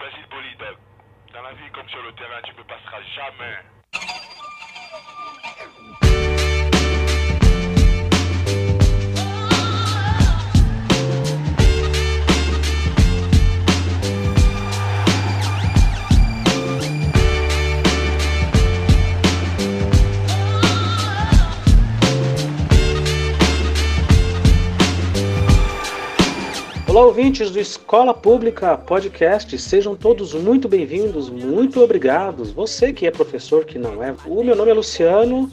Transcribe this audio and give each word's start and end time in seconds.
Basile 0.00 0.26
Polydog. 0.30 0.78
Dans 1.34 1.42
la 1.42 1.52
vie 1.52 1.70
comme 1.74 1.88
sur 1.90 2.02
le 2.02 2.12
terrain, 2.12 2.40
tu 2.42 2.52
ne 2.52 2.58
me 2.58 2.64
passeras 2.64 3.02
jamais. 3.14 3.79
Olá, 26.90 27.06
ouvintes 27.06 27.52
do 27.52 27.60
Escola 27.60 28.12
Pública 28.12 28.76
Podcast, 28.76 29.56
sejam 29.56 29.94
todos 29.94 30.34
muito 30.34 30.68
bem-vindos, 30.68 31.30
muito 31.30 31.80
obrigados. 31.80 32.50
Você 32.50 32.92
que 32.92 33.06
é 33.06 33.12
professor, 33.12 33.64
que 33.64 33.78
não 33.78 34.02
é. 34.02 34.12
O 34.26 34.42
meu 34.42 34.56
nome 34.56 34.72
é 34.72 34.74
Luciano 34.74 35.48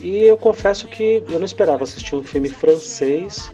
e 0.00 0.22
eu 0.22 0.38
confesso 0.38 0.88
que 0.88 1.22
eu 1.28 1.38
não 1.38 1.44
esperava 1.44 1.84
assistir 1.84 2.16
um 2.16 2.24
filme 2.24 2.48
francês 2.48 3.52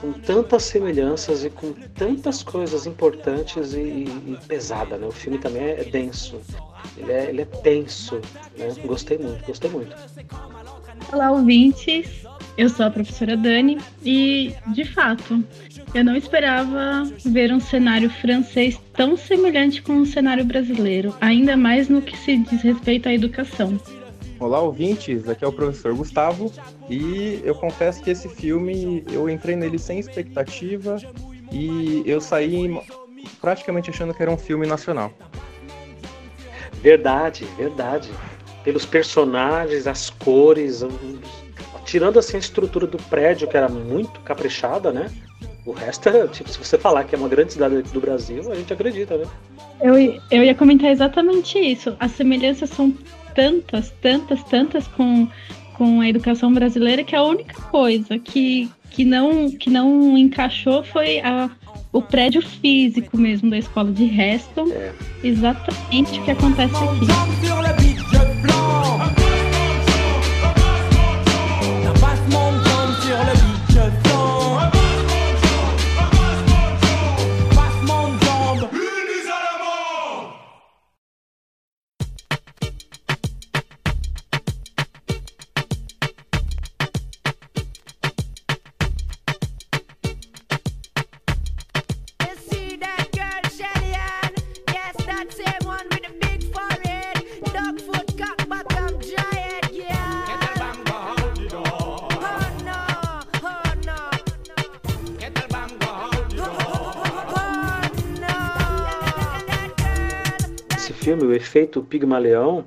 com 0.00 0.12
tantas 0.12 0.62
semelhanças 0.62 1.44
e 1.44 1.50
com 1.50 1.72
tantas 1.72 2.40
coisas 2.40 2.86
importantes 2.86 3.74
e, 3.74 4.04
e 4.04 4.38
pesada, 4.46 4.96
né? 4.96 5.08
O 5.08 5.10
filme 5.10 5.38
também 5.38 5.70
é 5.70 5.82
denso, 5.82 6.40
ele 6.96 7.10
é, 7.10 7.30
ele 7.30 7.40
é 7.42 7.46
tenso, 7.46 8.20
né? 8.56 8.72
Gostei 8.84 9.18
muito, 9.18 9.44
gostei 9.44 9.70
muito. 9.70 9.96
Olá, 11.12 11.32
ouvintes. 11.32 12.22
Eu 12.60 12.68
sou 12.68 12.84
a 12.84 12.90
professora 12.90 13.38
Dani 13.38 13.78
e, 14.04 14.54
de 14.74 14.84
fato, 14.84 15.42
eu 15.94 16.04
não 16.04 16.14
esperava 16.14 17.10
ver 17.24 17.50
um 17.54 17.58
cenário 17.58 18.10
francês 18.10 18.78
tão 18.92 19.16
semelhante 19.16 19.80
com 19.80 19.92
o 19.92 20.00
um 20.00 20.04
cenário 20.04 20.44
brasileiro, 20.44 21.14
ainda 21.22 21.56
mais 21.56 21.88
no 21.88 22.02
que 22.02 22.14
se 22.18 22.36
diz 22.36 22.60
respeito 22.60 23.08
à 23.08 23.14
educação. 23.14 23.80
Olá, 24.38 24.60
ouvintes, 24.60 25.26
aqui 25.26 25.42
é 25.42 25.48
o 25.48 25.52
professor 25.54 25.94
Gustavo 25.94 26.52
e 26.90 27.40
eu 27.44 27.54
confesso 27.54 28.02
que 28.02 28.10
esse 28.10 28.28
filme 28.28 29.02
eu 29.10 29.30
entrei 29.30 29.56
nele 29.56 29.78
sem 29.78 29.98
expectativa 29.98 30.98
e 31.50 32.02
eu 32.04 32.20
saí 32.20 32.78
praticamente 33.40 33.88
achando 33.88 34.12
que 34.12 34.20
era 34.20 34.30
um 34.30 34.36
filme 34.36 34.66
nacional. 34.66 35.10
Verdade, 36.82 37.46
verdade. 37.56 38.10
Pelos 38.62 38.84
personagens, 38.84 39.86
as 39.86 40.10
cores, 40.10 40.82
tirando 41.84 42.18
assim 42.18 42.36
a 42.36 42.40
estrutura 42.40 42.86
do 42.86 42.98
prédio 42.98 43.48
que 43.48 43.56
era 43.56 43.68
muito 43.68 44.20
caprichada, 44.20 44.92
né? 44.92 45.10
O 45.64 45.72
resto 45.72 46.08
é, 46.08 46.26
tipo, 46.26 46.48
se 46.48 46.58
você 46.58 46.78
falar 46.78 47.04
que 47.04 47.14
é 47.14 47.18
uma 47.18 47.28
grande 47.28 47.52
cidade 47.52 47.82
do 47.82 48.00
Brasil, 48.00 48.50
a 48.50 48.54
gente 48.54 48.72
acredita, 48.72 49.16
né? 49.16 49.24
Eu, 49.80 49.94
eu 50.30 50.44
ia 50.44 50.54
comentar 50.54 50.90
exatamente 50.90 51.58
isso. 51.58 51.94
As 52.00 52.12
semelhanças 52.12 52.70
são 52.70 52.94
tantas, 53.34 53.90
tantas, 54.00 54.42
tantas 54.44 54.86
com, 54.88 55.28
com 55.74 56.00
a 56.00 56.08
educação 56.08 56.52
brasileira 56.52 57.04
que 57.04 57.14
a 57.14 57.22
única 57.22 57.60
coisa 57.62 58.18
que, 58.18 58.70
que, 58.90 59.04
não, 59.04 59.50
que 59.50 59.70
não 59.70 60.16
encaixou 60.16 60.82
foi 60.82 61.20
a, 61.20 61.50
o 61.92 62.02
prédio 62.02 62.42
físico 62.42 63.16
mesmo 63.16 63.50
da 63.50 63.58
escola. 63.58 63.90
De 63.90 64.04
resto, 64.06 64.70
é. 64.72 64.92
exatamente 65.22 66.18
o 66.20 66.24
que 66.24 66.30
acontece 66.30 66.74
aqui. 66.74 67.89
Efeito 111.50 111.82
Pigmaleão, 111.82 112.64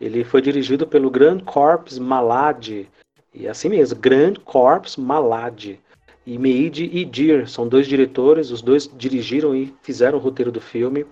ele 0.00 0.22
foi 0.22 0.40
dirigido 0.40 0.86
pelo 0.86 1.10
Grand 1.10 1.40
Corps 1.40 1.98
Malad. 1.98 2.86
E 3.34 3.48
assim 3.48 3.68
mesmo, 3.68 3.98
Grand 3.98 4.34
Corps 4.44 4.96
Malad. 4.96 5.76
E 6.24 6.38
Meide 6.38 6.84
e 6.84 7.04
Dir 7.04 7.48
são 7.48 7.66
dois 7.66 7.88
diretores, 7.88 8.52
os 8.52 8.62
dois 8.62 8.88
dirigiram 8.96 9.56
e 9.56 9.74
fizeram 9.82 10.18
o 10.18 10.20
roteiro 10.20 10.52
do 10.52 10.60
filme. 10.60 11.04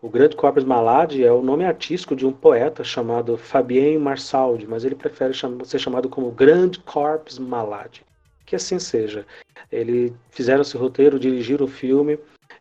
O 0.00 0.08
Grand 0.08 0.30
Corps 0.30 0.64
Malad 0.64 1.20
é 1.20 1.32
o 1.32 1.42
nome 1.42 1.64
artístico 1.64 2.14
de 2.14 2.24
um 2.24 2.32
poeta 2.32 2.84
chamado 2.84 3.36
Fabien 3.36 3.98
Marsaldi, 3.98 4.68
mas 4.68 4.84
ele 4.84 4.94
prefere 4.94 5.34
ser 5.64 5.78
chamado 5.80 6.08
como 6.08 6.30
Grand 6.30 6.70
Corps 6.84 7.40
Malad. 7.40 8.02
Que 8.44 8.54
assim 8.54 8.78
seja. 8.78 9.26
Eles 9.72 10.12
fizeram 10.30 10.62
esse 10.62 10.76
roteiro, 10.76 11.18
dirigiram 11.18 11.64
o 11.64 11.68
filme. 11.68 12.16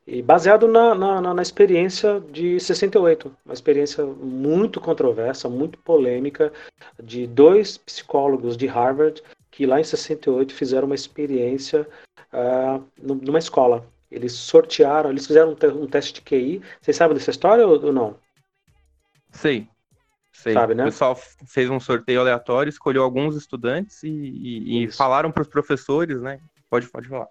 E 0.07 0.21
baseado 0.21 0.67
na, 0.67 0.93
na, 0.93 1.33
na, 1.33 1.41
experiência 1.41 2.21
de 2.31 2.59
68, 2.59 3.35
uma 3.43 3.53
experiência 3.53 4.05
muito 4.05 4.79
controversa, 4.79 5.49
muito 5.49 5.79
polêmica, 5.79 6.53
de 7.01 7.25
dois 7.25 7.77
psicólogos 7.77 8.55
de 8.55 8.67
Harvard 8.67 9.23
que 9.55 9.65
lá 9.65 9.79
em 9.79 9.83
68 9.85 10.53
fizeram 10.53 10.85
uma 10.85 10.95
experiência 10.95 11.87
uh, 12.33 12.85
numa 13.01 13.39
escola. 13.39 13.87
Eles 14.11 14.33
sortearam, 14.33 15.09
eles 15.09 15.25
fizeram 15.25 15.51
um, 15.51 15.55
te 15.55 15.67
um, 15.67 15.87
teste 15.87 16.13
de 16.13 16.21
QI. 16.21 16.61
Vocês 16.81 16.97
sabem 16.97 17.15
dessa 17.15 17.31
história 17.31 17.65
ou, 17.65 17.85
ou 17.85 17.93
não? 17.93 18.17
Sei. 19.31 19.67
Sei. 20.33 20.53
Sabe, 20.53 20.75
né? 20.75 20.83
O 20.83 20.87
pessoal 20.87 21.17
fez 21.47 21.69
um 21.69 21.79
sorteio 21.79 22.19
aleatório, 22.19 22.69
escolheu 22.69 23.01
alguns 23.01 23.35
estudantes 23.37 24.03
e, 24.03 24.09
e, 24.09 24.83
e 24.83 24.91
falaram 24.91 25.31
para 25.31 25.41
os 25.41 25.47
professores, 25.47 26.21
né? 26.21 26.37
Pode, 26.69 26.89
pode 26.89 27.07
falar. 27.07 27.27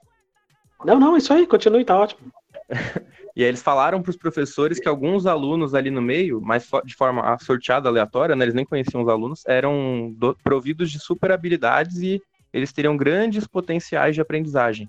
Não, 0.83 0.99
não, 0.99 1.17
isso 1.19 1.33
aí, 1.33 1.47
continue, 1.47 1.85
tá 1.85 1.99
ótimo. 1.99 2.33
e 3.37 3.43
aí 3.43 3.49
eles 3.49 3.63
falaram 3.63 4.03
para 4.03 4.11
os 4.11 4.17
professores 4.17 4.79
que 4.79 4.89
alguns 4.89 5.27
alunos 5.27 5.75
ali 5.75 5.91
no 5.91 6.03
meio, 6.03 6.41
mas 6.41 6.69
de 6.85 6.95
forma 6.95 7.37
sorteada, 7.39 7.89
aleatória, 7.89 8.35
né, 8.35 8.45
eles 8.45 8.55
nem 8.55 8.65
conheciam 8.65 9.03
os 9.03 9.09
alunos, 9.09 9.43
eram 9.47 10.13
do, 10.17 10.37
providos 10.43 10.91
de 10.91 10.99
super 10.99 11.33
habilidades 11.33 11.99
e 11.99 12.21
eles 12.53 12.73
teriam 12.73 12.97
grandes 12.97 13.47
potenciais 13.47 14.15
de 14.15 14.21
aprendizagem. 14.21 14.89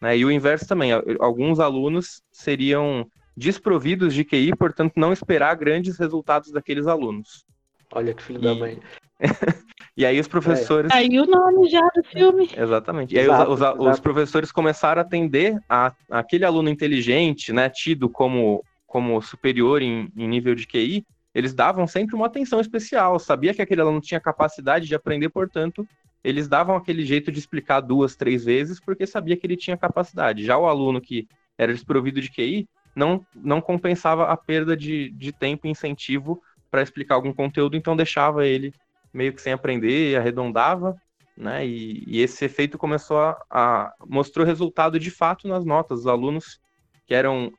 Né? 0.00 0.16
E 0.18 0.24
o 0.24 0.30
inverso 0.30 0.66
também, 0.66 0.90
alguns 1.20 1.60
alunos 1.60 2.22
seriam 2.32 3.06
desprovidos 3.36 4.14
de 4.14 4.24
QI, 4.24 4.54
portanto 4.56 4.94
não 4.96 5.12
esperar 5.12 5.54
grandes 5.54 5.98
resultados 5.98 6.50
daqueles 6.50 6.86
alunos. 6.86 7.44
Olha 7.92 8.14
que 8.14 8.22
filho 8.22 8.40
e... 8.40 8.42
da 8.42 8.54
mãe. 8.54 8.80
e 9.96 10.04
aí 10.04 10.18
os 10.18 10.28
professores. 10.28 10.90
É. 10.90 10.94
Aí 10.94 11.18
o 11.18 11.26
nome 11.26 11.68
já 11.68 11.80
do 11.94 12.02
filme. 12.04 12.48
Exatamente. 12.56 13.14
E 13.14 13.18
aí 13.18 13.24
exato, 13.24 13.50
os, 13.52 13.60
os, 13.60 13.86
os, 13.94 14.00
professores 14.00 14.52
começaram 14.52 15.00
a 15.00 15.04
atender 15.04 15.58
a, 15.68 15.92
aquele 16.10 16.44
aluno 16.44 16.68
inteligente, 16.68 17.52
né, 17.52 17.68
tido 17.68 18.08
como, 18.08 18.64
como 18.86 19.20
superior 19.22 19.82
em, 19.82 20.10
em 20.16 20.28
nível 20.28 20.54
de 20.54 20.66
QI, 20.66 21.04
eles 21.34 21.54
davam 21.54 21.86
sempre 21.86 22.14
uma 22.14 22.26
atenção 22.26 22.60
especial. 22.60 23.18
Sabia 23.18 23.54
que 23.54 23.62
aquele 23.62 23.80
aluno 23.80 24.00
tinha 24.00 24.20
capacidade 24.20 24.86
de 24.86 24.94
aprender, 24.94 25.28
portanto, 25.30 25.86
eles 26.22 26.46
davam 26.46 26.76
aquele 26.76 27.04
jeito 27.04 27.32
de 27.32 27.38
explicar 27.38 27.80
duas, 27.80 28.14
três 28.14 28.44
vezes, 28.44 28.78
porque 28.78 29.06
sabia 29.06 29.36
que 29.36 29.46
ele 29.46 29.56
tinha 29.56 29.76
capacidade. 29.76 30.44
Já 30.44 30.58
o 30.58 30.66
aluno 30.66 31.00
que 31.00 31.26
era 31.56 31.72
desprovido 31.72 32.20
de 32.20 32.30
QI 32.30 32.68
não, 32.94 33.24
não 33.34 33.60
compensava 33.60 34.26
a 34.26 34.36
perda 34.36 34.76
de, 34.76 35.10
de 35.10 35.32
tempo 35.32 35.66
e 35.66 35.70
incentivo 35.70 36.42
para 36.70 36.82
explicar 36.82 37.16
algum 37.16 37.32
conteúdo, 37.32 37.76
então 37.76 37.96
deixava 37.96 38.46
ele 38.46 38.72
meio 39.12 39.32
que 39.32 39.42
sem 39.42 39.52
aprender, 39.52 40.16
arredondava, 40.16 40.96
né? 41.36 41.66
E, 41.66 42.04
e 42.06 42.20
esse 42.20 42.44
efeito 42.44 42.78
começou 42.78 43.18
a, 43.18 43.42
a 43.50 43.94
mostrou 44.06 44.46
resultado 44.46 44.98
de 44.98 45.10
fato 45.10 45.48
nas 45.48 45.64
notas. 45.64 46.00
Os 46.00 46.06
alunos 46.06 46.60
que 47.06 47.14
eram 47.14 47.52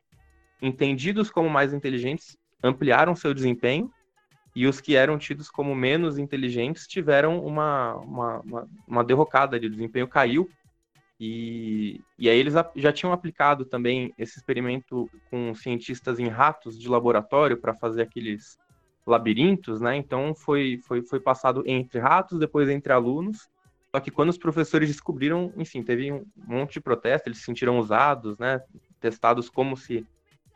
entendidos 0.62 1.30
como 1.30 1.50
mais 1.50 1.72
inteligentes 1.72 2.36
ampliaram 2.62 3.14
seu 3.14 3.34
desempenho 3.34 3.90
e 4.56 4.66
os 4.66 4.80
que 4.80 4.94
eram 4.94 5.18
tidos 5.18 5.50
como 5.50 5.74
menos 5.74 6.16
inteligentes 6.16 6.86
tiveram 6.86 7.44
uma, 7.44 7.94
uma, 7.96 8.40
uma, 8.40 8.68
uma 8.86 9.04
derrocada 9.04 9.58
de 9.58 9.68
desempenho 9.68 10.08
caiu 10.08 10.48
e, 11.18 12.00
e 12.18 12.28
aí 12.28 12.38
eles 12.38 12.54
já 12.76 12.92
tinham 12.92 13.12
aplicado 13.12 13.64
também 13.64 14.12
esse 14.18 14.38
experimento 14.38 15.08
com 15.30 15.54
cientistas 15.54 16.18
em 16.18 16.28
ratos 16.28 16.78
de 16.78 16.88
laboratório 16.88 17.56
para 17.56 17.74
fazer 17.74 18.02
aqueles 18.02 18.58
labirintos, 19.06 19.80
né? 19.80 19.96
Então 19.96 20.34
foi, 20.34 20.78
foi, 20.86 21.02
foi 21.02 21.20
passado 21.20 21.62
entre 21.66 21.98
ratos, 21.98 22.38
depois 22.38 22.68
entre 22.68 22.92
alunos. 22.92 23.48
Só 23.94 24.00
que 24.00 24.10
quando 24.10 24.30
os 24.30 24.38
professores 24.38 24.88
descobriram, 24.88 25.52
enfim, 25.56 25.82
teve 25.82 26.12
um 26.12 26.24
monte 26.36 26.74
de 26.74 26.80
protesto, 26.80 27.28
eles 27.28 27.38
se 27.38 27.44
sentiram 27.44 27.78
usados, 27.78 28.38
né? 28.38 28.60
Testados 29.00 29.48
como 29.48 29.76
se 29.76 30.06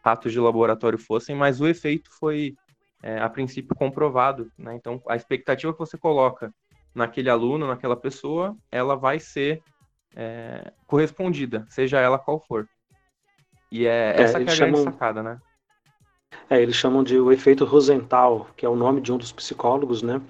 ratos 0.05 0.33
de 0.33 0.41
laboratório 0.41 0.99
fossem, 0.99 1.37
mas 1.37 1.61
o 1.61 1.67
efeito 1.67 2.11
foi, 2.19 2.55
é, 3.03 3.21
a 3.21 3.29
princípio, 3.29 3.77
comprovado. 3.77 4.51
Né? 4.57 4.75
Então, 4.75 5.03
a 5.07 5.17
expectativa 5.17 5.73
que 5.73 5.79
você 5.79 5.99
coloca 5.99 6.53
naquele 6.95 7.29
aluno, 7.29 7.67
naquela 7.67 7.97
pessoa, 7.97 8.57
ela 8.73 8.97
vai 8.97 9.21
ser 9.21 9.63
é, 10.17 10.73
correspondida, 10.87 11.67
seja 11.69 12.01
ela 12.01 12.19
qual 12.19 12.41
for. 12.41 12.67
E 13.71 13.87
é, 13.87 14.15
é 14.17 14.23
essa 14.23 14.41
que 14.41 14.49
é 14.49 14.53
a 14.53 14.57
chamam... 14.57 14.73
grande 14.73 14.91
sacada, 14.93 15.23
né? 15.23 15.39
É, 16.51 16.61
eles 16.63 16.77
chamam 16.77 17.03
de 17.03 17.19
o 17.19 17.31
efeito 17.31 17.65
Rosenthal, 17.65 18.49
que 18.57 18.65
é 18.65 18.69
o 18.69 18.77
nome 18.77 19.01
de 19.01 19.13
um 19.13 19.19
dos 19.19 19.33
psicólogos, 19.33 20.03
né? 20.03 20.21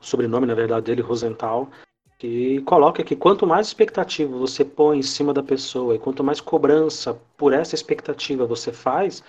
O 0.00 0.04
sobrenome, 0.04 0.46
na 0.46 0.54
verdade, 0.54 0.86
dele, 0.86 1.00
Rosenthal, 1.00 1.70
que 2.18 2.60
coloca 2.62 3.02
que 3.02 3.16
quanto 3.16 3.46
mais 3.46 3.68
expectativa 3.68 4.36
você 4.36 4.64
põe 4.64 4.98
em 4.98 5.02
cima 5.02 5.32
da 5.32 5.42
pessoa 5.42 5.94
e 5.94 5.98
quanto 5.98 6.22
mais 6.22 6.40
cobrança 6.40 7.18
por 7.36 7.52
essa 7.52 7.74
expectativa 7.74 8.46
você 8.46 8.70
faz, 8.70 9.24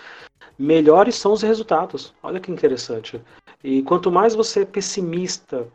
melhores 0.60 1.16
são 1.16 1.32
os 1.32 1.42
resultados. 1.42 2.14
Olha 2.22 2.40
que 2.40 2.52
interessante. 2.52 3.22
E 3.64 3.82
quanto 3.84 4.12
mais 4.12 4.36
você 4.36 4.62
é 4.62 4.66
pessimista 4.66 5.68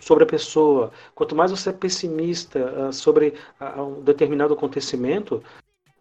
sobre 0.00 0.24
a 0.24 0.26
pessoa, 0.26 0.90
quanto 1.14 1.36
mais 1.36 1.52
você 1.52 1.70
é 1.70 1.72
pessimista 1.72 2.88
uh, 2.88 2.92
sobre 2.92 3.34
uh, 3.60 3.80
um 3.80 4.02
determinado 4.02 4.52
acontecimento, 4.52 5.42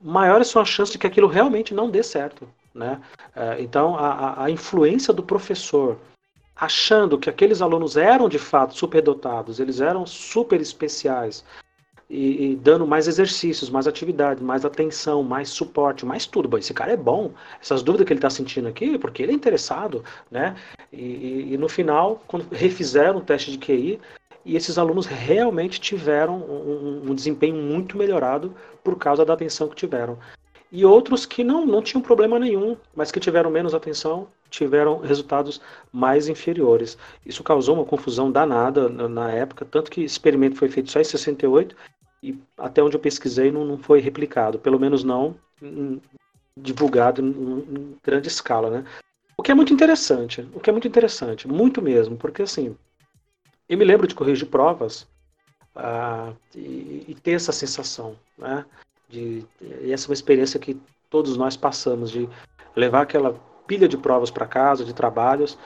maiores 0.01 0.47
são 0.47 0.61
as 0.61 0.69
chances 0.69 0.93
de 0.93 0.97
que 0.97 1.05
aquilo 1.05 1.27
realmente 1.27 1.73
não 1.73 1.89
dê 1.89 2.01
certo. 2.01 2.47
Né? 2.73 3.01
Uh, 3.35 3.61
então, 3.61 3.95
a, 3.95 4.45
a 4.45 4.49
influência 4.49 5.13
do 5.13 5.23
professor 5.23 5.97
achando 6.55 7.17
que 7.17 7.29
aqueles 7.29 7.61
alunos 7.61 7.97
eram 7.97 8.29
de 8.29 8.37
fato 8.37 8.75
superdotados, 8.75 9.59
eles 9.59 9.81
eram 9.81 10.05
super 10.05 10.61
especiais, 10.61 11.43
e, 12.11 12.51
e, 12.51 12.55
dando 12.57 12.85
mais 12.85 13.07
exercícios, 13.07 13.69
mais 13.69 13.87
atividade, 13.87 14.43
mais 14.43 14.65
atenção, 14.65 15.23
mais 15.23 15.47
suporte, 15.47 16.05
mais 16.05 16.25
tudo. 16.25 16.49
Bom, 16.49 16.57
esse 16.57 16.73
cara 16.73 16.91
é 16.91 16.97
bom. 16.97 17.31
Essas 17.61 17.81
dúvidas 17.81 18.05
que 18.05 18.11
ele 18.11 18.17
está 18.17 18.29
sentindo 18.29 18.67
aqui, 18.67 18.99
porque 18.99 19.23
ele 19.23 19.31
é 19.31 19.35
interessado, 19.35 20.03
né? 20.29 20.57
E, 20.91 21.01
e, 21.01 21.53
e, 21.53 21.57
no 21.57 21.69
final, 21.69 22.21
quando 22.27 22.45
refizeram 22.51 23.19
o 23.19 23.21
teste 23.21 23.49
de 23.49 23.57
QI, 23.57 23.97
e 24.43 24.57
esses 24.57 24.77
alunos 24.77 25.05
realmente 25.05 25.79
tiveram 25.79 26.37
um, 26.37 27.11
um, 27.11 27.15
desempenho 27.15 27.55
muito 27.55 27.95
melhorado 27.95 28.53
por 28.83 28.97
causa 28.97 29.23
da 29.23 29.33
atenção 29.33 29.69
que 29.69 29.75
tiveram. 29.75 30.17
E 30.71 30.85
outros 30.85 31.25
que 31.25 31.43
não, 31.43 31.65
não 31.65 31.81
tinham 31.81 32.01
problema 32.01 32.39
nenhum, 32.39 32.77
mas 32.95 33.11
que 33.11 33.19
tiveram 33.19 33.51
menos 33.51 33.73
atenção, 33.73 34.27
tiveram 34.49 34.99
resultados 34.99 35.61
mais 35.91 36.29
inferiores. 36.29 36.97
Isso 37.25 37.43
causou 37.43 37.75
uma 37.75 37.85
confusão 37.85 38.31
danada 38.31 38.87
na 38.87 39.29
época, 39.31 39.65
tanto 39.65 39.91
que 39.91 40.01
esse 40.03 40.13
experimento 40.13 40.55
foi 40.55 40.69
feito 40.69 40.89
só 40.89 40.99
em 40.99 41.03
68 41.03 41.75
e 42.23 42.37
até 42.57 42.81
onde 42.81 42.95
eu 42.95 43.01
pesquisei 43.01 43.51
não, 43.51 43.65
não 43.65 43.77
foi 43.77 43.99
replicado, 43.99 44.59
pelo 44.59 44.79
menos 44.79 45.03
não 45.03 45.35
divulgado 46.55 47.21
em, 47.21 47.29
em, 47.29 47.97
grande 48.03 48.27
escala, 48.27 48.69
né? 48.69 48.85
O 49.37 49.43
que 49.43 49.51
é 49.51 49.55
muito 49.55 49.73
interessante, 49.73 50.47
o 50.53 50.59
que 50.59 50.69
é 50.69 50.73
muito 50.73 50.87
interessante, 50.87 51.47
muito 51.47 51.81
mesmo, 51.81 52.15
porque 52.17 52.43
assim, 52.43 52.75
eu 53.67 53.77
me 53.77 53.85
lembro 53.85 54.07
de 54.07 54.13
corrigir 54.13 54.47
provas 54.47 55.07
ah, 55.75 56.33
e, 56.55 57.05
e, 57.07 57.15
ter 57.15 57.31
essa 57.31 57.51
sensação, 57.51 58.15
né? 58.37 58.65
De, 59.11 59.45
e 59.61 59.91
essa 59.91 60.07
é 60.07 60.09
uma 60.09 60.13
experiência 60.13 60.59
que 60.59 60.79
todos 61.09 61.35
nós 61.37 61.57
passamos, 61.57 62.09
de 62.09 62.27
levar 62.75 63.01
aquela 63.01 63.33
pilha 63.67 63.87
de 63.87 63.97
provas 63.97 64.31
para 64.31 64.47
casa, 64.47 64.85
de 64.85 64.93
trabalhos, 64.93 65.57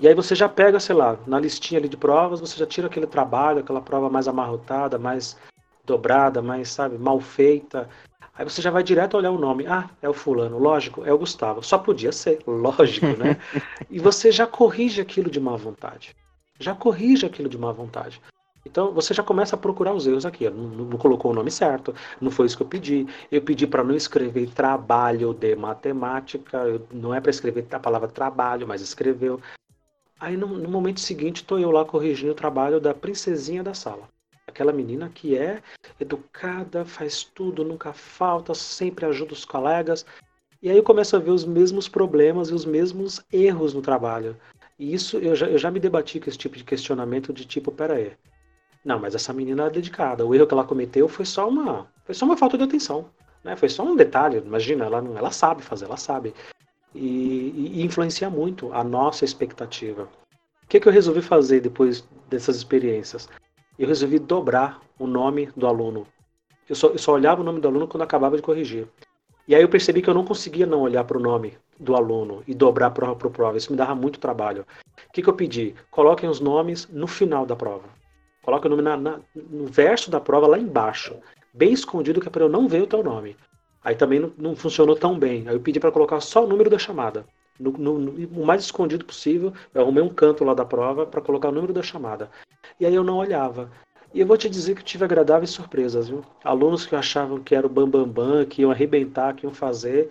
e 0.00 0.06
aí 0.06 0.14
você 0.14 0.34
já 0.34 0.48
pega, 0.48 0.78
sei 0.78 0.94
lá, 0.94 1.18
na 1.26 1.40
listinha 1.40 1.80
ali 1.80 1.88
de 1.88 1.96
provas, 1.96 2.40
você 2.40 2.56
já 2.56 2.66
tira 2.66 2.86
aquele 2.86 3.06
trabalho, 3.06 3.60
aquela 3.60 3.80
prova 3.80 4.08
mais 4.08 4.28
amarrotada, 4.28 4.96
mais 4.96 5.36
dobrada, 5.84 6.40
mais, 6.40 6.68
sabe, 6.70 6.96
mal 6.96 7.20
feita. 7.20 7.88
Aí 8.36 8.44
você 8.44 8.62
já 8.62 8.70
vai 8.70 8.84
direto 8.84 9.16
olhar 9.16 9.32
o 9.32 9.38
nome. 9.38 9.66
Ah, 9.66 9.90
é 10.00 10.08
o 10.08 10.14
fulano, 10.14 10.56
lógico, 10.56 11.04
é 11.04 11.12
o 11.12 11.18
Gustavo. 11.18 11.64
Só 11.64 11.78
podia 11.78 12.12
ser, 12.12 12.38
lógico, 12.46 13.06
né? 13.06 13.40
e 13.90 13.98
você 13.98 14.30
já 14.30 14.46
corrige 14.46 15.00
aquilo 15.00 15.28
de 15.28 15.40
má 15.40 15.56
vontade. 15.56 16.14
Já 16.60 16.76
corrige 16.76 17.26
aquilo 17.26 17.48
de 17.48 17.58
má 17.58 17.72
vontade. 17.72 18.22
Então 18.70 18.92
você 18.92 19.14
já 19.14 19.22
começa 19.22 19.56
a 19.56 19.58
procurar 19.58 19.94
os 19.94 20.06
erros 20.06 20.26
aqui. 20.26 20.48
Não, 20.48 20.68
não, 20.68 20.98
colocou 20.98 21.30
o 21.30 21.34
nome 21.34 21.50
certo, 21.50 21.94
não 22.20 22.30
foi 22.30 22.46
isso 22.46 22.56
que 22.56 22.62
eu 22.62 22.66
pedi. 22.66 23.06
Eu 23.32 23.42
pedi 23.42 23.66
para 23.66 23.82
não 23.82 23.94
escrever 23.94 24.50
trabalho 24.50 25.32
de 25.32 25.56
matemática, 25.56 26.80
não 26.92 27.14
é 27.14 27.20
para 27.20 27.30
escrever 27.30 27.66
a 27.72 27.80
palavra 27.80 28.08
trabalho, 28.08 28.66
mas 28.66 28.82
escreveu. 28.82 29.40
Aí 30.20 30.36
no, 30.36 30.46
no 30.46 30.68
momento 30.68 31.00
seguinte 31.00 31.36
estou 31.36 31.58
eu 31.58 31.70
lá 31.70 31.84
corrigindo 31.84 32.32
o 32.32 32.36
trabalho 32.36 32.80
da 32.80 32.92
princesinha 32.92 33.62
da 33.62 33.72
sala. 33.74 34.08
Aquela 34.46 34.72
menina 34.72 35.08
que 35.08 35.36
é 35.36 35.62
educada, 36.00 36.84
faz 36.84 37.22
tudo, 37.22 37.64
nunca 37.64 37.92
falta, 37.92 38.54
sempre 38.54 39.06
ajuda 39.06 39.32
os 39.32 39.44
colegas. 39.44 40.04
E 40.60 40.68
aí 40.68 40.76
eu 40.76 40.82
começo 40.82 41.14
a 41.14 41.20
ver 41.20 41.30
os 41.30 41.44
mesmos 41.44 41.88
problemas 41.88 42.48
e 42.48 42.54
os 42.54 42.64
mesmos 42.64 43.22
erros 43.32 43.74
no 43.74 43.80
trabalho. 43.80 44.36
E 44.78 44.92
isso 44.92 45.18
eu 45.18 45.36
já, 45.36 45.46
eu 45.46 45.58
já 45.58 45.70
me 45.70 45.78
debati 45.78 46.18
com 46.18 46.28
esse 46.28 46.38
tipo 46.38 46.56
de 46.56 46.64
questionamento 46.64 47.32
de 47.32 47.44
tipo, 47.44 47.70
pera 47.70 47.94
aí. 47.94 48.12
Não, 48.84 48.98
mas 48.98 49.14
essa 49.14 49.32
menina 49.32 49.66
é 49.66 49.70
dedicada. 49.70 50.26
O 50.26 50.34
erro 50.34 50.46
que 50.46 50.54
ela 50.54 50.64
cometeu 50.64 51.08
foi 51.08 51.24
só 51.24 51.48
uma, 51.48 51.86
foi 52.04 52.14
só 52.14 52.24
uma 52.24 52.36
falta 52.36 52.56
de 52.56 52.64
atenção. 52.64 53.06
Né? 53.44 53.56
Foi 53.56 53.68
só 53.68 53.84
um 53.84 53.96
detalhe. 53.96 54.38
Imagina, 54.38 54.86
ela, 54.86 54.98
ela 54.98 55.30
sabe 55.30 55.62
fazer, 55.62 55.84
ela 55.86 55.96
sabe. 55.96 56.34
E, 56.94 57.74
e 57.74 57.82
influencia 57.82 58.30
muito 58.30 58.72
a 58.72 58.82
nossa 58.82 59.24
expectativa. 59.24 60.08
O 60.64 60.68
que, 60.68 60.80
que 60.80 60.88
eu 60.88 60.92
resolvi 60.92 61.22
fazer 61.22 61.60
depois 61.60 62.04
dessas 62.28 62.56
experiências? 62.56 63.28
eu 63.78 63.86
resolvi 63.86 64.18
dobrar 64.18 64.80
o 64.98 65.06
nome 65.06 65.50
do 65.56 65.66
aluno. 65.66 66.06
Eu 66.68 66.74
só, 66.74 66.88
eu 66.88 66.98
só 66.98 67.12
olhava 67.12 67.40
o 67.40 67.44
nome 67.44 67.60
do 67.60 67.68
aluno 67.68 67.86
quando 67.86 68.02
acabava 68.02 68.36
de 68.36 68.42
corrigir. 68.42 68.88
E 69.46 69.54
aí 69.54 69.62
eu 69.62 69.68
percebi 69.68 70.02
que 70.02 70.10
eu 70.10 70.14
não 70.14 70.24
conseguia 70.24 70.66
não 70.66 70.80
olhar 70.80 71.04
para 71.04 71.16
o 71.16 71.20
nome 71.20 71.56
do 71.78 71.94
aluno 71.94 72.42
e 72.46 72.54
dobrar 72.54 72.90
prova 72.90 73.14
por 73.14 73.30
prova. 73.30 73.56
Isso 73.56 73.70
me 73.70 73.78
dava 73.78 73.94
muito 73.94 74.18
trabalho. 74.18 74.66
O 75.08 75.12
que, 75.12 75.22
que 75.22 75.28
eu 75.28 75.34
pedi? 75.34 75.74
Coloquem 75.90 76.28
os 76.28 76.40
nomes 76.40 76.86
no 76.88 77.06
final 77.06 77.46
da 77.46 77.56
prova. 77.56 77.88
Coloquem 78.42 78.70
o 78.70 78.76
nome 78.76 78.82
na, 78.82 78.96
na, 78.96 79.20
no 79.34 79.66
verso 79.66 80.10
da 80.10 80.20
prova 80.20 80.46
lá 80.46 80.58
embaixo, 80.58 81.16
bem 81.52 81.72
escondido, 81.72 82.20
que 82.20 82.28
é 82.28 82.30
para 82.30 82.44
eu 82.44 82.48
não 82.48 82.68
ver 82.68 82.82
o 82.82 82.86
teu 82.86 83.02
nome. 83.02 83.36
Aí 83.82 83.94
também 83.94 84.20
não, 84.20 84.32
não 84.36 84.56
funcionou 84.56 84.96
tão 84.96 85.18
bem. 85.18 85.48
Aí 85.48 85.54
eu 85.54 85.60
pedi 85.60 85.78
para 85.80 85.92
colocar 85.92 86.20
só 86.20 86.44
o 86.44 86.48
número 86.48 86.70
da 86.70 86.78
chamada. 86.78 87.26
No, 87.58 87.72
no, 87.72 87.98
no, 87.98 88.40
o 88.40 88.46
mais 88.46 88.62
escondido 88.62 89.04
possível, 89.04 89.52
eu 89.74 89.82
arrumei 89.82 90.02
um 90.02 90.08
canto 90.08 90.44
lá 90.44 90.54
da 90.54 90.64
prova 90.64 91.06
para 91.06 91.20
colocar 91.20 91.48
o 91.48 91.52
número 91.52 91.72
da 91.72 91.82
chamada. 91.82 92.30
E 92.78 92.86
aí 92.86 92.94
eu 92.94 93.04
não 93.04 93.16
olhava. 93.16 93.70
E 94.14 94.20
eu 94.20 94.26
vou 94.26 94.36
te 94.36 94.48
dizer 94.48 94.74
que 94.74 94.84
tive 94.84 95.04
agradáveis 95.04 95.50
surpresas, 95.50 96.08
viu? 96.08 96.24
Alunos 96.42 96.86
que 96.86 96.94
achavam 96.94 97.40
que 97.40 97.54
era 97.54 97.66
o 97.66 97.70
bambambam, 97.70 98.08
bam, 98.08 98.36
bam, 98.38 98.44
que 98.46 98.62
iam 98.62 98.70
arrebentar, 98.70 99.34
que 99.34 99.44
iam 99.44 99.52
fazer. 99.52 100.08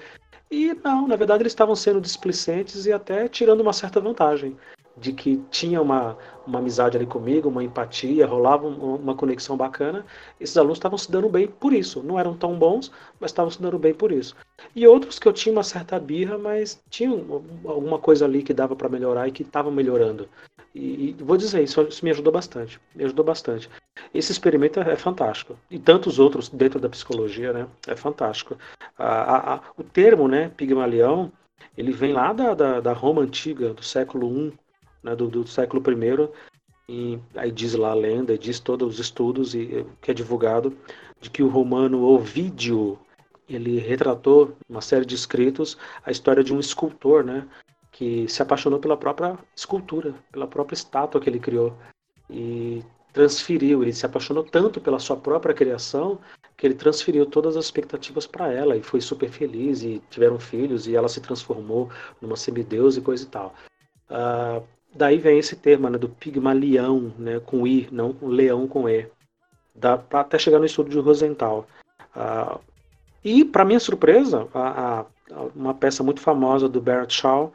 E 0.51 0.73
não, 0.83 1.07
na 1.07 1.15
verdade 1.15 1.43
eles 1.43 1.51
estavam 1.51 1.75
sendo 1.75 1.99
displicentes 1.99 2.85
e 2.85 2.91
até 2.91 3.27
tirando 3.27 3.61
uma 3.61 3.73
certa 3.73 3.99
vantagem 3.99 4.55
de 4.99 5.13
que 5.13 5.37
tinha 5.51 5.81
uma, 5.81 6.17
uma 6.45 6.59
amizade 6.59 6.97
ali 6.97 7.05
comigo, 7.05 7.49
uma 7.49 7.63
empatia, 7.63 8.25
rolava 8.25 8.67
uma 8.67 9.15
conexão 9.15 9.55
bacana. 9.55 10.05
Esses 10.39 10.57
alunos 10.57 10.77
estavam 10.77 10.97
se 10.97 11.11
dando 11.11 11.29
bem 11.29 11.47
por 11.47 11.73
isso. 11.73 12.01
Não 12.01 12.19
eram 12.19 12.35
tão 12.35 12.57
bons, 12.57 12.91
mas 13.19 13.31
estavam 13.31 13.51
se 13.51 13.61
dando 13.61 13.77
bem 13.77 13.93
por 13.93 14.11
isso. 14.11 14.35
E 14.75 14.87
outros 14.87 15.19
que 15.19 15.27
eu 15.27 15.33
tinha 15.33 15.53
uma 15.53 15.63
certa 15.63 15.99
birra, 15.99 16.37
mas 16.37 16.81
tinham 16.89 17.43
alguma 17.65 17.99
coisa 17.99 18.25
ali 18.25 18.41
que 18.41 18.53
dava 18.53 18.75
para 18.75 18.89
melhorar 18.89 19.27
e 19.27 19.31
que 19.31 19.43
estavam 19.43 19.71
melhorando. 19.71 20.27
E, 20.73 21.09
e, 21.09 21.23
vou 21.23 21.37
dizer, 21.37 21.63
isso, 21.63 21.81
isso 21.83 22.03
me 22.03 22.11
ajudou 22.11 22.31
bastante. 22.31 22.79
Me 22.95 23.03
ajudou 23.03 23.25
bastante. 23.25 23.69
Esse 24.13 24.31
experimento 24.31 24.79
é, 24.79 24.93
é 24.93 24.95
fantástico. 24.95 25.57
E 25.69 25.79
tantos 25.79 26.19
outros 26.19 26.49
dentro 26.49 26.79
da 26.79 26.89
psicologia, 26.89 27.53
né? 27.53 27.67
É 27.87 27.95
fantástico. 27.95 28.57
A, 28.97 29.05
a, 29.05 29.55
a, 29.55 29.61
o 29.77 29.83
termo, 29.83 30.27
né, 30.27 30.49
Pigmalião, 30.55 31.31
ele 31.77 31.91
vem 31.91 32.13
lá 32.13 32.33
da, 32.33 32.53
da, 32.53 32.79
da 32.79 32.93
Roma 32.93 33.21
antiga, 33.21 33.73
do 33.73 33.83
século 33.83 34.47
I, 34.47 34.53
né, 35.03 35.15
do, 35.15 35.27
do, 35.27 35.47
século 35.47 35.83
I, 35.87 36.29
e 36.89 37.19
aí 37.35 37.51
diz 37.51 37.73
lá 37.73 37.91
a 37.91 37.95
lenda, 37.95 38.37
diz 38.37 38.59
todos 38.59 38.93
os 38.93 38.99
estudos 38.99 39.53
e 39.53 39.85
que 40.01 40.11
é 40.11 40.13
divulgado 40.13 40.75
de 41.19 41.29
que 41.29 41.43
o 41.43 41.49
romano 41.49 42.03
Ovídio 42.03 42.97
ele 43.49 43.79
retratou 43.79 44.55
uma 44.69 44.81
série 44.81 45.05
de 45.05 45.15
escritos 45.15 45.77
a 46.05 46.11
história 46.11 46.43
de 46.43 46.53
um 46.53 46.59
escultor, 46.59 47.23
né, 47.23 47.47
que 47.91 48.27
se 48.27 48.41
apaixonou 48.41 48.79
pela 48.79 48.97
própria 48.97 49.37
escultura, 49.55 50.13
pela 50.31 50.47
própria 50.47 50.75
estátua 50.75 51.19
que 51.19 51.29
ele 51.29 51.39
criou 51.39 51.75
e 52.29 52.83
transferiu, 53.13 53.81
ele 53.81 53.93
se 53.93 54.05
apaixonou 54.05 54.43
tanto 54.43 54.79
pela 54.79 54.99
sua 54.99 55.17
própria 55.17 55.53
criação 55.53 56.19
que 56.55 56.67
ele 56.67 56.75
transferiu 56.75 57.25
todas 57.25 57.57
as 57.57 57.65
expectativas 57.65 58.27
para 58.27 58.51
ela 58.51 58.75
e 58.75 58.83
foi 58.83 59.01
super 59.01 59.29
feliz 59.29 59.81
e 59.81 60.01
tiveram 60.09 60.39
filhos 60.39 60.87
e 60.87 60.95
ela 60.95 61.07
se 61.07 61.21
transformou 61.21 61.89
numa 62.21 62.35
semideus 62.35 62.97
e 62.97 63.01
coisa 63.01 63.23
e 63.23 63.27
tal. 63.27 63.55
Uh, 64.09 64.63
Daí 64.97 65.19
vem 65.19 65.37
esse 65.37 65.55
termo 65.55 65.87
né, 65.89 65.97
do 65.97 66.09
pigmalião, 66.09 67.13
né, 67.19 67.39
com 67.39 67.67
I, 67.67 67.87
não 67.91 68.15
leão 68.19 68.67
com 68.67 68.89
E. 68.89 69.07
Dá 69.75 69.95
pra 69.95 70.21
até 70.21 70.39
chegar 70.39 70.57
no 70.57 70.65
estudo 70.65 70.89
de 70.89 70.97
Rosenthal. 70.97 71.67
Uh, 72.15 72.59
e, 73.23 73.45
para 73.45 73.63
minha 73.63 73.79
surpresa, 73.79 74.47
a, 74.55 75.01
a, 75.01 75.05
uma 75.55 75.75
peça 75.75 76.03
muito 76.03 76.19
famosa 76.19 76.67
do 76.67 76.81
Barrett 76.81 77.13
Shaw, 77.13 77.53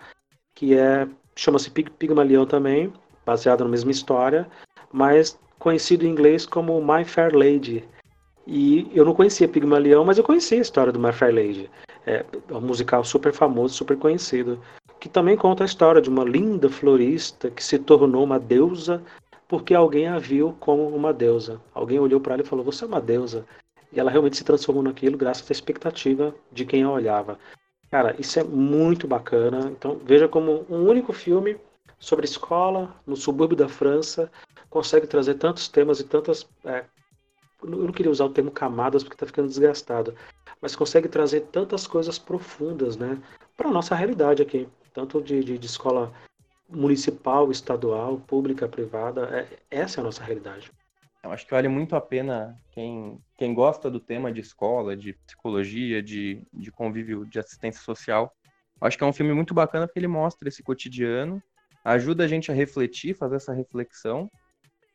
que 0.55 0.75
é 0.79 1.09
chama-se 1.35 1.69
Pig, 1.71 1.91
Pigmalião 1.91 2.47
também, 2.47 2.93
baseada 3.27 3.65
na 3.65 3.71
mesma 3.71 3.91
história, 3.91 4.47
mas 4.93 5.37
conhecido 5.59 6.07
em 6.07 6.11
inglês 6.11 6.47
como 6.47 6.81
My 6.81 7.05
Fair 7.05 7.35
Lady. 7.35 7.83
E 8.47 8.89
eu 8.95 9.05
não 9.05 9.15
conhecia 9.15 9.49
Pigmalião, 9.49 10.05
mas 10.05 10.17
eu 10.17 10.25
conhecia 10.25 10.59
a 10.59 10.63
história 10.63 10.93
do 10.93 11.01
My 11.01 11.13
Fair 11.13 11.35
Lady. 11.35 11.69
é, 12.07 12.25
um 12.51 12.61
musical 12.61 13.03
super 13.05 13.33
famoso, 13.33 13.75
super 13.75 13.97
conhecido, 13.97 14.61
que 15.03 15.09
também 15.09 15.37
conta 15.37 15.65
a 15.65 15.67
história 15.67 16.01
de 16.01 16.09
uma 16.09 16.23
linda 16.23 16.69
florista 16.69 17.51
que 17.51 17.65
se 17.65 17.77
tornou 17.77 18.23
uma 18.23 18.39
deusa 18.39 19.03
porque 19.49 19.75
alguém 19.75 20.07
a 20.07 20.17
viu 20.17 20.55
como 20.61 20.87
uma 20.95 21.13
deusa. 21.13 21.61
Alguém 21.75 21.99
olhou 21.99 22.21
para 22.21 22.35
ela 22.35 22.45
e 22.45 22.47
falou: 22.47 22.65
Você 22.65 22.85
é 22.85 22.87
uma 22.87 23.01
deusa. 23.01 23.45
E 23.93 23.99
ela 23.99 24.13
realmente 24.13 24.37
se 24.37 24.45
transformou 24.45 24.81
naquilo 24.81 25.19
graças 25.19 25.51
à 25.51 25.53
expectativa 25.53 26.33
de 26.53 26.65
quem 26.65 26.85
a 26.85 26.91
olhava. 26.91 27.37
Cara, 27.91 28.15
isso 28.17 28.39
é 28.39 28.45
muito 28.45 29.09
bacana. 29.09 29.73
Então 29.77 30.01
veja 30.05 30.29
como 30.29 30.65
um 30.71 30.89
único 30.89 31.13
filme 31.13 31.57
sobre 31.99 32.25
escola 32.25 32.95
no 33.05 33.17
subúrbio 33.17 33.57
da 33.57 33.69
França 33.69 34.31
consegue 34.71 35.09
trazer 35.09 35.35
tantos 35.35 35.67
temas 35.67 35.99
e 35.99 36.05
tantas. 36.05 36.49
É, 36.65 36.85
eu 37.61 37.69
não 37.71 37.93
queria 37.93 38.13
usar 38.13 38.27
o 38.27 38.33
termo 38.33 38.53
camadas 38.53 39.03
porque 39.03 39.17
está 39.17 39.27
ficando 39.27 39.49
desgastado, 39.49 40.15
mas 40.63 40.77
consegue 40.77 41.09
trazer 41.09 41.41
tantas 41.53 41.89
coisas 41.89 42.21
profundas, 42.21 42.97
né, 42.97 43.21
para 43.57 43.69
a 43.69 43.73
nossa 43.73 43.97
realidade 43.97 44.41
aqui, 44.41 44.69
tanto 44.95 45.21
de, 45.21 45.43
de, 45.43 45.59
de, 45.59 45.67
escola 45.67 46.13
municipal, 46.69 47.51
estadual, 47.51 48.19
pública, 48.21 48.69
privada. 48.69 49.29
É, 49.71 49.81
essa 49.83 49.99
é 49.99 50.01
a 50.01 50.05
nossa 50.05 50.23
realidade. 50.23 50.71
Eu 51.23 51.31
acho 51.31 51.45
que 51.45 51.53
vale 51.53 51.69
muito 51.69 51.95
a 51.95 52.01
pena 52.01 52.57
quem, 52.71 53.19
quem 53.37 53.53
gosta 53.53 53.91
do 53.91 54.01
tema 54.01 54.33
de 54.33 54.41
escola, 54.41 54.97
de 54.97 55.13
psicologia, 55.27 56.03
de, 56.03 56.43
de 56.53 56.71
convívio, 56.71 57.27
de 57.27 57.39
assistência 57.39 57.83
social. 57.83 58.33
Eu 58.81 58.87
acho 58.87 58.97
que 58.97 59.05
é 59.05 59.07
um 59.07 59.13
filme 59.13 59.33
muito 59.33 59.53
bacana 59.53 59.87
porque 59.87 59.99
ele 59.99 60.09
mostra 60.09 60.49
esse 60.49 60.63
cotidiano, 60.63 61.43
ajuda 61.85 62.25
a 62.25 62.29
gente 62.29 62.51
a 62.51 62.55
refletir, 62.55 63.15
fazer 63.15 63.37
essa 63.37 63.53
reflexão. 63.53 64.29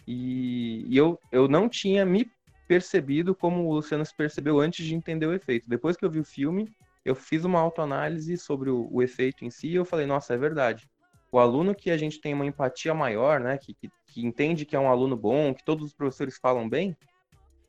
E, 0.05 0.85
e 0.89 0.97
eu, 0.97 1.19
eu 1.31 1.47
não 1.47 1.69
tinha 1.69 2.05
me 2.05 2.29
percebido 2.67 3.33
como 3.33 3.65
o 3.65 3.73
Luciano 3.73 4.05
se 4.05 4.15
percebeu 4.15 4.59
antes 4.59 4.85
de 4.85 4.93
entender 4.93 5.25
o 5.25 5.33
efeito. 5.33 5.69
Depois 5.69 5.95
que 5.95 6.03
eu 6.03 6.11
vi 6.11 6.19
o 6.19 6.25
filme, 6.25 6.69
eu 7.05 7.15
fiz 7.15 7.45
uma 7.45 7.59
autoanálise 7.59 8.37
sobre 8.37 8.69
o, 8.69 8.87
o 8.91 9.01
efeito 9.01 9.45
em 9.45 9.49
si 9.49 9.69
e 9.69 9.75
eu 9.75 9.85
falei, 9.85 10.05
nossa, 10.05 10.33
é 10.33 10.37
verdade 10.37 10.87
o 11.31 11.39
aluno 11.39 11.75
que 11.75 11.91
a 11.91 11.97
gente 11.97 12.19
tem 12.19 12.33
uma 12.33 12.45
empatia 12.45 12.93
maior, 12.93 13.39
né, 13.39 13.57
que, 13.57 13.73
que, 13.73 13.89
que, 14.07 14.25
entende 14.25 14.65
que 14.65 14.75
é 14.75 14.79
um 14.79 14.89
aluno 14.89 15.15
bom, 15.15 15.53
que 15.53 15.63
todos 15.63 15.85
os 15.85 15.93
professores 15.93 16.37
falam 16.37 16.67
bem, 16.69 16.95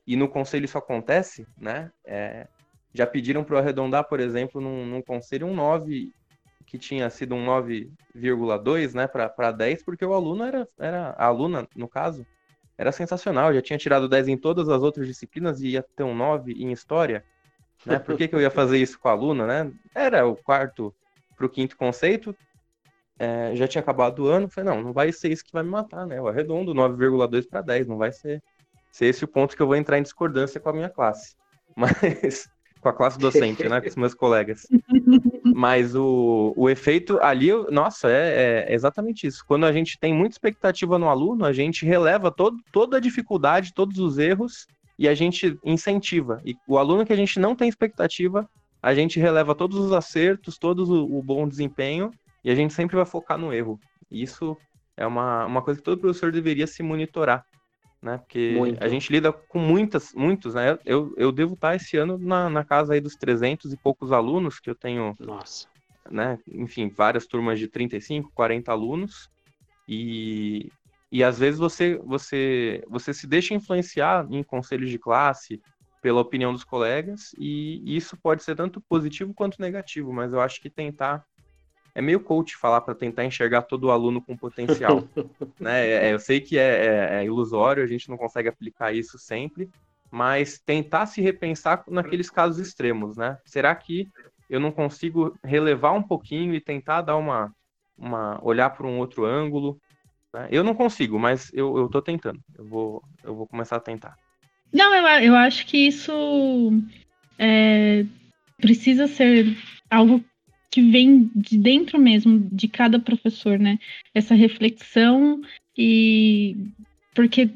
e 0.07 0.15
no 0.15 0.27
conselho 0.27 0.65
isso 0.65 0.77
acontece, 0.77 1.45
né, 1.57 1.91
é, 2.05 2.47
já 2.93 3.05
pediram 3.05 3.43
para 3.43 3.55
eu 3.55 3.59
arredondar, 3.59 4.07
por 4.07 4.19
exemplo, 4.19 4.61
num, 4.61 4.85
num, 4.85 5.01
conselho 5.01 5.47
um 5.47 5.53
9, 5.53 6.11
que 6.65 6.77
tinha 6.77 7.09
sido 7.09 7.35
um 7.35 7.45
9,2, 7.45 8.93
né, 8.93 9.07
para 9.07 9.51
10, 9.51 9.83
porque 9.83 10.05
o 10.05 10.13
aluno 10.13 10.43
era, 10.43 10.67
era, 10.79 11.09
a 11.11 11.25
aluna, 11.25 11.67
no 11.75 11.87
caso, 11.87 12.25
era 12.79 12.93
sensacional, 12.93 13.53
já 13.53 13.61
tinha 13.61 13.77
tirado 13.77 14.07
10 14.07 14.29
em 14.29 14.37
todas 14.37 14.69
as 14.69 14.81
outras 14.81 15.05
disciplinas 15.05 15.59
e 15.59 15.71
ia 15.71 15.83
ter 15.83 16.03
um 16.03 16.15
9 16.15 16.53
em 16.53 16.71
história, 16.71 17.25
né, 17.85 17.99
por 17.99 18.15
que, 18.15 18.25
que 18.25 18.33
eu 18.33 18.39
ia 18.39 18.49
fazer 18.49 18.77
isso 18.77 18.97
com 18.97 19.09
a 19.09 19.11
aluna, 19.11 19.45
né, 19.45 19.69
era 19.93 20.25
o 20.25 20.33
quarto 20.33 20.95
para 21.35 21.45
o 21.45 21.49
quinto 21.49 21.75
conceito, 21.75 22.33
é, 23.19 23.53
já 23.53 23.67
tinha 23.67 23.81
acabado 23.81 24.23
o 24.23 24.27
ano, 24.27 24.49
falei, 24.49 24.73
não, 24.73 24.81
não 24.81 24.93
vai 24.93 25.11
ser 25.11 25.29
isso 25.29 25.43
que 25.43 25.51
vai 25.51 25.61
me 25.61 25.69
matar, 25.69 26.07
né? 26.07 26.17
Eu 26.17 26.27
arredondo 26.29 26.73
9,2 26.73 27.49
para 27.49 27.61
10, 27.61 27.85
não 27.85 27.97
vai 27.97 28.13
ser, 28.13 28.41
ser 28.93 29.07
esse 29.07 29.25
o 29.25 29.27
ponto 29.27 29.57
que 29.57 29.61
eu 29.61 29.67
vou 29.67 29.75
entrar 29.75 29.99
em 29.99 30.03
discordância 30.03 30.57
com 30.57 30.69
a 30.69 30.73
minha 30.73 30.89
classe. 30.89 31.35
Mas 31.75 32.49
com 32.79 32.87
a 32.87 32.93
classe 32.93 33.19
docente, 33.19 33.67
né? 33.67 33.81
Com 33.81 33.89
os 33.89 33.95
meus 33.97 34.13
colegas. 34.13 34.65
Mas 35.59 35.93
o, 35.93 36.53
o 36.55 36.69
efeito 36.69 37.19
ali, 37.21 37.49
nossa, 37.69 38.09
é, 38.09 38.67
é, 38.69 38.73
exatamente 38.73 39.27
isso. 39.27 39.43
Quando 39.45 39.65
a 39.65 39.73
gente 39.73 39.99
tem 39.99 40.13
muita 40.13 40.35
expectativa 40.35 40.97
no 40.97 41.09
aluno, 41.09 41.43
a 41.43 41.51
gente 41.51 41.85
releva 41.85 42.31
todo, 42.31 42.55
toda 42.71 42.95
a 42.95 42.99
dificuldade, 43.01 43.73
todos 43.73 43.99
os 43.99 44.17
erros 44.17 44.65
e 44.97 45.05
a 45.05 45.13
gente 45.13 45.59
incentiva. 45.61 46.41
E 46.45 46.55
o 46.65 46.77
aluno 46.77 47.05
que 47.05 47.11
a 47.11 47.15
gente 47.17 47.41
não 47.41 47.57
tem 47.57 47.67
expectativa, 47.67 48.49
a 48.81 48.95
gente 48.95 49.19
releva 49.19 49.53
todos 49.53 49.77
os 49.77 49.91
acertos, 49.91 50.57
todo 50.57 50.85
o, 50.85 51.19
o 51.19 51.21
bom 51.21 51.45
desempenho 51.45 52.09
e 52.41 52.49
a 52.49 52.55
gente 52.55 52.73
sempre 52.73 52.95
vai 52.95 53.05
focar 53.05 53.37
no 53.37 53.51
erro. 53.51 53.77
Isso 54.09 54.55
é 54.95 55.05
uma, 55.05 55.45
uma 55.45 55.61
coisa 55.61 55.81
que 55.81 55.83
todo 55.83 55.99
professor 55.99 56.31
deveria 56.31 56.67
se 56.67 56.81
monitorar, 56.81 57.43
né? 58.01 58.17
Porque 58.17 58.55
Muito. 58.57 58.83
a 58.83 58.87
gente 58.87 59.11
lida 59.11 59.31
com 59.31 59.59
muitas, 59.59 60.13
muitos, 60.13 60.53
né? 60.53 60.77
Eu, 60.85 61.13
eu 61.17 61.31
devo 61.31 61.53
estar 61.53 61.75
esse 61.75 61.97
ano 61.97 62.17
na, 62.17 62.49
na 62.49 62.63
casa 62.63 62.93
aí 62.93 63.01
dos 63.01 63.15
300 63.15 63.73
e 63.73 63.77
poucos 63.77 64.11
alunos 64.11 64.59
que 64.59 64.69
eu 64.69 64.75
tenho. 64.75 65.15
Nossa. 65.19 65.67
Né? 66.09 66.39
Enfim, 66.47 66.89
várias 66.89 67.27
turmas 67.27 67.59
de 67.59 67.67
35, 67.67 68.31
40 68.33 68.71
alunos. 68.71 69.29
E, 69.87 70.71
e 71.11 71.23
às 71.23 71.37
vezes 71.39 71.59
você, 71.59 71.97
você, 71.97 72.83
você 72.87 73.13
se 73.13 73.27
deixa 73.27 73.53
influenciar 73.53 74.25
em 74.29 74.43
conselhos 74.43 74.89
de 74.89 74.97
classe 74.97 75.61
pela 76.01 76.21
opinião 76.21 76.53
dos 76.53 76.63
colegas, 76.63 77.33
e 77.37 77.83
isso 77.85 78.15
pode 78.15 78.41
ser 78.41 78.55
tanto 78.55 78.79
positivo 78.79 79.33
quanto 79.33 79.61
negativo, 79.61 80.13
mas 80.13 80.31
eu 80.31 80.39
acho 80.39 80.61
que 80.61 80.69
tentar 80.69 81.25
é 81.99 82.01
meio 82.01 82.21
coach 82.21 82.55
falar 82.55 82.79
para 82.79 82.95
tentar 82.95 83.25
enxergar 83.25 83.63
todo 83.63 83.83
o 83.83 83.91
aluno 83.91 84.21
com 84.21 84.35
potencial. 84.35 85.03
né? 85.59 85.85
É, 85.85 86.07
é, 86.07 86.13
eu 86.13 86.19
sei 86.19 86.39
que 86.39 86.57
é, 86.57 86.85
é, 86.85 87.15
é, 87.15 87.25
ilusório, 87.25 87.83
a 87.83 87.87
gente 87.87 88.07
não 88.07 88.15
consegue 88.15 88.47
aplicar 88.47 88.93
isso 88.93 89.19
sempre, 89.19 89.69
mas 90.09 90.57
tentar 90.57 91.07
se 91.07 91.21
repensar 91.21 91.83
naqueles 91.89 92.29
casos 92.29 92.57
extremos, 92.65 93.17
né? 93.17 93.37
Será 93.43 93.75
que 93.75 94.07
eu 94.49 94.61
não 94.61 94.71
consigo 94.71 95.37
relevar 95.43 95.91
um 95.91 96.01
pouquinho 96.01 96.55
e 96.55 96.61
tentar 96.61 97.01
dar 97.01 97.17
uma, 97.17 97.53
uma 97.97 98.39
olhar 98.41 98.69
para 98.69 98.87
um 98.87 98.97
outro 98.97 99.25
ângulo? 99.25 99.77
Né? 100.33 100.47
Eu 100.51 100.63
não 100.63 100.73
consigo, 100.73 101.19
mas 101.19 101.51
eu, 101.53 101.77
eu 101.77 101.89
tô 101.89 102.01
tentando. 102.01 102.39
Eu 102.57 102.65
vou, 102.65 103.03
eu 103.25 103.35
vou 103.35 103.45
começar 103.45 103.75
a 103.75 103.81
tentar. 103.81 104.15
Não, 104.71 104.95
eu, 104.95 105.05
eu 105.21 105.35
acho 105.35 105.67
que 105.67 105.87
isso 105.87 106.71
é, 107.37 108.05
precisa 108.57 109.05
ser 109.05 109.57
algo 109.91 110.23
que 110.71 110.81
vem 110.81 111.31
de 111.35 111.57
dentro 111.57 111.99
mesmo 111.99 112.47
de 112.51 112.67
cada 112.67 112.99
professor, 112.99 113.57
né? 113.57 113.79
Essa 114.13 114.35
reflexão 114.35 115.41
e 115.77 116.55
porque 117.15 117.49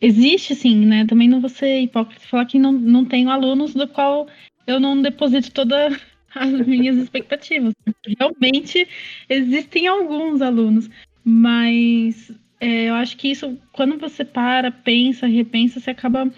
existe 0.00 0.54
sim, 0.54 0.86
né? 0.86 1.04
Também 1.06 1.28
não 1.28 1.40
vou 1.40 1.50
ser 1.50 1.80
hipócrita 1.80 2.26
falar 2.26 2.46
que 2.46 2.58
não, 2.58 2.72
não 2.72 3.04
tenho 3.04 3.30
alunos 3.30 3.74
do 3.74 3.86
qual 3.86 4.26
eu 4.66 4.80
não 4.80 5.00
deposito 5.00 5.52
todas 5.52 6.00
as 6.34 6.66
minhas 6.66 6.96
expectativas. 6.96 7.74
Realmente 8.18 8.88
existem 9.28 9.86
alguns 9.86 10.40
alunos, 10.40 10.88
mas 11.24 12.32
é, 12.60 12.88
eu 12.88 12.94
acho 12.94 13.16
que 13.16 13.28
isso, 13.28 13.58
quando 13.72 13.98
você 13.98 14.24
para, 14.24 14.70
pensa, 14.70 15.26
repensa, 15.26 15.80
você 15.80 15.90
acaba. 15.90 16.30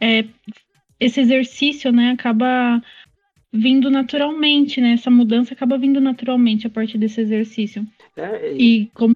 É, 0.00 0.24
esse 0.98 1.20
exercício, 1.20 1.92
né, 1.92 2.12
acaba 2.12 2.82
vindo 3.56 3.90
naturalmente, 3.90 4.80
né? 4.80 4.92
Essa 4.92 5.10
mudança 5.10 5.54
acaba 5.54 5.78
vindo 5.78 6.00
naturalmente 6.00 6.66
a 6.66 6.70
partir 6.70 6.98
desse 6.98 7.20
exercício. 7.20 7.86
É, 8.16 8.52
e... 8.52 8.82
e 8.82 8.86
como 8.94 9.14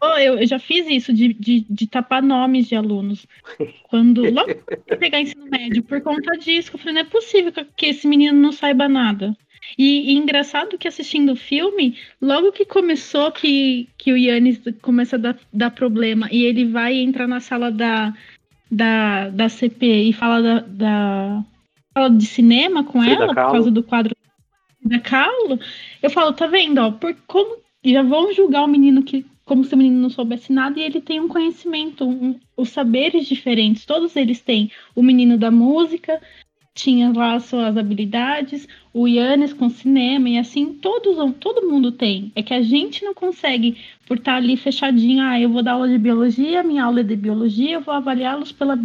oh, 0.00 0.18
eu, 0.18 0.38
eu, 0.38 0.46
já 0.46 0.58
fiz 0.58 0.86
isso 0.88 1.12
de, 1.12 1.32
de, 1.34 1.66
de, 1.68 1.86
tapar 1.86 2.22
nomes 2.22 2.68
de 2.68 2.74
alunos. 2.74 3.26
Quando 3.88 4.30
logo 4.30 4.54
que 4.86 4.96
pegar 4.96 5.20
ensino 5.20 5.46
médio, 5.46 5.82
por 5.82 6.00
conta 6.00 6.36
disso, 6.38 6.70
eu 6.74 6.78
falei, 6.78 6.94
não 6.94 7.00
é 7.02 7.04
possível 7.04 7.52
que 7.76 7.86
esse 7.86 8.06
menino 8.06 8.38
não 8.38 8.52
saiba 8.52 8.88
nada. 8.88 9.36
E, 9.76 10.12
e, 10.12 10.16
engraçado 10.16 10.78
que 10.78 10.86
assistindo 10.86 11.32
o 11.32 11.36
filme, 11.36 11.96
logo 12.20 12.52
que 12.52 12.64
começou 12.64 13.32
que, 13.32 13.88
que 13.98 14.12
o 14.12 14.16
Yannis 14.16 14.60
começa 14.80 15.16
a 15.16 15.18
dar, 15.18 15.38
dar 15.52 15.70
problema 15.70 16.28
e 16.30 16.44
ele 16.44 16.66
vai 16.66 16.94
entrar 16.94 17.26
na 17.26 17.40
sala 17.40 17.70
da, 17.70 18.14
da, 18.70 19.28
da 19.28 19.48
CP 19.48 19.86
e 19.86 20.12
fala 20.12 20.40
da, 20.40 20.60
da 20.60 21.44
fala 21.96 22.10
de 22.10 22.26
cinema 22.26 22.84
com 22.84 23.00
Frida 23.00 23.24
ela, 23.24 23.34
Kahlo. 23.34 23.48
por 23.48 23.52
causa 23.54 23.70
do 23.70 23.82
quadro 23.82 24.14
da 24.84 25.00
Kahlo, 25.00 25.58
eu 26.02 26.10
falo, 26.10 26.34
tá 26.34 26.46
vendo, 26.46 26.78
ó, 26.78 26.90
por 26.90 27.16
como 27.26 27.56
já 27.82 28.02
vão 28.02 28.34
julgar 28.34 28.64
o 28.64 28.68
menino 28.68 29.02
que 29.02 29.24
como 29.46 29.64
se 29.64 29.74
o 29.74 29.78
menino 29.78 30.00
não 30.00 30.10
soubesse 30.10 30.52
nada 30.52 30.78
e 30.78 30.82
ele 30.82 31.00
tem 31.00 31.20
um 31.20 31.28
conhecimento, 31.28 32.04
um, 32.04 32.38
os 32.56 32.68
saberes 32.70 33.26
diferentes, 33.26 33.86
todos 33.86 34.16
eles 34.16 34.40
têm. 34.40 34.72
O 34.92 35.02
menino 35.04 35.38
da 35.38 35.52
música 35.52 36.20
tinha 36.74 37.12
lá 37.12 37.38
suas 37.38 37.76
habilidades, 37.76 38.66
o 38.92 39.06
Yannis 39.06 39.52
com 39.52 39.70
cinema 39.70 40.28
e 40.28 40.36
assim, 40.36 40.74
todos, 40.74 41.16
todo 41.38 41.68
mundo 41.68 41.92
tem. 41.92 42.32
É 42.34 42.42
que 42.42 42.52
a 42.52 42.60
gente 42.60 43.04
não 43.04 43.14
consegue, 43.14 43.78
por 44.04 44.16
estar 44.16 44.34
ali 44.34 44.56
fechadinho, 44.56 45.22
ah, 45.22 45.40
eu 45.40 45.48
vou 45.48 45.62
dar 45.62 45.74
aula 45.74 45.88
de 45.88 45.96
biologia, 45.96 46.64
minha 46.64 46.84
aula 46.84 47.00
é 47.00 47.04
de 47.04 47.14
biologia, 47.14 47.74
eu 47.74 47.80
vou 47.80 47.94
avaliá-los 47.94 48.50
pela 48.50 48.76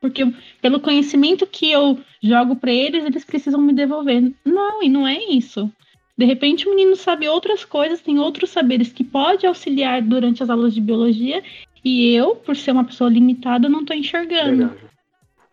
porque 0.00 0.32
pelo 0.60 0.80
conhecimento 0.80 1.46
que 1.46 1.70
eu 1.70 1.98
jogo 2.22 2.56
para 2.56 2.72
eles, 2.72 3.04
eles 3.04 3.24
precisam 3.24 3.60
me 3.60 3.72
devolver. 3.72 4.32
Não, 4.44 4.82
e 4.82 4.88
não 4.88 5.06
é 5.06 5.18
isso. 5.24 5.70
De 6.16 6.24
repente 6.24 6.66
o 6.66 6.70
menino 6.70 6.96
sabe 6.96 7.28
outras 7.28 7.64
coisas, 7.64 8.00
tem 8.00 8.18
outros 8.18 8.50
saberes 8.50 8.92
que 8.92 9.04
pode 9.04 9.46
auxiliar 9.46 10.02
durante 10.02 10.42
as 10.42 10.50
aulas 10.50 10.74
de 10.74 10.80
biologia, 10.80 11.42
e 11.84 12.12
eu, 12.12 12.34
por 12.34 12.56
ser 12.56 12.72
uma 12.72 12.84
pessoa 12.84 13.08
limitada, 13.08 13.68
não 13.68 13.80
estou 13.80 13.96
enxergando. 13.96 14.68
Verdade. 14.68 14.88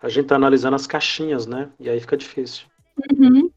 A 0.01 0.09
gente 0.09 0.23
está 0.23 0.35
analisando 0.35 0.75
as 0.75 0.87
caixinhas, 0.87 1.45
né? 1.47 1.69
E 1.79 1.89
aí 1.89 1.99
fica 1.99 2.17
difícil. 2.17 2.65
Uhum. 3.17 3.49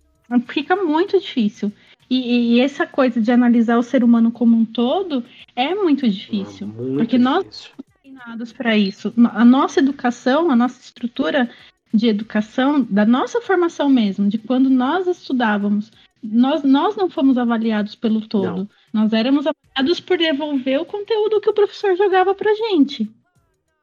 Fica 0.47 0.77
muito 0.77 1.19
difícil. 1.19 1.73
E, 2.11 2.57
e, 2.57 2.61
essa 2.61 2.87
coisa 2.87 3.21
de 3.21 3.31
analisar 3.31 3.79
o 3.79 3.83
ser 3.83 4.03
humano 4.03 4.31
como 4.31 4.57
um 4.57 4.65
todo 4.65 5.23
é 5.55 5.75
muito 5.75 6.09
difícil. 6.09 6.67
É 6.67 6.83
muito 6.83 6.97
porque 6.99 7.19
difícil. 7.19 7.21
nós 7.21 7.73
treinados 8.19 8.53
para 8.53 8.77
isso. 8.77 9.13
A 9.33 9.45
nossa 9.45 9.81
educação, 9.81 10.51
a 10.51 10.57
nossa 10.57 10.81
estrutura 10.81 11.49
de 11.93 12.09
educação, 12.09 12.83
da 12.83 13.07
nossa 13.07 13.41
formação 13.41 13.89
mesmo, 13.89 14.29
de 14.29 14.39
quando 14.39 14.69
nós 14.69 15.07
estudávamos, 15.07 15.91
nós, 16.23 16.63
nós 16.63 16.97
não 16.97 17.09
fomos 17.09 17.39
avaliados 17.39 17.95
pelo 17.95 18.21
todo. 18.21 18.69
Não. 18.93 19.03
Nós 19.03 19.13
éramos 19.13 19.47
avaliados 19.47 20.01
por 20.01 20.19
devolver 20.19 20.81
o 20.81 20.85
conteúdo 20.85 21.41
que 21.41 21.49
o 21.49 21.55
professor 21.55 21.97
jogava 21.97 22.35
pra 22.35 22.53
gente. 22.55 23.09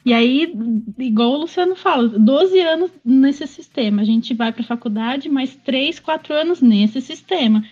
E 0.06 0.14
aí, 0.14 0.54
igual 1.00 1.32
o 1.32 1.38
Luciano 1.38 1.76
fala, 1.76 2.08
12 2.08 2.60
anos 2.60 2.92
nesse 3.04 3.48
sistema. 3.48 4.04
A 4.04 4.06
gente 4.06 4.36
vai 4.36 4.52
para 4.52 4.62
a 4.62 4.68
faculdade, 4.68 5.30
mais 5.30 5.56
3, 5.56 6.00
4 6.00 6.34
anos 6.34 6.62
nesse 6.62 7.02
sistema. 7.02 7.64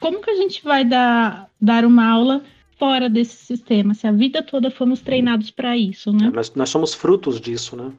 Como 0.00 0.20
que 0.20 0.30
a 0.30 0.34
gente 0.34 0.64
vai 0.64 0.84
dar, 0.84 1.48
dar 1.60 1.84
uma 1.84 2.04
aula 2.04 2.42
fora 2.78 3.08
desse 3.08 3.36
sistema, 3.36 3.94
se 3.94 4.06
a 4.06 4.12
vida 4.12 4.42
toda 4.42 4.70
fomos 4.70 5.00
treinados 5.00 5.50
para 5.50 5.76
isso, 5.76 6.12
né? 6.12 6.26
É, 6.26 6.30
nós, 6.30 6.54
nós 6.54 6.68
somos 6.68 6.94
frutos 6.94 7.40
disso, 7.40 7.76
né? 7.76 7.92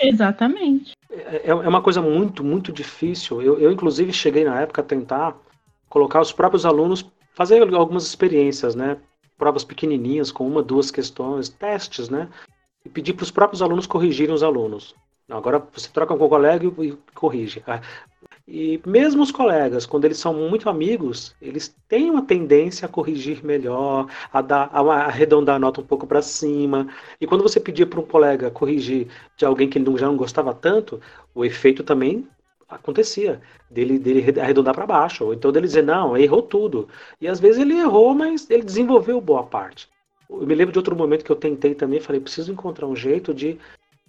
Exatamente. 0.00 0.92
É, 1.10 1.42
é, 1.44 1.50
é 1.50 1.54
uma 1.54 1.82
coisa 1.82 2.00
muito, 2.00 2.44
muito 2.44 2.72
difícil. 2.72 3.42
Eu, 3.42 3.58
eu, 3.58 3.72
inclusive, 3.72 4.12
cheguei 4.12 4.44
na 4.44 4.60
época 4.60 4.80
a 4.80 4.84
tentar 4.84 5.36
colocar 5.88 6.20
os 6.20 6.32
próprios 6.32 6.64
alunos, 6.64 7.04
fazer 7.34 7.62
algumas 7.74 8.04
experiências, 8.06 8.74
né? 8.74 8.98
Provas 9.36 9.64
pequenininhas, 9.64 10.30
com 10.30 10.46
uma, 10.46 10.62
duas 10.62 10.90
questões, 10.90 11.48
testes, 11.48 12.08
né? 12.08 12.28
E 12.84 12.88
pedir 12.88 13.14
para 13.14 13.24
os 13.24 13.30
próprios 13.30 13.62
alunos 13.62 13.86
corrigirem 13.86 14.34
os 14.34 14.42
alunos. 14.42 14.94
Agora 15.30 15.62
você 15.72 15.90
troca 15.90 16.16
com 16.16 16.24
o 16.24 16.28
colega 16.28 16.66
e 16.66 16.92
corrige. 17.14 17.62
E 18.50 18.80
mesmo 18.86 19.22
os 19.22 19.30
colegas, 19.30 19.84
quando 19.84 20.06
eles 20.06 20.16
são 20.16 20.32
muito 20.32 20.70
amigos, 20.70 21.36
eles 21.40 21.76
têm 21.86 22.10
uma 22.10 22.22
tendência 22.22 22.86
a 22.86 22.88
corrigir 22.88 23.44
melhor, 23.44 24.08
a, 24.32 24.40
dar, 24.40 24.70
a 24.72 24.80
arredondar 25.04 25.56
a 25.56 25.58
nota 25.58 25.82
um 25.82 25.84
pouco 25.84 26.06
para 26.06 26.22
cima. 26.22 26.88
E 27.20 27.26
quando 27.26 27.42
você 27.42 27.60
pedia 27.60 27.86
para 27.86 28.00
um 28.00 28.06
colega 28.06 28.50
corrigir 28.50 29.06
de 29.36 29.44
alguém 29.44 29.68
que 29.68 29.76
ele 29.76 29.94
já 29.98 30.06
não 30.06 30.16
gostava 30.16 30.54
tanto, 30.54 30.98
o 31.34 31.44
efeito 31.44 31.84
também 31.84 32.26
acontecia 32.66 33.38
dele, 33.70 33.98
dele 33.98 34.40
arredondar 34.40 34.74
para 34.74 34.86
baixo, 34.86 35.26
ou 35.26 35.34
então 35.34 35.52
dele 35.52 35.66
dizer 35.66 35.82
não, 35.82 36.16
errou 36.16 36.40
tudo. 36.40 36.88
E 37.20 37.28
às 37.28 37.38
vezes 37.38 37.60
ele 37.60 37.78
errou, 37.78 38.14
mas 38.14 38.48
ele 38.48 38.62
desenvolveu 38.62 39.20
boa 39.20 39.42
parte. 39.42 39.90
Eu 40.30 40.46
me 40.46 40.54
lembro 40.54 40.72
de 40.72 40.78
outro 40.78 40.96
momento 40.96 41.22
que 41.22 41.30
eu 41.30 41.36
tentei 41.36 41.74
também, 41.74 42.00
falei, 42.00 42.18
preciso 42.18 42.50
encontrar 42.50 42.86
um 42.86 42.96
jeito 42.96 43.34
de 43.34 43.58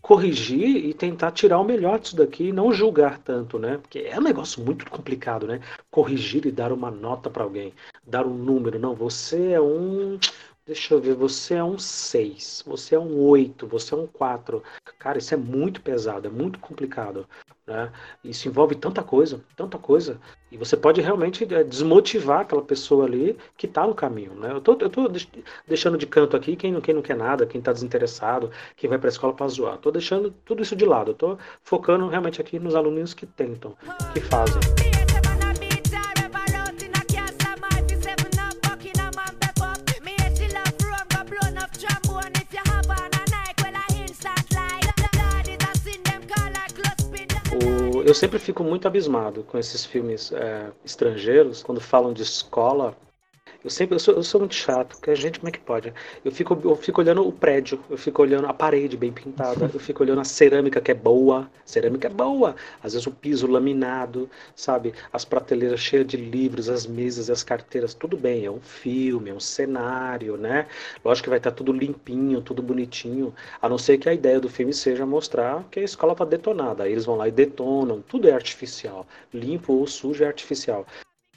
corrigir 0.09 0.87
e 0.87 0.91
tentar 0.91 1.31
tirar 1.33 1.59
o 1.59 1.63
melhor 1.63 1.99
disso 1.99 2.15
daqui 2.15 2.45
e 2.45 2.51
não 2.51 2.73
julgar 2.73 3.19
tanto, 3.19 3.59
né? 3.59 3.77
Porque 3.77 3.99
é 3.99 4.17
um 4.17 4.23
negócio 4.23 4.59
muito 4.59 4.89
complicado, 4.89 5.45
né? 5.45 5.61
Corrigir 5.91 6.47
e 6.47 6.51
dar 6.51 6.71
uma 6.71 6.89
nota 6.89 7.29
para 7.29 7.43
alguém, 7.43 7.71
dar 8.07 8.25
um 8.25 8.33
número. 8.33 8.79
Não, 8.79 8.95
você 8.95 9.51
é 9.51 9.61
um. 9.61 10.17
Deixa 10.65 10.95
eu 10.95 10.99
ver, 10.99 11.13
você 11.13 11.53
é 11.53 11.63
um 11.63 11.77
6, 11.77 12.63
você 12.65 12.95
é 12.95 12.99
um 12.99 13.19
8, 13.19 13.67
você 13.67 13.93
é 13.93 13.97
um 13.97 14.07
4. 14.07 14.63
Cara, 14.97 15.19
isso 15.19 15.35
é 15.35 15.37
muito 15.37 15.79
pesado, 15.79 16.27
é 16.27 16.31
muito 16.31 16.57
complicado. 16.57 17.27
Né? 17.69 17.91
Isso 18.23 18.47
envolve 18.47 18.73
tanta 18.73 19.03
coisa, 19.03 19.39
tanta 19.55 19.77
coisa. 19.77 20.19
E 20.51 20.57
você 20.57 20.75
pode 20.75 20.99
realmente 21.01 21.43
é, 21.53 21.63
desmotivar 21.63 22.39
aquela 22.39 22.63
pessoa 22.63 23.05
ali 23.05 23.37
que 23.55 23.67
está 23.67 23.85
no 23.85 23.93
caminho. 23.93 24.33
Né? 24.33 24.51
Eu 24.51 24.59
tô 24.59 24.75
deixando 25.67 25.95
de 25.95 26.07
canto 26.07 26.35
aqui 26.35 26.55
quem 26.55 26.71
não, 26.71 26.81
quem 26.81 26.95
não 26.95 27.03
quer 27.03 27.15
nada, 27.15 27.45
quem 27.45 27.59
está 27.59 27.71
desinteressado, 27.71 28.49
quem 28.75 28.89
vai 28.89 28.97
para 28.97 29.07
a 29.07 29.11
escola 29.11 29.33
para 29.33 29.47
zoar. 29.47 29.75
Estou 29.75 29.91
deixando 29.91 30.31
tudo 30.43 30.63
isso 30.63 30.75
de 30.75 30.83
lado. 30.83 31.11
Estou 31.11 31.37
focando 31.61 32.07
realmente 32.07 32.41
aqui 32.41 32.57
nos 32.57 32.73
alunos 32.73 33.13
que 33.13 33.27
tentam, 33.27 33.77
que 34.15 34.19
fazem. 34.19 34.98
Eu 48.09 48.15
sempre 48.15 48.39
fico 48.39 48.63
muito 48.63 48.87
abismado 48.87 49.43
com 49.43 49.57
esses 49.57 49.85
filmes 49.85 50.31
é, 50.31 50.71
estrangeiros, 50.83 51.61
quando 51.61 51.79
falam 51.79 52.11
de 52.11 52.23
escola. 52.23 52.97
Eu 53.61 53.69
sempre 53.69 53.95
eu 53.95 53.99
sou, 53.99 54.13
eu 54.13 54.23
sou 54.23 54.39
muito 54.39 54.55
chato, 54.55 54.95
porque 54.95 55.11
a 55.11 55.15
gente, 55.15 55.37
como 55.37 55.49
é 55.49 55.51
que 55.51 55.59
pode? 55.59 55.93
Eu 56.23 56.31
fico, 56.31 56.57
eu 56.63 56.77
fico 56.77 57.01
olhando 57.01 57.27
o 57.27 57.31
prédio, 57.31 57.83
eu 57.89 57.97
fico 57.97 58.21
olhando 58.21 58.47
a 58.47 58.53
parede 58.53 58.95
bem 58.95 59.11
pintada, 59.11 59.69
eu 59.73 59.79
fico 59.81 60.01
olhando 60.01 60.21
a 60.21 60.23
cerâmica 60.23 60.79
que 60.79 60.91
é 60.91 60.93
boa, 60.93 61.51
cerâmica 61.65 62.07
é 62.07 62.09
boa, 62.09 62.55
às 62.81 62.93
vezes 62.93 63.05
o 63.05 63.11
piso 63.11 63.47
laminado, 63.47 64.29
sabe? 64.55 64.93
As 65.11 65.25
prateleiras 65.25 65.81
cheias 65.81 66.07
de 66.07 66.15
livros, 66.15 66.69
as 66.69 66.87
mesas 66.87 67.29
as 67.29 67.43
carteiras, 67.43 67.93
tudo 67.93 68.15
bem, 68.15 68.45
é 68.45 68.51
um 68.51 68.61
filme, 68.61 69.29
é 69.29 69.33
um 69.33 69.41
cenário, 69.41 70.37
né? 70.37 70.65
Lógico 71.03 71.25
que 71.25 71.29
vai 71.29 71.39
estar 71.39 71.51
tudo 71.51 71.73
limpinho, 71.73 72.41
tudo 72.41 72.61
bonitinho, 72.63 73.35
a 73.61 73.67
não 73.67 73.77
ser 73.77 73.97
que 73.97 74.07
a 74.07 74.13
ideia 74.13 74.39
do 74.39 74.47
filme 74.47 74.73
seja 74.73 75.05
mostrar 75.05 75.65
que 75.69 75.81
a 75.81 75.83
escola 75.83 76.13
está 76.13 76.23
detonada, 76.23 76.85
aí 76.85 76.93
eles 76.93 77.03
vão 77.05 77.17
lá 77.17 77.27
e 77.27 77.31
detonam, 77.31 78.01
tudo 78.07 78.29
é 78.29 78.31
artificial, 78.31 79.05
limpo 79.33 79.73
ou 79.73 79.85
sujo 79.85 80.23
é 80.23 80.27
artificial 80.27 80.85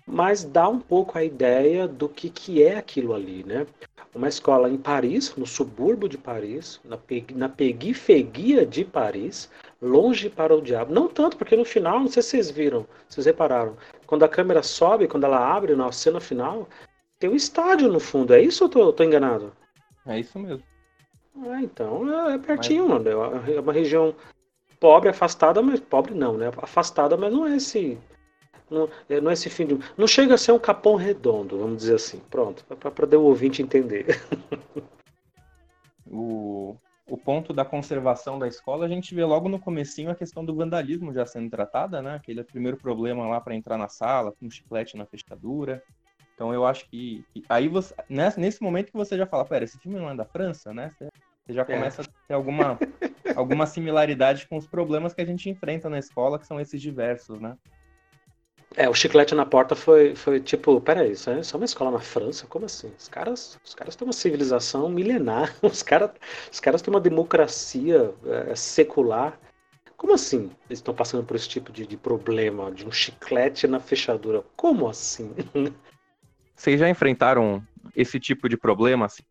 mas 0.07 0.45
dá 0.45 0.69
um 0.69 0.79
pouco 0.79 1.17
a 1.17 1.25
ideia 1.25 1.87
do 1.87 2.09
que, 2.09 2.29
que 2.29 2.62
é 2.62 2.77
aquilo 2.77 3.15
ali, 3.15 3.45
né? 3.45 3.67
Uma 4.15 4.29
escola 4.29 4.69
em 4.69 4.77
Paris, 4.77 5.35
no 5.37 5.47
subúrbio 5.47 6.09
de 6.09 6.19
Paris, 6.19 6.81
na, 6.85 6.99
na 7.35 7.49
periferia 7.49 8.67
de 8.67 8.85
Paris, 8.85 9.51
longe 9.81 10.29
para 10.29 10.55
o 10.55 10.61
diabo. 10.61 10.93
Não 10.93 11.09
tanto, 11.09 11.37
porque 11.37 11.57
no 11.57 11.65
final, 11.65 12.01
não 12.01 12.09
sei 12.09 12.23
se 12.23 12.31
vocês 12.31 12.51
viram, 12.51 12.87
vocês 13.09 13.25
repararam, 13.25 13.77
quando 14.07 14.25
a 14.25 14.29
câmera 14.29 14.62
sobe, 14.62 15.09
quando 15.09 15.25
ela 15.25 15.38
abre 15.38 15.75
na 15.75 15.91
cena 15.93 16.21
final, 16.21 16.69
tem 17.19 17.31
um 17.31 17.37
estádio 17.37 17.91
no 17.91 18.01
fundo. 18.01 18.35
É 18.35 18.43
isso 18.43 18.65
ou 18.65 18.71
tô, 18.71 18.93
tô 18.93 19.03
enganado? 19.03 19.53
É 20.07 20.19
isso 20.19 20.38
mesmo. 20.38 20.62
Ah, 21.47 21.62
então 21.62 22.29
é, 22.29 22.35
é 22.35 22.38
pertinho, 22.38 22.88
mas... 22.88 23.05
mano. 23.05 23.49
É 23.49 23.61
uma 23.61 23.73
região 23.73 24.15
pobre, 24.79 25.09
afastada, 25.09 25.62
mas 25.62 25.81
pobre 25.81 26.12
não, 26.12 26.37
né? 26.37 26.51
Afastada, 26.59 27.17
mas 27.17 27.33
não 27.33 27.47
é 27.47 27.57
esse 27.57 27.97
não, 28.73 28.89
é, 29.09 29.21
não 29.21 29.31
é 29.31 29.35
esse 29.35 29.51
fim 29.51 29.67
de. 29.67 29.79
Não 29.97 30.07
chega 30.07 30.35
a 30.35 30.39
ser 30.39 30.53
um 30.53 30.59
capão 30.59 30.97
redondo, 30.97 31.59
vamos 31.59 31.79
dizer 31.79 31.97
assim. 31.97 32.21
Pronto, 32.31 32.65
para 32.65 32.91
poder 32.91 33.17
o 33.17 33.23
ouvinte 33.23 33.63
entender. 33.63 34.21
o, 36.11 36.77
o 37.09 37.17
ponto 37.17 37.53
da 37.53 37.65
conservação 37.65 38.39
da 38.39 38.49
escola, 38.49 38.87
a 38.87 38.89
gente 38.89 39.15
vê 39.15 39.25
logo 39.25 39.49
no 39.49 39.61
comecinho 39.61 40.11
a 40.11 40.15
questão 40.15 40.45
do 40.45 40.55
vandalismo 40.55 41.13
já 41.13 41.27
sendo 41.27 41.51
tratada, 41.51 42.01
né? 42.01 42.15
Aquele 42.15 42.43
primeiro 42.43 42.77
problema 42.77 43.29
lá 43.29 43.41
para 43.41 43.55
entrar 43.55 43.77
na 43.77 43.89
sala, 43.89 44.33
com 44.33 44.47
um 44.47 44.51
chiclete 44.51 44.97
na 44.97 45.07
fechadura. 45.07 45.83
Então 46.35 46.53
eu 46.53 46.65
acho 46.65 46.89
que, 46.89 47.25
que 47.33 47.45
aí 47.49 47.69
você 47.69 47.95
nesse, 48.09 48.41
nesse 48.41 48.63
momento 48.63 48.91
que 48.91 48.97
você 48.97 49.17
já 49.17 49.27
fala, 49.27 49.45
pera, 49.45 49.65
esse 49.65 49.79
filme 49.79 49.99
não 49.99 50.11
é 50.11 50.17
da 50.17 50.25
França, 50.25 50.73
né? 50.73 50.91
Você, 50.97 51.09
você 51.47 51.53
já 51.53 51.63
é. 51.63 51.65
começa 51.65 52.03
é. 52.03 52.05
a 52.05 52.09
ter 52.29 52.35
alguma 52.35 52.79
alguma 53.37 53.67
similaridade 53.67 54.49
com 54.49 54.57
os 54.57 54.67
problemas 54.67 55.15
que 55.15 55.21
a 55.21 55.25
gente 55.25 55.49
enfrenta 55.49 55.89
na 55.89 55.99
escola, 55.99 56.39
que 56.39 56.47
são 56.47 56.61
esses 56.61 56.81
diversos, 56.81 57.41
né? 57.41 57.57
É, 58.77 58.89
o 58.89 58.95
chiclete 58.95 59.35
na 59.35 59.45
porta 59.45 59.75
foi, 59.75 60.15
foi 60.15 60.41
tipo, 60.41 60.81
peraí, 60.81 61.13
isso 61.13 61.29
é, 61.29 61.41
isso 61.41 61.55
é 61.55 61.59
uma 61.59 61.65
escola 61.65 61.91
na 61.91 61.99
França? 61.99 62.47
Como 62.47 62.65
assim? 62.65 62.93
Os 62.99 63.09
caras, 63.09 63.59
os 63.65 63.75
caras 63.75 63.97
têm 63.97 64.07
uma 64.07 64.13
civilização 64.13 64.89
milenar, 64.89 65.55
os, 65.63 65.83
cara, 65.83 66.13
os 66.51 66.61
caras 66.61 66.81
têm 66.81 66.93
uma 66.93 67.01
democracia 67.01 68.15
é, 68.27 68.55
secular. 68.55 69.39
Como 69.97 70.15
assim 70.15 70.51
eles 70.69 70.79
estão 70.79 70.95
passando 70.95 71.25
por 71.25 71.37
esse 71.37 71.49
tipo 71.49 71.71
de, 71.71 71.87
de 71.87 71.97
problema, 71.97 72.73
de 72.73 72.87
um 72.87 72.91
chiclete 72.91 73.67
na 73.67 73.79
fechadura? 73.79 74.43
Como 74.57 74.89
assim? 74.89 75.33
Vocês 76.57 76.79
já 76.79 76.89
enfrentaram 76.89 77.63
esse 77.95 78.19
tipo 78.19 78.49
de 78.49 78.57
problema, 78.57 79.07
assim, 79.07 79.23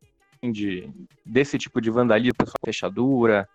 de, 0.52 0.90
desse 1.26 1.58
tipo 1.58 1.82
de 1.82 1.90
vandalismo, 1.90 2.36
fechadura? 2.66 3.48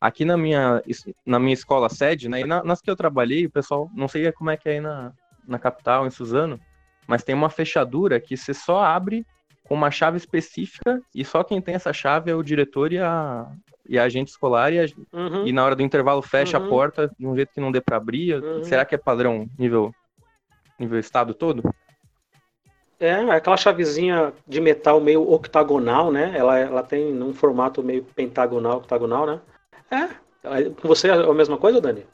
Aqui 0.00 0.24
na 0.24 0.36
minha, 0.36 0.82
na 1.24 1.38
minha 1.38 1.54
escola 1.54 1.88
sede, 1.88 2.28
né, 2.28 2.40
e 2.40 2.44
na, 2.44 2.62
nas 2.62 2.80
que 2.80 2.90
eu 2.90 2.96
trabalhei, 2.96 3.46
o 3.46 3.50
pessoal, 3.50 3.88
não 3.94 4.08
sei 4.08 4.30
como 4.32 4.50
é 4.50 4.56
que 4.56 4.68
é 4.68 4.72
aí 4.72 4.80
na, 4.80 5.14
na 5.46 5.58
capital, 5.58 6.06
em 6.06 6.10
Suzano, 6.10 6.58
mas 7.06 7.22
tem 7.22 7.34
uma 7.34 7.50
fechadura 7.50 8.20
que 8.20 8.36
você 8.36 8.54
só 8.54 8.82
abre 8.82 9.26
com 9.64 9.74
uma 9.74 9.90
chave 9.90 10.16
específica 10.16 11.00
e 11.14 11.24
só 11.24 11.42
quem 11.42 11.60
tem 11.60 11.74
essa 11.74 11.92
chave 11.92 12.30
é 12.30 12.34
o 12.34 12.42
diretor 12.42 12.92
e 12.92 12.98
a, 12.98 13.50
e 13.88 13.98
a 13.98 14.04
agente 14.04 14.30
escolar 14.30 14.72
e, 14.72 14.80
a, 14.80 14.86
uhum. 15.12 15.46
e 15.46 15.52
na 15.52 15.64
hora 15.64 15.76
do 15.76 15.82
intervalo 15.82 16.22
fecha 16.22 16.58
uhum. 16.58 16.66
a 16.66 16.68
porta 16.68 17.10
de 17.18 17.26
um 17.26 17.34
jeito 17.34 17.52
que 17.52 17.60
não 17.60 17.72
dê 17.72 17.80
para 17.80 17.96
abrir. 17.96 18.42
Uhum. 18.42 18.64
Será 18.64 18.84
que 18.84 18.94
é 18.94 18.98
padrão 18.98 19.48
nível, 19.58 19.92
nível 20.78 20.98
estado 20.98 21.34
todo? 21.34 21.62
É, 22.98 23.08
é, 23.08 23.30
aquela 23.32 23.56
chavezinha 23.56 24.32
de 24.46 24.60
metal 24.60 25.00
meio 25.00 25.28
octagonal, 25.28 26.12
né? 26.12 26.32
Ela, 26.36 26.58
ela 26.58 26.82
tem 26.84 27.20
um 27.20 27.34
formato 27.34 27.82
meio 27.82 28.04
pentagonal, 28.04 28.78
octagonal, 28.78 29.26
né? 29.26 29.40
É. 29.90 30.70
Com 30.70 30.88
você 30.88 31.08
é 31.08 31.12
a 31.12 31.34
mesma 31.34 31.56
coisa, 31.56 31.80
Dani? 31.80 32.06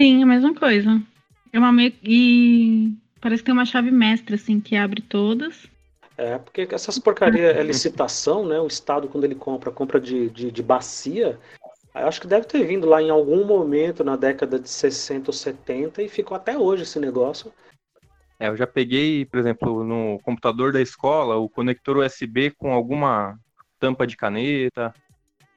Sim, 0.00 0.22
a 0.22 0.26
mesma 0.26 0.54
coisa. 0.54 1.02
É 1.52 1.58
uma 1.58 1.72
meio. 1.72 1.92
E 2.02 2.92
parece 3.20 3.42
que 3.42 3.46
tem 3.46 3.54
uma 3.54 3.66
chave 3.66 3.90
mestra, 3.90 4.36
assim, 4.36 4.60
que 4.60 4.76
abre 4.76 5.02
todas. 5.02 5.68
É, 6.16 6.38
porque 6.38 6.68
essas 6.70 6.98
porcarias 6.98 7.56
é 7.56 7.62
licitação, 7.62 8.46
né? 8.46 8.60
O 8.60 8.66
Estado, 8.66 9.08
quando 9.08 9.24
ele 9.24 9.34
compra, 9.34 9.70
compra 9.70 9.98
de, 9.98 10.28
de, 10.30 10.50
de 10.50 10.62
bacia. 10.62 11.38
Eu 11.94 12.06
acho 12.06 12.20
que 12.20 12.26
deve 12.26 12.46
ter 12.46 12.64
vindo 12.64 12.86
lá 12.86 13.02
em 13.02 13.10
algum 13.10 13.44
momento 13.44 14.04
na 14.04 14.16
década 14.16 14.58
de 14.58 14.68
60 14.68 15.30
ou 15.30 15.32
70 15.32 16.02
e 16.02 16.08
ficou 16.08 16.36
até 16.36 16.56
hoje 16.56 16.82
esse 16.84 17.00
negócio. 17.00 17.52
É, 18.38 18.48
eu 18.48 18.56
já 18.56 18.66
peguei, 18.66 19.24
por 19.24 19.38
exemplo, 19.40 19.82
no 19.84 20.18
computador 20.20 20.72
da 20.72 20.80
escola, 20.80 21.36
o 21.36 21.48
conector 21.48 21.98
USB 21.98 22.50
com 22.50 22.72
alguma 22.72 23.38
tampa 23.78 24.06
de 24.06 24.16
caneta, 24.16 24.94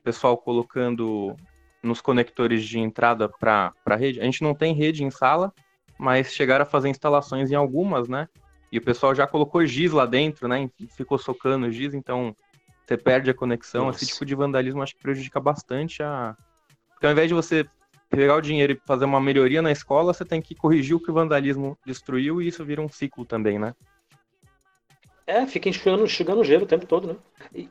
pessoal 0.03 0.38
colocando 0.38 1.36
nos 1.82 2.01
conectores 2.01 2.63
de 2.65 2.79
entrada 2.79 3.29
para 3.29 3.73
a 3.86 3.95
rede. 3.95 4.19
A 4.19 4.23
gente 4.23 4.41
não 4.41 4.56
tem 4.56 4.73
rede 4.73 5.03
em 5.03 5.12
sala, 5.12 5.53
mas 6.04 6.34
chegaram 6.34 6.63
a 6.63 6.66
fazer 6.66 6.89
instalações 6.89 7.50
em 7.50 7.56
algumas, 7.56 8.10
né? 8.10 8.28
E 8.70 8.78
o 8.78 8.82
pessoal 8.82 9.16
já 9.16 9.26
colocou 9.26 9.66
giz 9.66 9.94
lá 9.94 10.06
dentro, 10.06 10.50
né? 10.50 10.70
E 10.78 10.88
ficou 10.88 11.18
socando 11.18 11.72
giz, 11.72 11.94
então 11.94 12.36
você 12.86 12.98
perde 12.98 13.32
a 13.32 13.34
conexão. 13.34 13.86
Nossa. 13.86 14.04
Esse 14.04 14.12
tipo 14.12 14.26
de 14.26 14.36
vandalismo 14.36 14.84
acho 14.84 14.96
que 14.96 15.02
prejudica 15.02 15.39
bastante 15.39 16.04
a. 16.04 16.36
Porque 16.89 17.06
ao 17.06 17.13
invés 17.13 17.30
de 17.30 17.34
você 17.34 17.66
pegar 18.10 18.36
o 18.36 18.42
dinheiro 18.42 18.74
e 18.74 18.82
fazer 18.86 19.06
uma 19.06 19.22
melhoria 19.22 19.62
na 19.62 19.72
escola, 19.72 20.13
você 20.13 20.26
tem 20.26 20.42
que 20.42 20.54
corrigir 20.54 20.94
o 20.94 21.00
que 21.00 21.10
o 21.10 21.13
vandalismo 21.13 21.78
destruiu 21.86 22.42
e 22.42 22.50
isso 22.50 22.66
vira 22.66 22.82
um 22.82 22.89
ciclo 22.89 23.26
também, 23.26 23.58
né? 23.58 23.74
É, 25.26 25.48
fica 25.48 25.70
enxugando, 25.70 26.04
enxugando 26.04 26.44
gelo 26.44 26.63
o 26.63 26.68
tempo 26.68 26.86
todo, 26.86 27.08
né? 27.08 27.16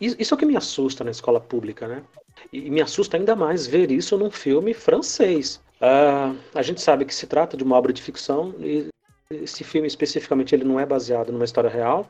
Isso 0.01 0.33
é 0.33 0.35
o 0.35 0.39
que 0.39 0.47
me 0.47 0.57
assusta 0.57 1.05
na 1.05 1.11
escola 1.11 1.39
pública, 1.39 1.87
né? 1.87 2.03
E 2.51 2.71
me 2.71 2.81
assusta 2.81 3.19
ainda 3.19 3.37
mais 3.37 3.67
ver 3.67 3.91
isso 3.91 4.17
num 4.17 4.31
filme 4.31 4.73
francês. 4.73 5.61
Uh, 5.83 6.39
a 6.55 6.63
gente 6.63 6.81
sabe 6.81 7.05
que 7.05 7.13
se 7.13 7.27
trata 7.27 7.57
de 7.57 7.65
uma 7.65 7.77
obra 7.77 7.93
de 7.93 8.01
ficção 8.01 8.55
e 8.61 8.89
esse 9.29 9.65
filme 9.65 9.89
especificamente 9.89 10.55
ele 10.55 10.63
não 10.63 10.79
é 10.79 10.87
baseado 10.87 11.33
numa 11.33 11.45
história 11.45 11.69
real, 11.69 12.09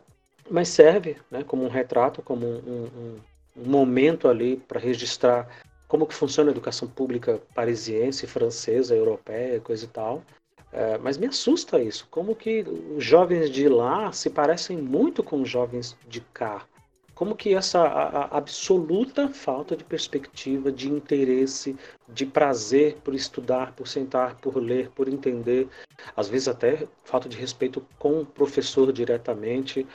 mas 0.51 0.69
serve 0.69 1.17
né, 1.31 1.43
como 1.43 1.65
um 1.65 1.71
retrato, 1.71 2.21
como 2.21 2.45
um, 2.47 2.91
um, 2.95 3.21
um 3.57 3.65
momento 3.65 4.29
ali 4.29 4.57
para 4.57 4.79
registrar 4.79 5.49
como 5.89 6.07
que 6.07 6.15
funciona 6.15 6.51
a 6.51 6.53
educação 6.53 6.87
pública 6.87 7.41
parisiense, 7.55 8.27
francesa, 8.27 8.95
europeia, 8.95 9.61
coisa 9.61 9.87
e 9.87 9.89
tal. 9.89 10.23
É, 10.71 10.99
mas 10.99 11.17
me 11.17 11.27
assusta 11.27 11.81
isso, 11.81 12.07
como 12.11 12.35
que 12.35 12.65
os 12.97 13.05
jovens 13.05 13.51
de 13.51 13.69
lá 13.69 14.11
se 14.13 14.31
parecem 14.31 14.77
muito 14.79 15.23
com 15.23 15.43
os 15.43 15.49
jovens 15.49 15.97
de 16.09 16.21
cá. 16.33 16.67
Como 17.15 17.37
que 17.37 17.55
essa 17.55 17.83
absoluta 18.31 19.29
falta 19.29 19.77
de 19.77 19.85
perspectiva, 19.85 20.73
de 20.73 20.89
interesse, 20.91 21.77
de 22.09 22.25
prazer 22.25 22.97
por 23.05 23.15
estudar, 23.15 23.75
por 23.75 23.87
sentar, 23.87 24.37
por 24.37 24.57
ler, 24.57 24.91
por 24.91 25.09
entender, 25.09 25.69
às 26.17 26.29
vezes 26.29 26.49
até 26.49 26.89
falta 27.05 27.29
de 27.29 27.37
respeito 27.37 27.87
com 27.99 28.21
o 28.21 28.27
professor 28.27 28.93
diretamente, 28.93 29.87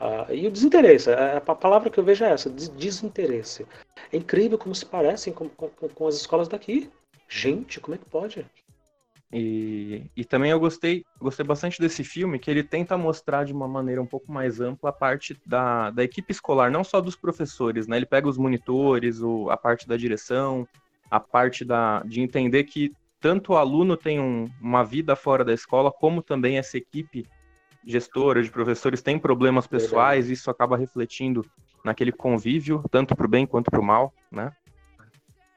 uh, 0.00 0.32
e 0.32 0.46
o 0.46 0.50
desinteresse, 0.50 1.10
a, 1.10 1.38
a, 1.38 1.40
palavra 1.40 1.90
que 1.90 1.98
eu 1.98 2.04
vejo 2.04 2.24
é 2.24 2.30
essa, 2.30 2.50
desinteresse. 2.50 3.66
É 4.12 4.16
incrível 4.16 4.58
como 4.58 4.74
se 4.74 4.84
parecem 4.84 5.32
com, 5.32 5.48
com, 5.48 5.68
com 5.70 6.06
as 6.06 6.16
escolas 6.16 6.48
daqui. 6.48 6.90
Gente, 7.28 7.80
como 7.80 7.94
é 7.94 7.98
que 7.98 8.04
pode? 8.04 8.46
E, 9.32 10.04
e 10.16 10.24
também 10.24 10.52
eu 10.52 10.60
gostei, 10.60 11.04
gostei 11.20 11.44
bastante 11.44 11.80
desse 11.80 12.04
filme, 12.04 12.38
que 12.38 12.50
ele 12.50 12.62
tenta 12.62 12.96
mostrar 12.96 13.44
de 13.44 13.52
uma 13.52 13.66
maneira 13.66 14.00
um 14.00 14.06
pouco 14.06 14.30
mais 14.30 14.60
ampla 14.60 14.90
a 14.90 14.92
parte 14.92 15.36
da, 15.44 15.90
da 15.90 16.04
equipe 16.04 16.30
escolar, 16.30 16.70
não 16.70 16.84
só 16.84 17.00
dos 17.00 17.16
professores, 17.16 17.86
né? 17.86 17.96
Ele 17.96 18.06
pega 18.06 18.28
os 18.28 18.38
monitores, 18.38 19.20
o, 19.20 19.50
a 19.50 19.56
parte 19.56 19.88
da 19.88 19.96
direção, 19.96 20.66
a 21.10 21.18
parte 21.18 21.64
da, 21.64 22.02
de 22.04 22.20
entender 22.20 22.64
que 22.64 22.92
tanto 23.20 23.52
o 23.52 23.56
aluno 23.56 23.96
tem 23.96 24.20
um, 24.20 24.48
uma 24.60 24.84
vida 24.84 25.16
fora 25.16 25.44
da 25.44 25.52
escola, 25.52 25.90
como 25.90 26.22
também 26.22 26.58
essa 26.58 26.76
equipe 26.78 27.26
gestora 27.84 28.42
de 28.42 28.50
professores 28.50 29.02
tem 29.02 29.18
problemas 29.18 29.66
pessoais, 29.66 30.28
isso 30.28 30.50
acaba 30.50 30.76
refletindo 30.76 31.44
naquele 31.84 32.10
convívio, 32.10 32.84
tanto 32.90 33.14
para 33.14 33.26
o 33.26 33.28
bem 33.28 33.46
quanto 33.46 33.70
para 33.70 33.80
o 33.80 33.84
mal, 33.84 34.12
né? 34.30 34.52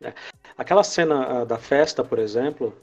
É. 0.01 0.13
Aquela 0.57 0.83
cena 0.83 1.41
uh, 1.41 1.45
da 1.45 1.57
festa, 1.57 2.03
por 2.03 2.19
exemplo, 2.19 2.73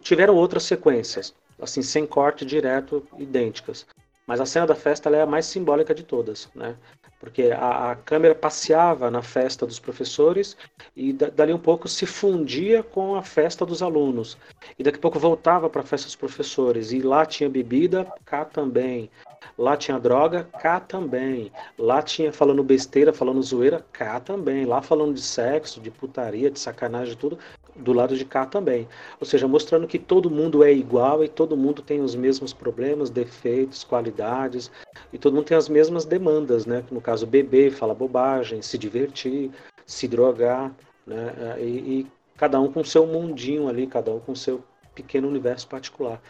tiveram 0.00 0.34
outras 0.34 0.62
sequências, 0.64 1.34
assim, 1.60 1.82
sem 1.82 2.06
corte 2.06 2.44
direto, 2.44 3.06
idênticas. 3.18 3.86
Mas 4.26 4.40
a 4.40 4.46
cena 4.46 4.66
da 4.66 4.76
festa 4.76 5.10
é 5.10 5.22
a 5.22 5.26
mais 5.26 5.46
simbólica 5.46 5.94
de 5.94 6.04
todas, 6.04 6.48
né? 6.54 6.76
Porque 7.18 7.50
a, 7.50 7.90
a 7.90 7.96
câmera 7.96 8.34
passeava 8.34 9.10
na 9.10 9.22
festa 9.22 9.66
dos 9.66 9.80
professores 9.80 10.56
e 10.96 11.12
dali 11.12 11.52
um 11.52 11.58
pouco 11.58 11.88
se 11.88 12.06
fundia 12.06 12.82
com 12.82 13.16
a 13.16 13.22
festa 13.22 13.66
dos 13.66 13.82
alunos. 13.82 14.38
E 14.78 14.84
daqui 14.84 14.98
a 14.98 15.00
pouco 15.00 15.18
voltava 15.18 15.68
para 15.68 15.82
a 15.82 15.84
festa 15.84 16.06
dos 16.06 16.16
professores. 16.16 16.92
E 16.92 17.00
lá 17.00 17.26
tinha 17.26 17.50
bebida, 17.50 18.06
cá 18.24 18.44
também. 18.44 19.10
Lá 19.58 19.76
tinha 19.76 19.98
droga, 19.98 20.44
cá 20.60 20.80
também. 20.80 21.52
Lá 21.78 22.00
tinha 22.00 22.32
falando 22.32 22.62
besteira, 22.62 23.12
falando 23.12 23.42
zoeira, 23.42 23.84
cá 23.92 24.18
também. 24.20 24.64
Lá 24.64 24.80
falando 24.80 25.12
de 25.12 25.22
sexo, 25.22 25.80
de 25.80 25.90
putaria, 25.90 26.50
de 26.50 26.58
sacanagem, 26.58 27.16
tudo, 27.16 27.38
do 27.80 27.92
lado 27.92 28.16
de 28.16 28.24
cá 28.24 28.46
também. 28.46 28.86
Ou 29.18 29.26
seja, 29.26 29.48
mostrando 29.48 29.86
que 29.86 29.98
todo 29.98 30.30
mundo 30.30 30.62
é 30.62 30.72
igual 30.72 31.24
e 31.24 31.28
todo 31.28 31.56
mundo 31.56 31.82
tem 31.82 32.00
os 32.00 32.14
mesmos 32.14 32.52
problemas, 32.52 33.10
defeitos, 33.10 33.84
qualidades, 33.84 34.70
e 35.12 35.18
todo 35.18 35.34
mundo 35.34 35.46
tem 35.46 35.56
as 35.56 35.68
mesmas 35.68 36.04
demandas, 36.04 36.66
né? 36.66 36.84
No 36.90 37.00
caso, 37.00 37.26
beber, 37.26 37.72
falar 37.72 37.94
bobagem, 37.94 38.62
se 38.62 38.78
divertir, 38.78 39.50
se 39.86 40.06
drogar, 40.06 40.74
né? 41.06 41.56
E, 41.58 41.64
e 41.64 42.06
cada 42.36 42.60
um 42.60 42.72
com 42.72 42.84
seu 42.84 43.06
mundinho 43.06 43.68
ali, 43.68 43.86
cada 43.86 44.12
um 44.12 44.20
com 44.20 44.34
seu 44.34 44.62
pequeno 44.94 45.28
universo 45.28 45.66
particular. 45.68 46.20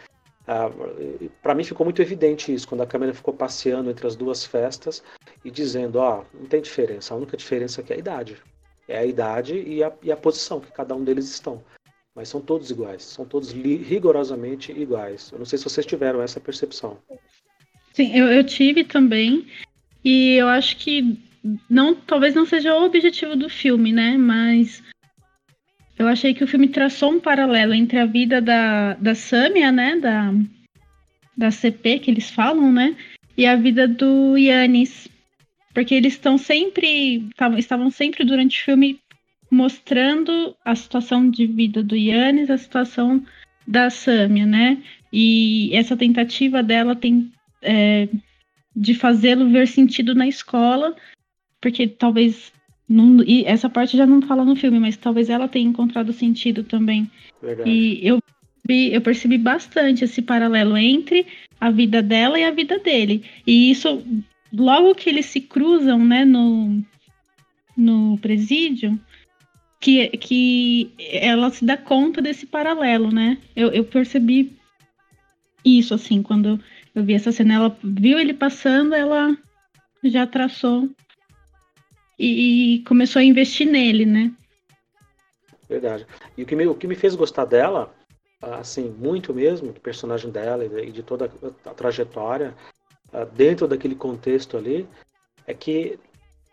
Ah, 0.47 0.69
para 1.41 1.53
mim 1.53 1.63
ficou 1.63 1.85
muito 1.85 2.01
evidente 2.01 2.53
isso 2.53 2.67
quando 2.67 2.81
a 2.81 2.87
câmera 2.87 3.13
ficou 3.13 3.33
passeando 3.33 3.89
entre 3.89 4.07
as 4.07 4.15
duas 4.15 4.43
festas 4.43 5.03
e 5.45 5.51
dizendo, 5.51 5.99
ó, 5.99 6.21
oh, 6.21 6.37
não 6.37 6.45
tem 6.47 6.61
diferença, 6.61 7.13
a 7.13 7.17
única 7.17 7.37
diferença 7.37 7.81
aqui 7.81 7.93
é 7.93 7.95
a 7.95 7.99
idade. 7.99 8.41
É 8.87 8.97
a 8.97 9.05
idade 9.05 9.55
e 9.55 9.83
a, 9.83 9.91
e 10.03 10.11
a 10.11 10.17
posição 10.17 10.59
que 10.59 10.71
cada 10.71 10.95
um 10.95 11.03
deles 11.03 11.29
estão. 11.29 11.63
Mas 12.15 12.27
são 12.27 12.41
todos 12.41 12.69
iguais, 12.69 13.03
são 13.03 13.25
todos 13.25 13.51
rigorosamente 13.51 14.71
iguais. 14.71 15.31
Eu 15.31 15.39
não 15.39 15.45
sei 15.45 15.57
se 15.57 15.63
vocês 15.63 15.85
tiveram 15.85 16.21
essa 16.21 16.39
percepção. 16.39 16.97
Sim, 17.93 18.15
eu, 18.15 18.27
eu 18.27 18.43
tive 18.43 18.83
também. 18.83 19.47
E 20.03 20.33
eu 20.33 20.47
acho 20.47 20.77
que 20.77 21.17
não, 21.69 21.95
talvez 21.95 22.35
não 22.35 22.45
seja 22.45 22.75
o 22.75 22.83
objetivo 22.83 23.35
do 23.35 23.49
filme, 23.49 23.91
né? 23.91 24.17
Mas 24.17 24.83
eu 25.97 26.07
achei 26.07 26.33
que 26.33 26.43
o 26.43 26.47
filme 26.47 26.67
traçou 26.67 27.11
um 27.11 27.19
paralelo 27.19 27.73
entre 27.73 27.99
a 27.99 28.05
vida 28.05 28.41
da, 28.41 28.93
da 28.95 29.15
Samia, 29.15 29.71
né? 29.71 29.95
Da, 29.97 30.33
da 31.37 31.51
CP 31.51 31.99
que 31.99 32.11
eles 32.11 32.29
falam, 32.29 32.71
né? 32.71 32.95
E 33.37 33.45
a 33.45 33.55
vida 33.55 33.87
do 33.87 34.37
Yannis. 34.37 35.07
Porque 35.73 35.95
eles 35.95 36.13
estão 36.13 36.37
sempre. 36.37 37.29
estavam 37.57 37.89
sempre 37.89 38.23
durante 38.23 38.61
o 38.61 38.65
filme 38.65 38.99
mostrando 39.49 40.55
a 40.63 40.73
situação 40.75 41.29
de 41.29 41.45
vida 41.45 41.83
do 41.83 41.95
Yannis, 41.95 42.49
a 42.49 42.57
situação 42.57 43.23
da 43.67 43.89
Samia, 43.89 44.45
né? 44.45 44.81
E 45.11 45.69
essa 45.73 45.97
tentativa 45.97 46.63
dela 46.63 46.95
tem 46.95 47.31
é, 47.61 48.07
de 48.75 48.93
fazê-lo 48.93 49.49
ver 49.49 49.67
sentido 49.67 50.15
na 50.15 50.27
escola, 50.27 50.95
porque 51.59 51.87
talvez 51.87 52.53
não, 52.87 53.23
e 53.23 53.45
essa 53.45 53.69
parte 53.69 53.95
já 53.95 54.05
não 54.05 54.21
fala 54.21 54.43
no 54.43 54.55
filme, 54.55 54.79
mas 54.79 54.97
talvez 54.97 55.29
ela 55.29 55.47
tenha 55.47 55.67
encontrado 55.67 56.11
sentido 56.11 56.63
também. 56.63 57.09
Verdade. 57.41 57.69
E 57.69 58.07
eu 58.07 58.21
eu 58.69 59.01
percebi 59.01 59.37
bastante 59.37 60.05
esse 60.05 60.21
paralelo 60.21 60.77
entre 60.77 61.25
a 61.59 61.69
vida 61.69 62.01
dela 62.01 62.39
e 62.39 62.43
a 62.43 62.51
vida 62.51 62.79
dele. 62.79 63.23
E 63.45 63.71
isso 63.71 64.01
logo 64.53 64.95
que 64.95 65.09
eles 65.09 65.27
se 65.27 65.41
cruzam, 65.41 65.99
né, 65.99 66.25
no, 66.25 66.83
no 67.75 68.17
presídio, 68.19 68.99
que, 69.79 70.09
que 70.09 70.93
ela 70.99 71.49
se 71.49 71.65
dá 71.65 71.75
conta 71.75 72.21
desse 72.21 72.45
paralelo, 72.45 73.11
né? 73.11 73.39
Eu, 73.55 73.69
eu 73.71 73.83
percebi 73.83 74.55
isso, 75.65 75.93
assim, 75.93 76.21
quando 76.21 76.59
eu 76.93 77.03
vi 77.03 77.13
essa 77.13 77.31
cena. 77.31 77.55
Ela 77.55 77.77
viu 77.83 78.19
ele 78.19 78.33
passando, 78.33 78.93
ela 78.93 79.35
já 80.03 80.27
traçou 80.27 80.89
e, 82.17 82.75
e 82.75 82.83
começou 82.83 83.19
a 83.19 83.23
investir 83.23 83.67
nele, 83.67 84.05
né? 84.05 84.31
Verdade. 85.67 86.05
E 86.37 86.43
o 86.43 86.45
que 86.45 86.55
me, 86.55 86.67
o 86.67 86.75
que 86.75 86.87
me 86.87 86.95
fez 86.95 87.15
gostar 87.15 87.45
dela, 87.45 87.95
assim, 88.41 88.89
muito 88.99 89.33
mesmo, 89.33 89.71
do 89.71 89.79
personagem 89.79 90.29
dela 90.29 90.65
e 90.65 90.91
de 90.91 91.01
toda 91.01 91.31
a 91.65 91.69
trajetória, 91.73 92.53
dentro 93.33 93.67
daquele 93.67 93.95
contexto 93.95 94.57
ali, 94.57 94.87
é 95.45 95.53
que 95.53 95.99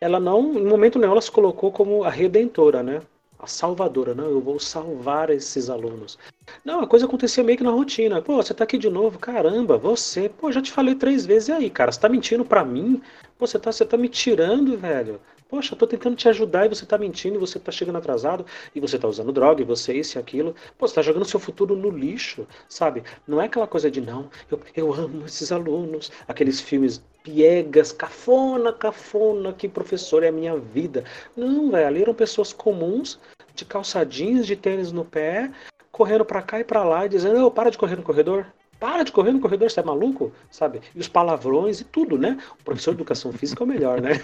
ela 0.00 0.20
não, 0.20 0.54
em 0.54 0.64
momento 0.64 0.98
nenhum, 0.98 1.12
ela 1.12 1.20
se 1.20 1.30
colocou 1.30 1.72
como 1.72 2.04
a 2.04 2.10
redentora, 2.10 2.82
né? 2.82 3.02
A 3.38 3.46
salvadora, 3.46 4.14
não, 4.14 4.26
eu 4.26 4.40
vou 4.40 4.58
salvar 4.58 5.30
esses 5.30 5.70
alunos. 5.70 6.18
Não, 6.64 6.80
a 6.80 6.86
coisa 6.86 7.06
acontecia 7.06 7.44
meio 7.44 7.56
que 7.56 7.62
na 7.62 7.70
rotina. 7.70 8.20
Pô, 8.20 8.36
você 8.36 8.52
tá 8.52 8.64
aqui 8.64 8.76
de 8.76 8.90
novo, 8.90 9.18
caramba, 9.18 9.78
você, 9.78 10.28
pô, 10.28 10.50
já 10.50 10.60
te 10.60 10.72
falei 10.72 10.94
três 10.96 11.24
vezes 11.24 11.50
aí, 11.50 11.70
cara, 11.70 11.92
você 11.92 12.00
tá 12.00 12.08
mentindo 12.08 12.44
pra 12.44 12.64
mim? 12.64 13.00
Pô, 13.38 13.46
você 13.46 13.58
tá, 13.58 13.70
você 13.70 13.84
tá 13.84 13.96
me 13.96 14.08
tirando, 14.08 14.76
velho. 14.76 15.20
Poxa, 15.48 15.72
eu 15.72 15.78
tô 15.78 15.86
tentando 15.86 16.14
te 16.16 16.28
ajudar 16.28 16.66
e 16.66 16.68
você 16.68 16.84
tá 16.84 16.98
mentindo, 16.98 17.36
e 17.36 17.38
você 17.38 17.58
tá 17.58 17.72
chegando 17.72 17.96
atrasado, 17.96 18.44
e 18.74 18.80
você 18.80 18.98
tá 18.98 19.08
usando 19.08 19.32
droga, 19.32 19.62
e 19.62 19.64
você 19.64 19.94
isso 19.94 20.18
e 20.18 20.20
aquilo. 20.20 20.54
Pô, 20.76 20.86
você 20.86 20.96
tá 20.96 21.02
jogando 21.02 21.24
seu 21.24 21.40
futuro 21.40 21.74
no 21.74 21.90
lixo, 21.90 22.46
sabe? 22.68 23.02
Não 23.26 23.40
é 23.40 23.46
aquela 23.46 23.66
coisa 23.66 23.90
de, 23.90 24.00
não, 24.00 24.28
eu, 24.50 24.60
eu 24.76 24.92
amo 24.92 25.24
esses 25.24 25.50
alunos. 25.50 26.10
Aqueles 26.26 26.60
filmes 26.60 27.02
piegas, 27.28 27.92
cafona, 27.92 28.72
cafona, 28.72 29.52
que 29.52 29.68
professor 29.68 30.22
é 30.22 30.28
a 30.28 30.32
minha 30.32 30.56
vida. 30.56 31.04
Não, 31.36 31.70
velho, 31.70 31.86
ali 31.86 32.02
eram 32.02 32.14
pessoas 32.14 32.52
comuns, 32.52 33.20
de 33.54 33.64
calçadinhos, 33.66 34.46
de 34.46 34.56
tênis 34.56 34.92
no 34.92 35.04
pé, 35.04 35.50
correndo 35.92 36.24
para 36.24 36.40
cá 36.40 36.60
e 36.60 36.64
para 36.64 36.82
lá, 36.82 37.04
e 37.04 37.08
dizendo, 37.08 37.44
oh, 37.44 37.50
para 37.50 37.70
de 37.70 37.76
correr 37.76 37.96
no 37.96 38.02
corredor. 38.02 38.46
Para 38.80 39.02
de 39.02 39.12
correr 39.12 39.32
no 39.32 39.40
corredor, 39.40 39.70
você 39.70 39.80
é 39.80 39.82
maluco? 39.82 40.32
Sabe? 40.50 40.80
E 40.94 41.00
os 41.00 41.08
palavrões 41.08 41.80
e 41.80 41.84
tudo, 41.84 42.16
né? 42.16 42.38
O 42.60 42.64
professor 42.64 42.92
de 42.92 42.98
educação 42.98 43.32
física 43.32 43.62
é 43.62 43.66
o 43.66 43.68
melhor, 43.68 44.00
né? 44.00 44.22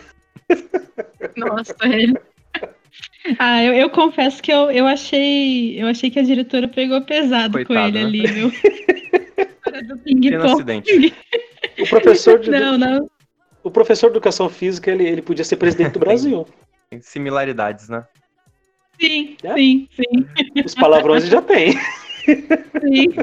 Nossa, 1.36 1.74
ele. 1.82 2.16
Ah, 3.38 3.62
eu, 3.64 3.74
eu, 3.74 3.90
confesso 3.90 4.40
que 4.40 4.52
eu, 4.52 4.70
eu 4.70 4.86
achei 4.86 5.82
eu 5.82 5.88
achei 5.88 6.10
que 6.10 6.20
a 6.20 6.22
diretora 6.22 6.68
pegou 6.68 7.00
pesado 7.02 7.52
Coitado, 7.52 7.92
com 7.92 7.98
ele 7.98 7.98
né? 7.98 8.04
ali, 8.04 8.32
meu. 8.32 8.52
do 9.88 9.98
ping-pong. 9.98 11.12
O 11.78 11.88
professor 11.88 12.38
de 12.38 12.50
não, 12.50 12.78
não. 12.78 13.10
O 13.62 13.70
professor 13.70 14.08
de 14.08 14.14
educação 14.14 14.48
física, 14.48 14.90
ele, 14.90 15.06
ele 15.06 15.22
podia 15.22 15.44
ser 15.44 15.56
presidente 15.56 15.92
do 15.92 15.98
Brasil. 15.98 16.46
Tem 16.90 17.00
similaridades, 17.00 17.88
né? 17.88 18.06
Sim, 19.00 19.36
é? 19.42 19.54
sim, 19.54 19.88
sim. 19.94 20.62
Os 20.64 20.74
palavrões 20.74 21.26
já 21.26 21.42
tem. 21.42 21.74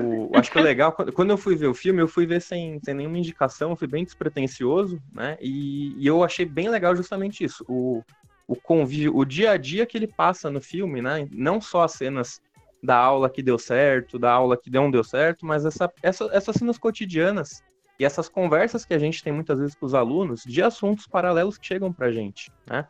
O, 0.04 0.38
acho 0.38 0.52
que 0.52 0.60
o 0.60 0.62
legal, 0.62 0.92
quando 0.94 1.32
eu 1.32 1.38
fui 1.38 1.56
ver 1.56 1.68
o 1.68 1.74
filme, 1.74 2.02
eu 2.02 2.08
fui 2.08 2.26
ver 2.26 2.42
sem, 2.42 2.80
sem 2.84 2.94
nenhuma 2.94 3.18
indicação, 3.18 3.76
fui 3.76 3.88
bem 3.88 4.04
despretensioso, 4.04 5.02
né? 5.14 5.38
E, 5.42 5.96
e 5.98 6.06
eu 6.06 6.24
achei 6.24 6.46
bem 6.46 6.70
legal 6.70 6.96
justamente 6.96 7.44
isso. 7.44 7.66
O, 7.68 8.04
o 8.48 8.56
convívio, 8.56 9.16
o 9.16 9.26
dia 9.26 9.52
a 9.52 9.58
dia 9.58 9.86
que 9.86 9.98
ele 9.98 10.08
passa 10.08 10.50
no 10.50 10.62
filme, 10.62 11.02
né? 11.02 11.28
Não 11.32 11.60
só 11.60 11.84
as 11.84 11.94
cenas 11.94 12.40
da 12.84 12.96
aula 12.96 13.30
que 13.30 13.42
deu 13.42 13.58
certo, 13.58 14.20
da 14.20 14.32
aula 14.32 14.58
que 14.58 14.70
não 14.70 14.90
deu 14.90 15.04
certo, 15.04 15.46
mas 15.46 15.66
essa, 15.66 15.92
essa, 16.02 16.30
essas 16.32 16.56
cenas 16.56 16.78
cotidianas 16.78 17.64
e 18.02 18.06
essas 18.06 18.28
conversas 18.28 18.84
que 18.84 18.96
a 18.96 18.98
gente 18.98 19.24
tem 19.24 19.32
muitas 19.32 19.60
vezes 19.60 19.76
com 19.76 19.86
os 19.86 19.94
alunos 19.94 20.42
de 20.44 20.64
assuntos 20.64 21.06
paralelos 21.06 21.56
que 21.56 21.68
chegam 21.68 21.94
pra 21.94 22.12
gente, 22.12 22.52
né? 22.66 22.88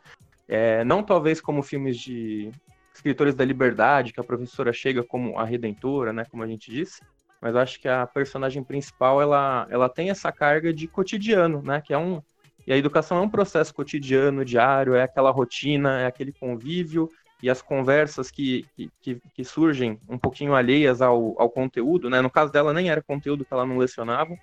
É, 0.48 0.82
não 0.84 1.02
talvez 1.02 1.38
como 1.38 1.62
filmes 1.62 1.98
de 1.98 2.50
escritores 2.94 3.34
da 3.34 3.44
liberdade, 3.44 4.10
que 4.10 4.20
a 4.20 4.24
professora 4.24 4.72
chega 4.72 5.02
como 5.02 5.38
a 5.38 5.44
redentora, 5.44 6.14
né, 6.14 6.24
como 6.30 6.42
a 6.42 6.46
gente 6.46 6.70
disse, 6.70 7.02
mas 7.42 7.54
acho 7.54 7.78
que 7.78 7.88
a 7.88 8.06
personagem 8.06 8.64
principal, 8.64 9.20
ela, 9.20 9.66
ela 9.68 9.86
tem 9.86 10.08
essa 10.08 10.32
carga 10.32 10.72
de 10.72 10.88
cotidiano, 10.88 11.60
né, 11.60 11.82
que 11.82 11.92
é 11.92 11.98
um, 11.98 12.22
e 12.66 12.72
a 12.72 12.76
educação 12.76 13.18
é 13.18 13.20
um 13.20 13.28
processo 13.28 13.74
cotidiano, 13.74 14.46
diário, 14.46 14.94
é 14.94 15.02
aquela 15.02 15.30
rotina, 15.30 16.00
é 16.00 16.06
aquele 16.06 16.32
convívio 16.32 17.10
e 17.42 17.50
as 17.50 17.60
conversas 17.60 18.30
que, 18.30 18.64
que, 19.02 19.20
que 19.34 19.44
surgem 19.44 19.98
um 20.08 20.16
pouquinho 20.16 20.54
alheias 20.54 21.02
ao, 21.02 21.38
ao 21.38 21.50
conteúdo, 21.50 22.08
né? 22.08 22.20
No 22.22 22.30
caso 22.30 22.52
dela 22.52 22.72
nem 22.72 22.88
era 22.88 23.02
conteúdo 23.02 23.44
que 23.44 23.52
ela 23.52 23.66
não 23.66 23.78
lecionava, 23.78 24.36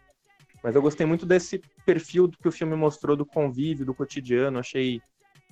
mas 0.63 0.75
eu 0.75 0.81
gostei 0.81 1.05
muito 1.05 1.25
desse 1.25 1.61
perfil 1.85 2.29
que 2.41 2.47
o 2.47 2.51
filme 2.51 2.75
mostrou 2.75 3.15
do 3.15 3.25
convívio, 3.25 3.85
do 3.85 3.93
cotidiano, 3.93 4.59
achei 4.59 5.01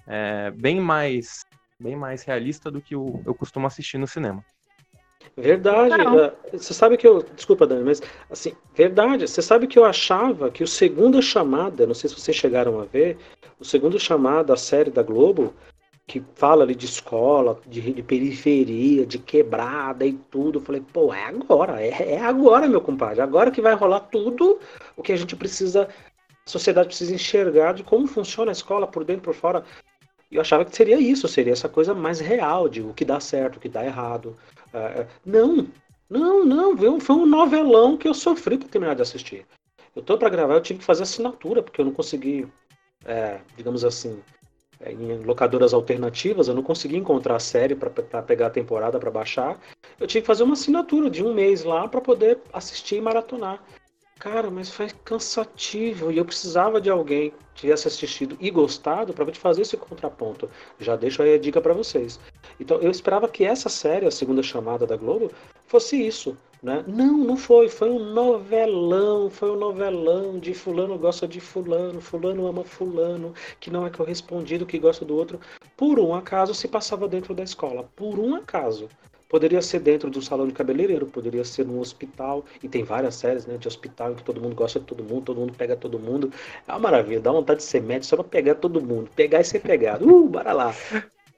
é, 0.05 0.51
bem 0.51 0.79
mais 0.79 1.45
bem 1.79 1.95
mais 1.95 2.23
realista 2.23 2.71
do 2.71 2.81
que 2.81 2.95
o, 2.95 3.21
eu 3.25 3.35
costumo 3.35 3.67
assistir 3.67 3.97
no 3.97 4.07
cinema. 4.07 4.43
Verdade. 5.35 5.93
Uh, 5.93 6.57
você 6.57 6.73
sabe 6.73 6.97
que 6.97 7.07
eu. 7.07 7.21
Desculpa, 7.35 7.67
Dani, 7.67 7.83
mas 7.83 8.01
assim, 8.29 8.53
verdade. 8.73 9.27
Você 9.27 9.41
sabe 9.41 9.67
que 9.67 9.77
eu 9.77 9.85
achava 9.85 10.49
que 10.49 10.63
o 10.63 10.67
Segunda 10.67 11.21
Chamada, 11.21 11.85
não 11.85 11.93
sei 11.93 12.09
se 12.09 12.19
vocês 12.19 12.35
chegaram 12.35 12.79
a 12.79 12.85
ver, 12.85 13.17
o 13.59 13.65
Segunda 13.65 13.99
Chamada, 13.99 14.53
a 14.53 14.57
série 14.57 14.89
da 14.89 15.03
Globo, 15.03 15.53
que 16.07 16.23
fala 16.35 16.63
ali 16.63 16.73
de 16.73 16.85
escola, 16.85 17.59
de, 17.67 17.93
de 17.93 18.01
periferia, 18.01 19.05
de 19.05 19.19
quebrada 19.19 20.05
e 20.05 20.13
tudo. 20.13 20.59
Eu 20.59 20.63
falei, 20.63 20.81
pô, 20.81 21.13
é 21.13 21.25
agora, 21.25 21.81
é, 21.81 22.13
é 22.13 22.19
agora, 22.21 22.67
meu 22.67 22.79
compadre. 22.79 23.21
Agora 23.21 23.51
que 23.51 23.61
vai 23.61 23.75
rolar 23.75 23.99
tudo 23.99 24.57
o 24.95 25.03
que 25.03 25.11
a 25.11 25.17
gente 25.17 25.35
precisa, 25.35 25.83
a 25.83 26.49
sociedade 26.49 26.87
precisa 26.87 27.13
enxergar 27.13 27.73
de 27.73 27.83
como 27.83 28.07
funciona 28.07 28.51
a 28.51 28.53
escola 28.53 28.87
por 28.87 29.03
dentro 29.03 29.23
por 29.23 29.33
fora. 29.33 29.65
E 30.31 30.35
eu 30.35 30.41
achava 30.41 30.63
que 30.63 30.75
seria 30.75 30.97
isso, 30.97 31.27
seria 31.27 31.51
essa 31.51 31.67
coisa 31.67 31.93
mais 31.93 32.21
real 32.21 32.69
de 32.69 32.81
o 32.81 32.93
que 32.93 33.03
dá 33.03 33.19
certo, 33.19 33.57
o 33.57 33.59
que 33.59 33.69
dá 33.69 33.85
errado. 33.85 34.35
Uh, 34.73 35.05
não, 35.25 35.67
não, 36.09 36.45
não, 36.45 36.99
foi 37.01 37.15
um 37.17 37.25
novelão 37.25 37.97
que 37.97 38.07
eu 38.07 38.13
sofri 38.13 38.57
para 38.57 38.69
terminar 38.69 38.95
de 38.95 39.01
assistir. 39.01 39.45
Eu 39.93 40.01
tô 40.01 40.17
para 40.17 40.29
gravar, 40.29 40.53
eu 40.53 40.61
tive 40.61 40.79
que 40.79 40.85
fazer 40.85 41.03
assinatura, 41.03 41.61
porque 41.61 41.81
eu 41.81 41.85
não 41.85 41.91
consegui, 41.91 42.47
é, 43.05 43.39
digamos 43.57 43.83
assim, 43.83 44.21
em 44.85 45.17
locadoras 45.23 45.73
alternativas, 45.73 46.47
eu 46.47 46.55
não 46.55 46.63
consegui 46.63 46.97
encontrar 46.97 47.35
a 47.35 47.39
série 47.39 47.75
para 47.75 47.89
pegar 48.21 48.47
a 48.47 48.51
temporada 48.51 48.99
para 48.99 49.09
baixar. 49.09 49.59
Eu 49.99 50.05
tive 50.05 50.21
que 50.21 50.27
fazer 50.27 50.43
uma 50.43 50.53
assinatura 50.53 51.09
de 51.09 51.23
um 51.23 51.33
mês 51.33 51.63
lá 51.63 51.87
para 51.87 52.01
poder 52.01 52.39
assistir 52.53 52.97
e 52.97 53.01
maratonar. 53.01 53.63
Cara, 54.19 54.49
mas 54.49 54.71
foi 54.71 54.89
cansativo 55.05 56.11
e 56.11 56.17
eu 56.17 56.25
precisava 56.25 56.81
de 56.81 56.89
alguém 56.89 57.29
que 57.53 57.61
tivesse 57.61 57.87
assistido 57.87 58.35
e 58.39 58.49
gostado 58.49 59.13
para 59.13 59.31
te 59.31 59.39
fazer 59.39 59.61
esse 59.61 59.77
contraponto. 59.77 60.49
Já 60.79 60.95
deixo 60.95 61.21
aí 61.21 61.35
a 61.35 61.37
dica 61.37 61.61
para 61.61 61.73
vocês. 61.73 62.19
Então 62.59 62.77
eu 62.81 62.89
esperava 62.89 63.27
que 63.27 63.45
essa 63.45 63.69
série, 63.69 64.07
a 64.07 64.11
segunda 64.11 64.41
chamada 64.41 64.87
da 64.87 64.97
Globo, 64.97 65.31
fosse 65.67 65.95
isso. 65.95 66.35
Né? 66.61 66.83
Não, 66.87 67.17
não 67.17 67.37
foi. 67.37 67.69
Foi 67.69 67.89
um 67.89 68.13
novelão. 68.13 69.29
Foi 69.29 69.51
um 69.51 69.55
novelão 69.55 70.39
de 70.39 70.53
fulano 70.53 70.97
gosta 70.97 71.27
de 71.27 71.39
fulano, 71.39 72.01
fulano 72.01 72.47
ama 72.47 72.63
fulano, 72.63 73.33
que 73.59 73.69
não 73.69 73.85
é 73.85 73.89
correspondido, 73.89 74.65
que 74.65 74.79
gosta 74.79 75.05
do 75.05 75.15
outro. 75.15 75.39
Por 75.75 75.99
um 75.99 76.13
acaso 76.13 76.53
se 76.53 76.67
passava 76.67 77.07
dentro 77.07 77.33
da 77.33 77.43
escola. 77.43 77.83
Por 77.95 78.19
um 78.19 78.35
acaso. 78.35 78.89
Poderia 79.29 79.61
ser 79.61 79.79
dentro 79.79 80.09
do 80.09 80.21
salão 80.21 80.47
de 80.47 80.53
cabeleireiro, 80.53 81.05
poderia 81.05 81.43
ser 81.43 81.65
num 81.65 81.81
hospital, 81.81 82.45
e 82.63 82.69
tem 82.69 82.85
várias 82.85 83.15
séries 83.15 83.45
né, 83.45 83.57
de 83.57 83.67
hospital 83.67 84.13
em 84.13 84.15
que 84.15 84.23
todo 84.23 84.39
mundo 84.39 84.55
gosta 84.55 84.79
de 84.79 84.85
todo 84.85 85.03
mundo, 85.03 85.25
todo 85.25 85.39
mundo 85.41 85.53
pega 85.53 85.75
todo 85.75 85.99
mundo. 85.99 86.31
É 86.65 86.71
uma 86.71 86.79
maravilha, 86.79 87.19
dá 87.19 87.29
vontade 87.29 87.59
de 87.59 87.65
ser 87.65 87.81
médico 87.81 88.05
só 88.05 88.15
pra 88.15 88.23
pegar 88.23 88.55
todo 88.55 88.79
mundo, 88.79 89.09
pegar 89.17 89.41
e 89.41 89.43
ser 89.43 89.59
pegado. 89.59 90.07
Uh, 90.07 90.29
bora 90.29 90.53
lá! 90.53 90.73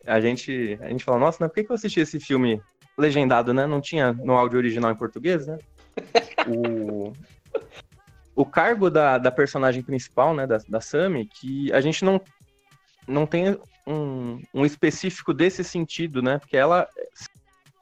A 0.06 0.22
gente, 0.22 0.78
a 0.82 0.90
gente 0.90 1.04
fala, 1.04 1.18
nossa, 1.18 1.40
mas 1.42 1.52
por 1.52 1.64
que 1.64 1.72
eu 1.72 1.76
assisti 1.76 2.00
esse 2.00 2.20
filme 2.20 2.62
legendado, 3.00 3.54
né? 3.54 3.66
Não 3.66 3.82
tinha 3.82 4.14
no 4.14 4.34
áudio 4.34 4.58
original 4.58 4.92
em 4.92 4.96
português, 4.96 5.48
né? 5.48 5.58
O, 6.48 7.14
o 8.36 8.46
cargo 8.46 8.90
da, 8.90 9.18
da 9.18 9.32
personagem 9.32 9.82
principal, 9.82 10.34
né, 10.34 10.48
da, 10.48 10.58
da 10.68 10.80
Sammy, 10.80 11.26
que 11.26 11.72
a 11.74 11.82
gente 11.82 12.06
não, 12.06 12.22
não 13.08 13.26
tem 13.26 13.58
um, 13.86 14.42
um 14.54 14.66
específico 14.66 15.34
desse 15.34 15.64
sentido, 15.64 16.22
né? 16.22 16.38
Porque 16.38 16.56
ela 16.56 16.88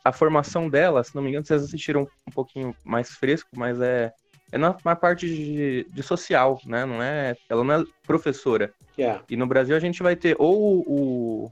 a 0.03 0.11
formação 0.13 0.69
dela, 0.69 1.03
se 1.03 1.13
não 1.13 1.21
me 1.21 1.29
engano, 1.29 1.45
vocês 1.45 1.63
assistiram 1.63 2.07
um 2.25 2.31
pouquinho 2.31 2.73
mais 2.85 3.09
fresco, 3.09 3.49
mas 3.53 3.81
é, 3.81 4.13
é 4.53 4.57
na, 4.57 4.75
na 4.85 4.95
parte 4.95 5.27
de, 5.27 5.85
de, 5.89 6.03
social, 6.03 6.61
né? 6.65 6.85
Não 6.85 7.03
é, 7.03 7.35
ela 7.49 7.63
não 7.63 7.81
é 7.81 7.83
professora. 8.05 8.71
Yeah. 8.97 9.21
E 9.29 9.35
no 9.35 9.45
Brasil 9.45 9.75
a 9.75 9.79
gente 9.79 10.01
vai 10.01 10.15
ter 10.15 10.35
ou 10.39 10.79
o, 10.87 11.51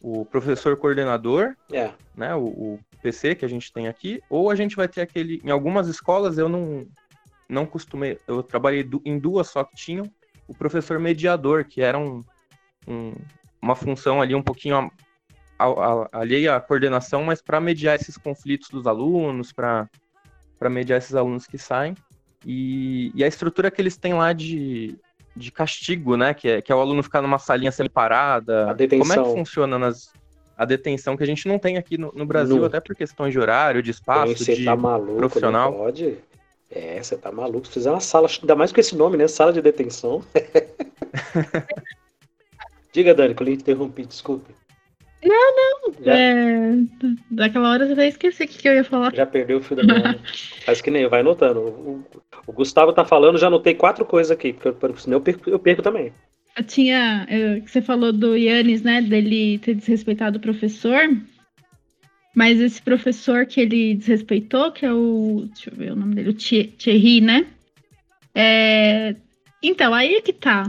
o 0.00 0.24
professor 0.24 0.76
coordenador, 0.76 1.54
yeah. 1.70 1.94
né? 2.16 2.34
O, 2.34 2.44
o, 2.44 2.80
PC 3.02 3.34
que 3.34 3.46
a 3.46 3.48
gente 3.48 3.72
tem 3.72 3.88
aqui, 3.88 4.20
ou 4.28 4.50
a 4.50 4.54
gente 4.54 4.76
vai 4.76 4.86
ter 4.86 5.00
aquele. 5.00 5.40
Em 5.42 5.50
algumas 5.50 5.88
escolas 5.88 6.36
eu 6.36 6.50
não, 6.50 6.86
não 7.48 7.64
costumei. 7.64 8.18
Eu 8.28 8.42
trabalhei 8.42 8.86
em 9.06 9.18
duas 9.18 9.48
só 9.48 9.64
que 9.64 9.74
tinham 9.74 10.10
o 10.46 10.54
professor 10.54 10.98
mediador, 10.98 11.64
que 11.64 11.80
era 11.80 11.98
um, 11.98 12.22
um 12.86 13.14
uma 13.62 13.76
função 13.76 14.20
ali 14.22 14.34
um 14.34 14.42
pouquinho 14.42 14.90
alheia 16.12 16.56
à 16.56 16.60
coordenação, 16.60 17.22
mas 17.22 17.42
para 17.42 17.60
mediar 17.60 17.96
esses 17.96 18.16
conflitos 18.16 18.70
dos 18.70 18.86
alunos, 18.86 19.52
para 19.52 19.88
mediar 20.70 20.98
esses 20.98 21.14
alunos 21.14 21.46
que 21.46 21.58
saem. 21.58 21.94
E, 22.44 23.12
e, 23.14 23.22
a 23.22 23.26
estrutura 23.28 23.70
que 23.70 23.82
eles 23.82 23.98
têm 23.98 24.14
lá 24.14 24.32
de, 24.32 24.98
de 25.36 25.50
castigo, 25.50 26.16
né? 26.16 26.34
Que 26.34 26.48
é, 26.48 26.62
que 26.62 26.72
é 26.72 26.74
o 26.74 26.80
aluno 26.80 27.02
ficar 27.02 27.22
numa 27.22 27.38
salinha 27.38 27.72
separada. 27.72 28.76
Como 28.98 29.12
é 29.12 29.16
que 29.16 29.24
funciona 29.24 29.78
nas, 29.78 30.12
a 30.60 30.66
detenção 30.66 31.16
que 31.16 31.22
a 31.22 31.26
gente 31.26 31.48
não 31.48 31.58
tem 31.58 31.78
aqui 31.78 31.96
no, 31.96 32.12
no 32.14 32.26
Brasil, 32.26 32.56
Nunca. 32.56 32.66
até 32.66 32.80
por 32.80 32.94
questões 32.94 33.32
de 33.32 33.38
horário, 33.38 33.82
de 33.82 33.90
espaço, 33.90 34.36
Você 34.36 34.54
de 34.54 34.66
tá 34.66 34.76
maluco, 34.76 35.16
profissional. 35.16 35.70
Não 35.70 35.78
pode? 35.78 36.18
É, 36.70 37.02
você 37.02 37.16
tá 37.16 37.32
maluco. 37.32 37.66
Se 37.66 37.72
fizer 37.72 37.90
uma 37.90 38.00
sala, 38.00 38.28
ainda 38.28 38.54
mais 38.54 38.70
com 38.70 38.78
esse 38.78 38.94
nome, 38.94 39.16
né? 39.16 39.26
Sala 39.26 39.54
de 39.54 39.62
detenção. 39.62 40.22
Diga, 42.92 43.14
Dani, 43.14 43.34
que 43.34 43.42
eu 43.42 43.46
lhe 43.46 43.54
interrompi, 43.54 44.04
desculpe. 44.04 44.52
Não, 45.22 45.52
não. 45.52 46.12
É, 46.12 46.76
daquela 47.30 47.70
hora 47.70 47.84
eu 47.84 47.94
já 47.94 48.06
esqueci 48.06 48.44
o 48.44 48.48
que, 48.48 48.66
eu 48.66 48.74
ia 48.74 48.84
falar. 48.84 49.14
Já 49.14 49.26
perdeu 49.26 49.58
o 49.58 49.62
fio 49.62 49.76
da 49.76 49.82
minha. 49.82 50.18
Faz 50.64 50.80
que 50.80 50.90
nem 50.90 51.06
vai 51.08 51.20
anotando. 51.20 51.60
O, 51.60 52.04
o, 52.46 52.52
Gustavo 52.52 52.92
tá 52.92 53.04
falando, 53.04 53.38
já 53.38 53.48
anotei 53.48 53.74
quatro 53.74 54.04
coisas 54.04 54.30
aqui, 54.30 54.54
porque 54.54 55.00
senão 55.00 55.18
eu 55.18 55.20
perco, 55.20 55.50
eu 55.50 55.58
perco 55.58 55.82
também. 55.82 56.12
Eu 56.56 56.64
tinha. 56.64 57.26
Eu, 57.28 57.60
você 57.66 57.82
falou 57.82 58.12
do 58.12 58.34
Yannis, 58.34 58.82
né? 58.82 59.02
Dele 59.02 59.58
ter 59.58 59.74
desrespeitado 59.74 60.38
o 60.38 60.42
professor. 60.42 61.00
Mas 62.34 62.60
esse 62.60 62.80
professor 62.80 63.44
que 63.44 63.60
ele 63.60 63.94
desrespeitou, 63.94 64.72
que 64.72 64.86
é 64.86 64.92
o. 64.92 65.48
Deixa 65.52 65.70
eu 65.70 65.76
ver 65.76 65.92
o 65.92 65.96
nome 65.96 66.14
dele, 66.14 66.30
o 66.30 66.34
Thierry, 66.34 67.20
né? 67.20 67.46
É, 68.34 69.14
então, 69.62 69.92
aí 69.92 70.14
é 70.14 70.22
que 70.22 70.32
tá. 70.32 70.64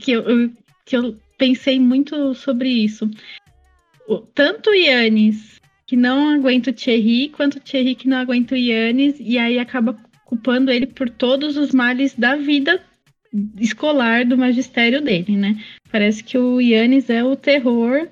Que 0.00 0.12
eu, 0.12 0.22
eu, 0.22 0.50
que 0.84 0.96
eu 0.96 1.14
pensei 1.38 1.78
muito 1.78 2.34
sobre 2.34 2.68
isso 2.68 3.08
tanto 4.34 4.70
o 4.70 4.74
Yannis, 4.74 5.60
que 5.86 5.96
não 5.96 6.28
aguenta 6.30 6.70
o 6.70 6.72
Thierry, 6.72 7.28
quanto 7.28 7.56
o 7.56 7.60
Thierry 7.60 7.94
que 7.94 8.08
não 8.08 8.18
aguenta 8.18 8.54
o 8.54 8.58
Yannis, 8.58 9.16
e 9.20 9.38
aí 9.38 9.58
acaba 9.58 9.96
culpando 10.24 10.70
ele 10.70 10.86
por 10.86 11.08
todos 11.10 11.56
os 11.56 11.72
males 11.72 12.14
da 12.14 12.36
vida 12.36 12.82
escolar 13.58 14.24
do 14.24 14.38
magistério 14.38 15.00
dele, 15.00 15.36
né? 15.36 15.60
Parece 15.90 16.22
que 16.22 16.38
o 16.38 16.60
Yannis 16.60 17.10
é 17.10 17.22
o 17.22 17.36
terror 17.36 18.08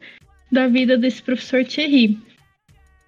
da 0.51 0.67
vida 0.67 0.99
desse 0.99 1.23
professor 1.23 1.65
Thierry. 1.65 2.19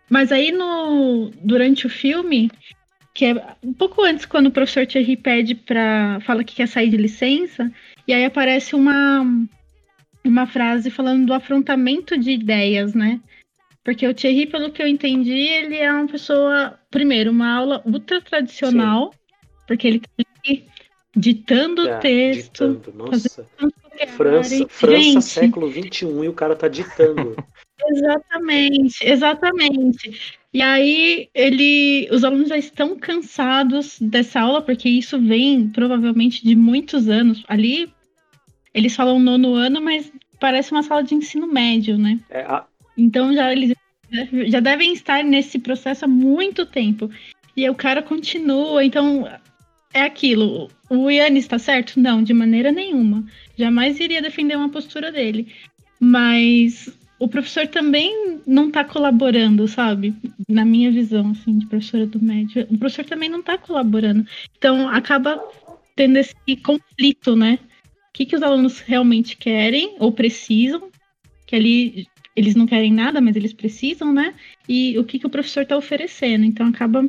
Mas 0.08 0.30
aí 0.30 0.52
no 0.52 1.30
durante 1.42 1.86
o 1.86 1.90
filme, 1.90 2.50
que 3.12 3.26
é 3.26 3.56
um 3.62 3.72
pouco 3.72 4.02
antes 4.02 4.24
quando 4.24 4.46
o 4.46 4.52
professor 4.52 4.86
Thierry 4.86 5.16
pede 5.16 5.54
para 5.54 6.20
fala 6.20 6.44
que 6.44 6.56
quer 6.56 6.68
sair 6.68 6.88
de 6.88 6.96
licença, 6.96 7.70
e 8.06 8.12
aí 8.12 8.24
aparece 8.24 8.74
uma 8.74 9.24
uma 10.28 10.46
frase 10.46 10.90
falando 10.90 11.26
do 11.26 11.34
afrontamento 11.34 12.18
de 12.18 12.30
ideias, 12.30 12.94
né? 12.94 13.20
Porque 13.84 14.06
o 14.06 14.14
Thierry, 14.14 14.46
pelo 14.46 14.72
que 14.72 14.82
eu 14.82 14.86
entendi, 14.86 15.32
ele 15.32 15.76
é 15.76 15.92
uma 15.92 16.06
pessoa, 16.06 16.78
primeiro, 16.90 17.30
uma 17.30 17.54
aula 17.54 17.82
ultra 17.84 18.20
tradicional, 18.22 19.12
Sim. 19.12 19.18
porque 19.66 19.86
ele 19.86 20.00
tá 20.00 20.08
ali 20.44 20.64
ditando 21.14 21.86
é, 21.86 21.98
texto. 21.98 22.74
Ditando, 22.74 22.96
nossa. 22.96 23.46
França, 24.16 24.66
França 24.68 24.96
Gente, 24.96 25.22
século 25.22 25.70
XXI 25.70 26.06
e 26.24 26.28
o 26.28 26.32
cara 26.32 26.56
tá 26.56 26.66
ditando. 26.66 27.36
Exatamente, 27.86 29.04
exatamente. 29.04 30.38
E 30.52 30.62
aí 30.62 31.28
ele, 31.34 32.08
os 32.12 32.22
alunos 32.24 32.48
já 32.48 32.56
estão 32.56 32.96
cansados 32.96 33.98
dessa 34.00 34.40
aula 34.40 34.62
porque 34.62 34.88
isso 34.88 35.20
vem 35.20 35.68
provavelmente 35.68 36.42
de 36.42 36.54
muitos 36.54 37.08
anos. 37.08 37.44
Ali 37.48 37.92
eles 38.74 38.94
falam 38.94 39.18
nono 39.18 39.54
ano, 39.54 39.80
mas 39.80 40.12
parece 40.40 40.72
uma 40.72 40.82
sala 40.82 41.02
de 41.02 41.14
ensino 41.14 41.46
médio, 41.46 41.96
né? 41.96 42.18
É, 42.28 42.42
a... 42.42 42.64
Então 42.96 43.32
já 43.32 43.52
eles 43.52 43.74
já 44.46 44.60
devem 44.60 44.92
estar 44.92 45.24
nesse 45.24 45.58
processo 45.58 46.04
há 46.04 46.08
muito 46.08 46.66
tempo. 46.66 47.10
E 47.56 47.68
o 47.68 47.74
cara 47.74 48.02
continua, 48.02 48.84
então 48.84 49.26
é 49.92 50.02
aquilo. 50.02 50.70
O 50.90 51.08
Yannis 51.08 51.44
está 51.44 51.58
certo? 51.58 51.98
Não, 51.98 52.22
de 52.22 52.34
maneira 52.34 52.70
nenhuma. 52.72 53.24
Jamais 53.56 53.98
iria 54.00 54.20
defender 54.20 54.56
uma 54.56 54.68
postura 54.68 55.10
dele. 55.10 55.52
Mas 56.00 56.92
o 57.18 57.28
professor 57.28 57.66
também 57.68 58.40
não 58.46 58.68
está 58.68 58.84
colaborando, 58.84 59.66
sabe? 59.68 60.14
Na 60.48 60.64
minha 60.64 60.90
visão, 60.90 61.30
assim, 61.30 61.58
de 61.58 61.66
professora 61.66 62.06
do 62.06 62.22
médio. 62.22 62.66
O 62.70 62.76
professor 62.76 63.04
também 63.04 63.28
não 63.28 63.40
está 63.40 63.56
colaborando. 63.56 64.26
Então, 64.58 64.88
acaba 64.88 65.40
tendo 65.94 66.18
esse 66.18 66.34
conflito, 66.62 67.36
né? 67.36 67.58
O 68.14 68.16
que, 68.16 68.26
que 68.26 68.36
os 68.36 68.42
alunos 68.42 68.78
realmente 68.78 69.36
querem 69.36 69.96
ou 69.98 70.12
precisam, 70.12 70.88
que 71.44 71.56
ali 71.56 72.06
eles 72.36 72.54
não 72.54 72.64
querem 72.64 72.92
nada, 72.92 73.20
mas 73.20 73.34
eles 73.34 73.52
precisam, 73.52 74.12
né? 74.12 74.34
E 74.68 74.96
o 74.96 75.02
que, 75.02 75.18
que 75.18 75.26
o 75.26 75.30
professor 75.30 75.64
está 75.64 75.76
oferecendo. 75.76 76.44
Então, 76.44 76.68
acaba 76.68 77.08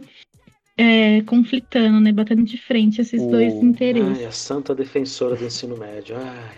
é, 0.76 1.22
conflitando, 1.22 2.00
né? 2.00 2.12
Batendo 2.12 2.41
de 2.41 2.58
frente 2.58 3.02
esses 3.02 3.22
o... 3.22 3.30
dois 3.30 3.54
interesses. 3.54 4.18
Ai, 4.18 4.26
a 4.26 4.32
santa 4.32 4.74
defensora 4.74 5.36
do 5.36 5.46
ensino 5.46 5.78
médio. 5.78 6.15
Ai. 6.18 6.56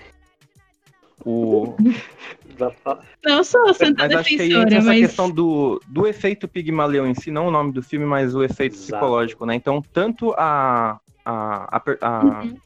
O... 1.25 1.75
Não 3.25 3.43
sou 3.43 3.67
a 3.67 3.73
santa 3.73 4.07
mas 4.07 4.09
defensora, 4.09 4.19
acho 4.21 4.29
que 4.29 4.41
aí 4.41 4.53
entra 4.53 4.77
essa 4.77 4.93
questão 4.93 5.29
do, 5.29 5.81
do 5.89 6.07
efeito 6.07 6.47
Pigmalion 6.47 7.05
em 7.05 7.13
si, 7.13 7.29
não 7.29 7.47
o 7.47 7.51
nome 7.51 7.71
do 7.73 7.83
filme, 7.83 8.05
mas 8.05 8.33
o 8.33 8.43
efeito 8.43 8.75
Exato. 8.75 8.93
psicológico, 8.93 9.45
né? 9.45 9.53
Então, 9.53 9.83
tanto 9.93 10.33
a, 10.37 10.99
a, 11.23 11.77
a, 11.77 11.83
a, 12.01 12.25
uhum. 12.25 12.57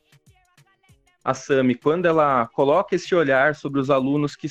A 1.23 1.33
Sami, 1.33 1.75
quando 1.75 2.05
ela 2.05 2.47
coloca 2.47 2.95
esse 2.95 3.13
olhar 3.13 3.55
sobre 3.55 3.79
os 3.79 3.89
alunos 3.89 4.35
que 4.35 4.47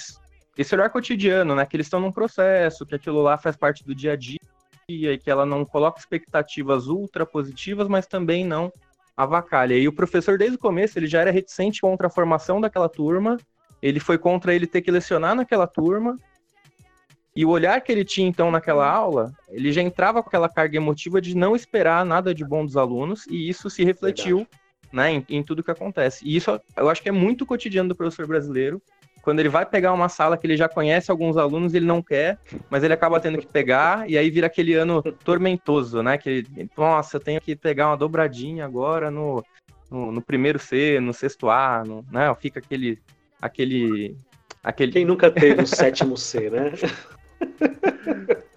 esse 0.57 0.75
olhar 0.75 0.91
cotidiano, 0.91 1.55
né? 1.55 1.65
Que 1.65 1.77
eles 1.77 1.87
estão 1.87 2.01
num 2.01 2.13
processo, 2.13 2.85
que 2.85 2.95
aquilo 2.95 3.23
lá 3.23 3.39
faz 3.39 3.57
parte 3.57 3.85
do 3.85 3.95
dia 3.95 4.13
a 4.13 4.17
dia 4.17 4.39
e 4.89 5.17
que 5.19 5.31
ela 5.31 5.47
não 5.47 5.65
coloca 5.65 6.01
expectativas 6.01 6.87
ultra 6.87 7.25
positivas, 7.25 7.89
mas 7.89 8.07
também 8.07 8.45
não 8.45 8.73
avacalha. 9.17 9.75
E 9.75 9.87
o 9.87 9.93
professor, 9.93 10.37
desde 10.37 10.57
o 10.57 10.61
começo, 10.61 10.99
ele 10.99 11.07
já 11.07 11.21
era 11.21 11.31
reticente 11.31 11.81
contra 11.81 12.09
a 12.09 12.11
formação 12.11 12.61
daquela 12.61 12.89
turma, 12.89 13.37
ele 13.81 14.01
foi 14.01 14.19
contra 14.19 14.55
ele 14.55 14.67
ter 14.67 14.83
que 14.83 14.91
lecionar 14.91 15.35
naquela 15.35 15.67
turma, 15.67 16.17
e 17.35 17.45
o 17.45 17.51
olhar 17.51 17.81
que 17.81 17.93
ele 17.93 18.05
tinha, 18.05 18.29
então, 18.29 18.51
naquela 18.51 18.91
aula, 18.91 19.33
ele 19.49 19.71
já 19.73 19.81
entrava 19.81 20.23
com 20.23 20.29
aquela 20.29 20.49
carga 20.49 20.77
emotiva 20.77 21.21
de 21.21 21.37
não 21.37 21.55
esperar 21.55 22.05
nada 22.05 22.35
de 22.35 22.45
bom 22.45 22.65
dos 22.65 22.77
alunos, 22.77 23.27
e 23.29 23.49
isso 23.49 23.71
se 23.71 23.85
refletiu 23.85 24.47
né, 24.93 25.13
em, 25.13 25.27
em 25.29 25.43
tudo 25.43 25.63
que 25.63 25.71
acontece. 25.71 26.25
E 26.27 26.37
isso 26.37 26.61
eu 26.77 26.89
acho 26.89 27.03
que 27.03 27.09
é 27.09 27.13
muito 27.13 27.47
cotidiano 27.47 27.89
do 27.89 27.95
professor 27.95 28.27
brasileiro, 28.27 28.83
quando 29.23 29.41
ele 29.41 29.49
vai 29.49 29.67
pegar 29.67 29.93
uma 29.93 30.09
sala 30.09 30.37
que 30.37 30.47
ele 30.47 30.57
já 30.57 30.69
conhece 30.69 31.11
alguns 31.11 31.37
alunos, 31.37 31.75
ele 31.75 31.85
não 31.87 32.03
quer, 32.03 32.39
mas 32.71 32.83
ele 32.83 32.95
acaba 32.95 33.21
tendo 33.21 33.39
que 33.39 33.47
pegar, 33.47 34.09
e 34.09 34.17
aí 34.17 34.31
vira 34.31 34.47
aquele 34.47 34.75
ano 34.75 35.03
tormentoso, 35.03 36.03
né? 36.03 36.17
Que 36.17 36.31
ele, 36.31 36.71
nossa, 36.77 37.17
eu 37.17 37.21
tenho 37.21 37.41
que 37.41 37.55
pegar 37.55 37.89
uma 37.89 37.97
dobradinha 37.97 38.65
agora 38.65 39.11
no, 39.11 39.45
no, 39.91 40.11
no 40.13 40.23
primeiro 40.23 40.59
C, 40.59 40.99
no 41.01 41.13
sexto 41.13 41.51
A, 41.51 41.85
no, 41.87 42.05
né? 42.11 42.35
Fica 42.41 42.61
aquele, 42.61 42.99
aquele, 43.41 44.17
aquele... 44.65 44.93
Quem 44.93 45.05
nunca 45.05 45.31
teve 45.31 45.63
o 45.63 45.67
sétimo 45.67 46.17
C, 46.17 46.49
né? 46.49 46.73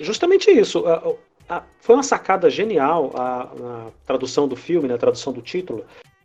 Justamente 0.00 0.50
isso. 0.50 0.84
Foi 1.80 1.94
uma 1.94 2.02
sacada 2.02 2.48
genial 2.48 3.12
a, 3.14 3.42
a 3.42 3.90
tradução 4.06 4.48
do 4.48 4.56
filme, 4.56 4.88
né, 4.88 4.94
a 4.94 4.98
tradução 4.98 5.32
do 5.32 5.42
título, 5.42 5.84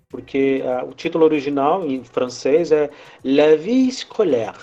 porque 0.09 0.63
uh, 0.63 0.89
o 0.89 0.93
título 0.93 1.25
original 1.25 1.85
em 1.85 2.03
francês 2.03 2.71
é 2.71 2.89
La 3.23 3.55
vie 3.55 3.91
scolaire 3.91 4.57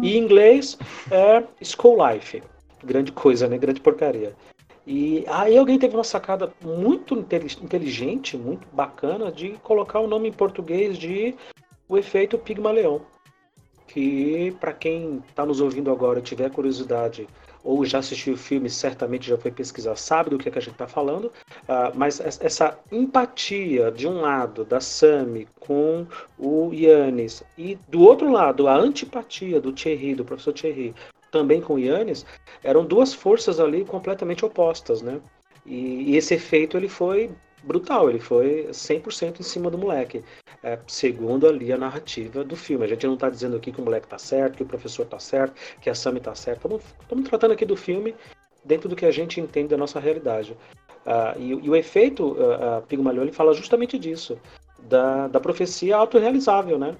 e 0.00 0.16
em 0.16 0.22
inglês 0.22 0.78
é 1.10 1.44
School 1.62 1.98
Life. 2.06 2.42
Grande 2.84 3.12
coisa, 3.12 3.48
né? 3.48 3.58
Grande 3.58 3.80
porcaria. 3.80 4.34
E 4.86 5.24
aí 5.28 5.58
alguém 5.58 5.78
teve 5.78 5.94
uma 5.94 6.04
sacada 6.04 6.50
muito 6.64 7.14
inteligente, 7.14 8.36
muito 8.36 8.66
bacana 8.72 9.30
de 9.30 9.50
colocar 9.62 10.00
o 10.00 10.06
nome 10.06 10.28
em 10.28 10.32
português 10.32 10.96
de 10.96 11.34
O 11.88 11.98
Efeito 11.98 12.38
Pigmaleão. 12.38 13.02
Que 13.86 14.56
para 14.60 14.72
quem 14.72 15.22
está 15.28 15.44
nos 15.44 15.60
ouvindo 15.60 15.90
agora 15.90 16.22
tiver 16.22 16.50
curiosidade 16.50 17.28
ou 17.68 17.84
já 17.84 17.98
assistiu 17.98 18.32
o 18.32 18.36
filme, 18.38 18.70
certamente 18.70 19.28
já 19.28 19.36
foi 19.36 19.50
pesquisar, 19.50 19.94
sabe 19.94 20.30
do 20.30 20.38
que, 20.38 20.48
é 20.48 20.50
que 20.50 20.56
a 20.56 20.62
gente 20.62 20.72
está 20.72 20.88
falando, 20.88 21.26
uh, 21.26 21.92
mas 21.94 22.18
essa 22.18 22.78
empatia 22.90 23.92
de 23.92 24.08
um 24.08 24.22
lado 24.22 24.64
da 24.64 24.80
Sami 24.80 25.46
com 25.60 26.06
o 26.38 26.72
Yannis 26.72 27.42
e 27.58 27.78
do 27.86 28.00
outro 28.00 28.32
lado 28.32 28.68
a 28.68 28.74
antipatia 28.74 29.60
do 29.60 29.70
Thierry, 29.70 30.14
do 30.14 30.24
professor 30.24 30.54
Thierry, 30.54 30.94
também 31.30 31.60
com 31.60 31.74
o 31.74 31.78
Yannis, 31.78 32.24
eram 32.64 32.86
duas 32.86 33.12
forças 33.12 33.60
ali 33.60 33.84
completamente 33.84 34.46
opostas, 34.46 35.02
né? 35.02 35.20
E, 35.66 36.12
e 36.12 36.16
esse 36.16 36.32
efeito 36.32 36.74
ele 36.74 36.88
foi 36.88 37.30
brutal, 37.62 38.08
ele 38.08 38.20
foi 38.20 38.68
100% 38.70 39.40
em 39.40 39.42
cima 39.42 39.70
do 39.70 39.78
moleque 39.78 40.24
é, 40.62 40.78
segundo 40.86 41.46
ali 41.46 41.72
a 41.72 41.78
narrativa 41.78 42.44
do 42.44 42.56
filme. 42.56 42.84
A 42.84 42.88
gente 42.88 43.06
não 43.06 43.14
está 43.14 43.28
dizendo 43.28 43.56
aqui 43.56 43.72
que 43.72 43.80
o 43.80 43.84
moleque 43.84 44.06
está 44.06 44.18
certo, 44.18 44.56
que 44.56 44.62
o 44.62 44.66
professor 44.66 45.02
está 45.04 45.18
certo, 45.18 45.54
que 45.80 45.90
a 45.90 45.94
Sammy 45.94 46.18
está 46.18 46.34
certa. 46.34 46.68
Estamos 47.02 47.28
tratando 47.28 47.52
aqui 47.52 47.64
do 47.64 47.76
filme 47.76 48.14
dentro 48.64 48.88
do 48.88 48.96
que 48.96 49.06
a 49.06 49.10
gente 49.10 49.40
entende 49.40 49.68
da 49.68 49.76
nossa 49.76 50.00
realidade. 50.00 50.52
Uh, 51.06 51.38
e, 51.38 51.50
e, 51.50 51.70
o 51.70 51.76
efeito 51.76 52.32
uh, 52.32 52.82
Pigmalion 52.86 53.32
fala 53.32 53.54
justamente 53.54 53.98
disso, 53.98 54.38
da, 54.82 55.28
da 55.28 55.40
profecia 55.40 55.96
autorrealizável, 55.96 56.78
né? 56.78 56.96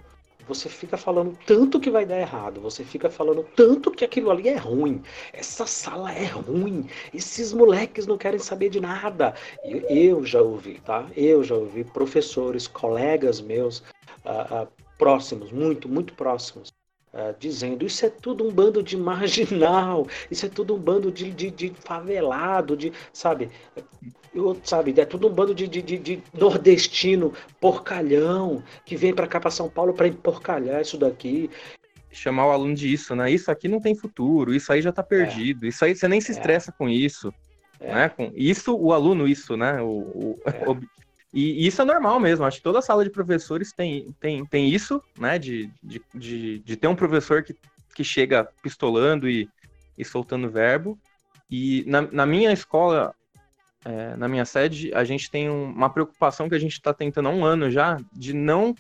Você 0.48 0.68
fica 0.68 0.96
falando 0.96 1.38
tanto 1.46 1.78
que 1.78 1.90
vai 1.90 2.06
dar 2.06 2.18
errado, 2.18 2.60
você 2.60 2.82
fica 2.82 3.10
falando 3.10 3.44
tanto 3.54 3.90
que 3.90 4.04
aquilo 4.04 4.30
ali 4.30 4.48
é 4.48 4.56
ruim, 4.56 5.02
essa 5.32 5.66
sala 5.66 6.12
é 6.12 6.24
ruim, 6.24 6.88
esses 7.12 7.52
moleques 7.52 8.06
não 8.06 8.16
querem 8.16 8.38
saber 8.38 8.70
de 8.70 8.80
nada. 8.80 9.34
Eu, 9.62 9.80
eu 9.88 10.24
já 10.24 10.40
ouvi, 10.40 10.80
tá? 10.80 11.06
Eu 11.14 11.44
já 11.44 11.54
ouvi 11.54 11.84
professores, 11.84 12.66
colegas 12.66 13.40
meus 13.40 13.80
uh, 14.24 14.62
uh, 14.62 14.68
próximos, 14.96 15.52
muito, 15.52 15.88
muito 15.88 16.14
próximos, 16.14 16.72
Uh, 17.10 17.34
dizendo 17.38 17.86
isso 17.86 18.04
é 18.04 18.10
tudo 18.10 18.46
um 18.46 18.52
bando 18.52 18.82
de 18.82 18.94
marginal, 18.94 20.06
isso 20.30 20.44
é 20.44 20.48
tudo 20.48 20.74
um 20.74 20.78
bando 20.78 21.10
de, 21.10 21.32
de, 21.32 21.50
de 21.50 21.72
favelado, 21.82 22.76
de 22.76 22.92
sabe, 23.14 23.50
eu, 24.34 24.56
sabe, 24.62 24.94
é 25.00 25.04
tudo 25.06 25.26
um 25.26 25.32
bando 25.32 25.54
de, 25.54 25.66
de, 25.66 25.80
de 25.80 26.22
nordestino 26.34 27.32
porcalhão 27.58 28.62
que 28.84 28.94
vem 28.94 29.14
para 29.14 29.26
cá 29.26 29.40
para 29.40 29.50
São 29.50 29.70
Paulo 29.70 29.94
para 29.94 30.12
porcalhar 30.12 30.82
isso 30.82 30.98
daqui. 30.98 31.50
Chamar 32.10 32.46
o 32.46 32.52
aluno 32.52 32.74
disso, 32.74 33.16
né? 33.16 33.30
Isso 33.30 33.50
aqui 33.50 33.68
não 33.68 33.80
tem 33.80 33.94
futuro, 33.94 34.54
isso 34.54 34.72
aí 34.72 34.82
já 34.82 34.92
tá 34.92 35.02
perdido, 35.02 35.64
é. 35.64 35.68
isso 35.70 35.84
aí 35.84 35.96
você 35.96 36.06
nem 36.08 36.20
se 36.20 36.32
é. 36.32 36.34
estressa 36.34 36.70
é. 36.70 36.74
com 36.76 36.88
isso. 36.88 37.32
É. 37.80 37.94
Né? 37.94 38.08
Com 38.10 38.30
isso, 38.34 38.76
o 38.76 38.92
aluno, 38.92 39.26
isso, 39.26 39.56
né? 39.56 39.80
O, 39.80 39.88
o, 39.88 40.38
e, 41.32 41.66
isso 41.66 41.82
é 41.82 41.84
normal 41.84 42.18
mesmo, 42.18 42.44
acho 42.44 42.58
que 42.58 42.62
toda 42.62 42.82
sala 42.82 43.04
de 43.04 43.10
professores 43.10 43.72
tem, 43.72 44.14
tem, 44.18 44.44
tem 44.46 44.68
isso, 44.68 45.02
né? 45.18 45.38
De, 45.38 45.70
de, 45.82 46.00
de, 46.14 46.58
de 46.60 46.76
ter 46.76 46.88
um 46.88 46.96
professor 46.96 47.42
que, 47.42 47.54
que 47.94 48.02
chega 48.02 48.48
pistolando 48.62 49.28
e, 49.28 49.48
e 49.96 50.04
soltando 50.04 50.50
verbo. 50.50 50.98
E 51.50 51.84
na, 51.86 52.02
na 52.02 52.26
minha 52.26 52.52
escola, 52.52 53.14
é, 53.84 54.16
na 54.16 54.28
minha 54.28 54.44
sede, 54.44 54.92
a 54.94 55.04
gente 55.04 55.30
tem 55.30 55.48
uma 55.50 55.90
preocupação 55.90 56.48
que 56.48 56.54
a 56.54 56.58
gente 56.60 56.72
está 56.72 56.94
tentando 56.94 57.28
há 57.28 57.32
um 57.32 57.44
ano 57.44 57.70
já, 57.70 57.98
de 58.12 58.32
não 58.32 58.74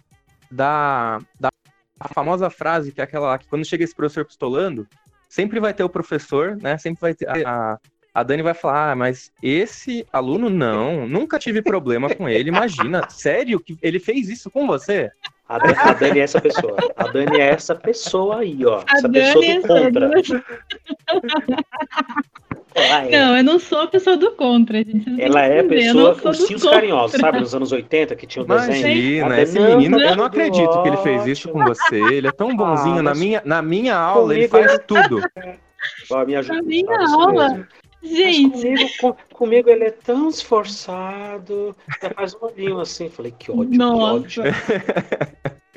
dar, 0.50 1.22
dar 1.38 1.52
a 2.00 2.08
famosa 2.08 2.48
frase, 2.48 2.92
que 2.92 3.00
é 3.00 3.04
aquela 3.04 3.28
lá, 3.28 3.38
que 3.38 3.48
quando 3.48 3.64
chega 3.64 3.84
esse 3.84 3.94
professor 3.94 4.24
pistolando, 4.24 4.88
sempre 5.28 5.60
vai 5.60 5.74
ter 5.74 5.84
o 5.84 5.88
professor, 5.88 6.56
né? 6.56 6.78
Sempre 6.78 7.00
vai 7.00 7.14
ter 7.14 7.28
a, 7.46 7.78
a 8.18 8.22
Dani 8.24 8.42
vai 8.42 8.54
falar, 8.54 8.90
ah, 8.90 8.96
mas 8.96 9.30
esse 9.40 10.04
aluno 10.12 10.50
não, 10.50 11.06
nunca 11.06 11.38
tive 11.38 11.62
problema 11.62 12.12
com 12.12 12.28
ele. 12.28 12.48
Imagina, 12.48 13.08
sério 13.08 13.60
que 13.60 13.78
ele 13.80 14.00
fez 14.00 14.28
isso 14.28 14.50
com 14.50 14.66
você? 14.66 15.08
A 15.48 15.56
Dani, 15.58 15.74
a 15.78 15.92
Dani, 15.92 16.18
é 16.18 16.22
essa 16.24 16.40
pessoa. 16.40 16.76
A 16.96 17.04
Dani 17.04 17.38
é 17.38 17.46
essa 17.48 17.76
pessoa 17.76 18.40
aí, 18.40 18.66
ó. 18.66 18.80
A 18.80 18.96
essa 18.96 19.08
Dani 19.08 19.60
pessoa 19.60 19.90
do 19.90 20.04
é 20.04 20.10
contra. 20.10 20.44
É. 22.74 23.10
Não, 23.10 23.36
eu 23.36 23.44
não 23.44 23.58
sou 23.58 23.80
a 23.80 23.86
pessoa 23.86 24.16
do 24.16 24.32
contra, 24.32 24.78
gente. 24.78 25.04
Vocês 25.04 25.18
Ela 25.18 25.46
é 25.46 25.60
eu 25.60 25.68
pessoa 25.68 26.14
com 26.14 26.32
contra. 26.32 26.70
carinhosos, 26.70 27.20
sabe? 27.20 27.40
Nos 27.40 27.54
anos 27.54 27.72
80 27.72 28.14
que 28.16 28.26
tinha 28.26 28.44
o 28.44 28.46
desenho. 28.46 29.18
Imagina, 29.18 29.40
esse 29.40 29.58
não, 29.58 29.76
menino, 29.76 30.00
eu 30.00 30.16
não 30.16 30.24
acredito 30.24 30.82
que 30.82 30.88
ele 30.88 30.96
fez 30.98 31.26
isso 31.26 31.48
com 31.48 31.60
ótimo. 31.60 31.74
você. 31.74 32.14
Ele 32.14 32.28
é 32.28 32.32
tão 32.32 32.54
bonzinho. 32.54 32.98
Ah, 32.98 33.02
na, 33.02 33.14
minha, 33.14 33.42
na 33.44 33.62
minha 33.62 33.96
aula, 33.96 34.34
ele 34.34 34.48
faz 34.48 34.78
tudo. 34.86 35.20
Ó, 36.10 36.24
me 36.24 36.36
ajuda. 36.36 36.56
Na 36.56 36.62
minha 36.62 36.98
aula, 37.14 37.66
Gente, 38.02 38.50
comigo, 38.50 38.90
com- 39.00 39.16
comigo 39.34 39.68
ele 39.70 39.84
é 39.84 39.90
tão 39.90 40.28
esforçado. 40.28 41.74
Até 41.88 42.10
faz 42.14 42.34
um 42.34 42.44
olhinho 42.46 42.80
assim. 42.80 43.08
Falei, 43.10 43.32
que 43.36 43.50
ódio, 43.50 43.76
Nossa. 43.78 44.28
que 44.28 44.40
ódio. 44.40 44.52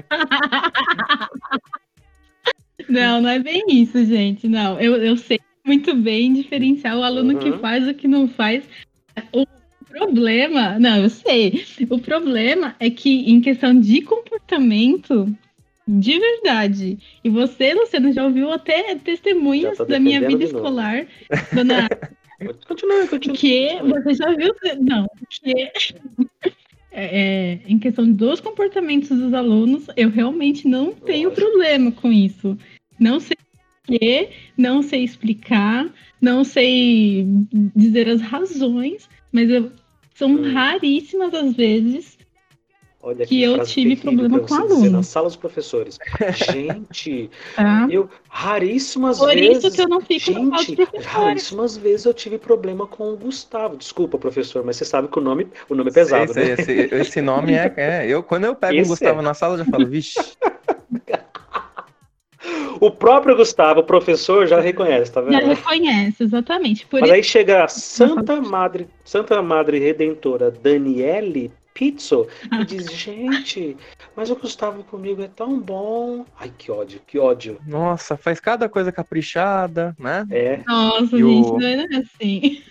não, 2.90 3.22
não 3.22 3.30
é 3.30 3.40
bem 3.40 3.64
isso, 3.70 4.04
gente. 4.06 4.48
Não, 4.48 4.80
eu, 4.80 4.96
eu 4.98 5.18
sei 5.18 5.40
muito 5.66 5.96
bem 5.96 6.34
diferenciar 6.34 6.98
o 6.98 7.04
aluno 7.04 7.38
que 7.38 7.50
Uhum. 7.52 7.60
faz 7.60 7.88
e 7.88 7.92
o 7.92 7.96
que 7.96 8.08
não 8.08 8.28
faz. 8.28 8.64
O 9.32 9.46
problema, 9.90 10.80
não, 10.80 10.98
eu 11.04 11.10
sei. 11.10 11.66
O 11.90 12.00
problema 12.00 12.76
é 12.80 12.90
que 12.90 13.30
em 13.32 13.40
questão 13.42 13.78
de 13.80 14.02
comportamento, 14.02 15.28
de 16.00 16.20
verdade. 16.20 17.00
E 17.24 17.30
você, 17.30 17.74
Luciano, 17.74 18.14
já 18.14 18.24
ouviu 18.26 18.52
até 18.52 18.96
testemunhas 18.96 19.78
tô 19.78 19.86
da 19.86 20.00
minha 20.00 20.22
vida 20.26 20.44
escolar, 20.44 21.06
dona 21.52 21.90
Continua, 22.68 23.08
continua. 23.08 23.38
que 23.38 23.80
você 23.84 24.14
já 24.16 24.32
viu, 24.36 24.52
não, 24.80 25.08
que 25.30 25.52
é, 26.92 27.20
é, 27.22 27.60
em 27.68 27.78
questão 27.78 28.12
dos 28.12 28.40
comportamentos 28.40 29.10
dos 29.10 29.34
alunos, 29.34 29.86
eu 29.96 30.10
realmente 30.10 30.68
não 30.68 30.92
tenho 30.92 31.30
Lógico. 31.30 31.48
problema 31.48 31.92
com 31.92 32.12
isso. 32.12 32.58
Não 33.00 33.20
sei 33.20 33.38
o 33.88 33.92
que, 33.92 34.30
não 34.58 34.82
sei 34.82 35.04
explicar, 35.04 35.88
não 36.20 36.44
sei 36.44 37.26
dizer 37.76 38.10
as 38.10 38.22
razões, 38.22 39.08
mas 39.32 39.50
eu- 39.50 39.72
são 40.16 40.32
Hum. 40.36 40.52
raríssimas 40.54 41.34
as 41.34 41.56
vezes 41.56 42.18
Olha 43.04 43.26
que 43.26 43.42
eu 43.42 43.64
tive 43.64 43.96
problema 43.96 44.40
com 44.40 44.46
dizer 44.46 44.62
aluno. 44.62 44.90
Nas 44.92 45.08
salas 45.08 45.34
dos 45.34 45.40
professores. 45.40 45.98
Gente, 46.54 47.32
tá? 47.56 47.88
eu 47.90 48.08
raríssimas 48.30 49.18
Por 49.18 49.34
vezes. 49.34 49.64
isso 49.64 49.76
que 49.76 49.82
eu 49.82 49.90
não 49.90 50.02
fico 50.02 50.32
Gente, 50.32 50.76
professora. 50.76 51.26
raríssimas 51.26 51.78
vezes 51.78 52.06
eu 52.06 52.14
tive 52.14 52.38
problema 52.38 52.86
com 52.86 53.12
o 53.12 53.18
Gustavo. 53.18 53.76
Desculpa, 53.76 54.20
professor, 54.20 54.64
mas 54.64 54.76
você 54.76 54.86
sabe 54.86 55.08
que 55.08 55.18
o 55.18 55.22
nome, 55.22 55.48
o 55.68 55.74
nome 55.74 55.90
é 55.90 55.94
pesado, 55.94 56.32
Sei, 56.32 56.50
né? 56.50 56.56
sei, 56.58 56.80
esse, 56.82 56.96
esse 56.96 57.22
nome 57.22 57.54
é, 57.54 57.74
é. 57.76 58.08
Eu, 58.08 58.22
quando 58.22 58.46
eu 58.46 58.56
pego 58.56 58.76
Esse 58.76 58.86
um 58.86 58.94
Gustavo 58.94 59.20
é. 59.20 59.24
na 59.24 59.34
sala, 59.34 59.56
eu 59.56 59.66
já 59.66 59.66
falo, 59.66 59.88
vixe. 59.88 60.20
O 62.80 62.90
próprio 62.90 63.36
Gustavo, 63.36 63.82
o 63.82 63.84
professor, 63.84 64.48
já 64.48 64.60
reconhece, 64.60 65.12
tá 65.12 65.22
Já 65.22 65.40
vendo? 65.40 65.50
reconhece, 65.54 66.24
exatamente. 66.24 66.88
Por 66.88 67.00
Mas 67.00 67.10
isso 67.10 67.16
aí 67.16 67.24
chega 67.24 67.64
a 67.64 67.68
Santa 67.68 68.42
Madre, 68.42 68.88
Santa 69.06 69.40
Madre 69.40 69.78
Redentora 69.78 70.50
Daniele 70.50 71.52
Pizzo 71.74 72.28
Ah. 72.52 72.62
e 72.62 72.66
diz: 72.66 72.92
Gente, 72.92 73.78
mas 74.16 74.30
o 74.30 74.36
Gustavo 74.36 74.84
comigo 74.84 75.22
é 75.22 75.28
tão 75.28 75.60
bom. 75.60 76.26
Ai, 76.40 76.52
que 76.58 76.72
ódio, 76.72 77.02
que 77.06 77.18
ódio. 77.18 77.60
Nossa, 77.66 78.18
faz 78.18 78.40
cada 78.40 78.68
coisa 78.70 78.92
caprichada, 78.92 79.96
né? 79.98 80.26
É, 80.30 80.64
Nossa, 80.68 81.16
E 81.18 81.24
gente, 81.24 81.50
o- 81.50 81.60
não 81.60 81.68
é 81.68 81.88
assim. 81.98 82.64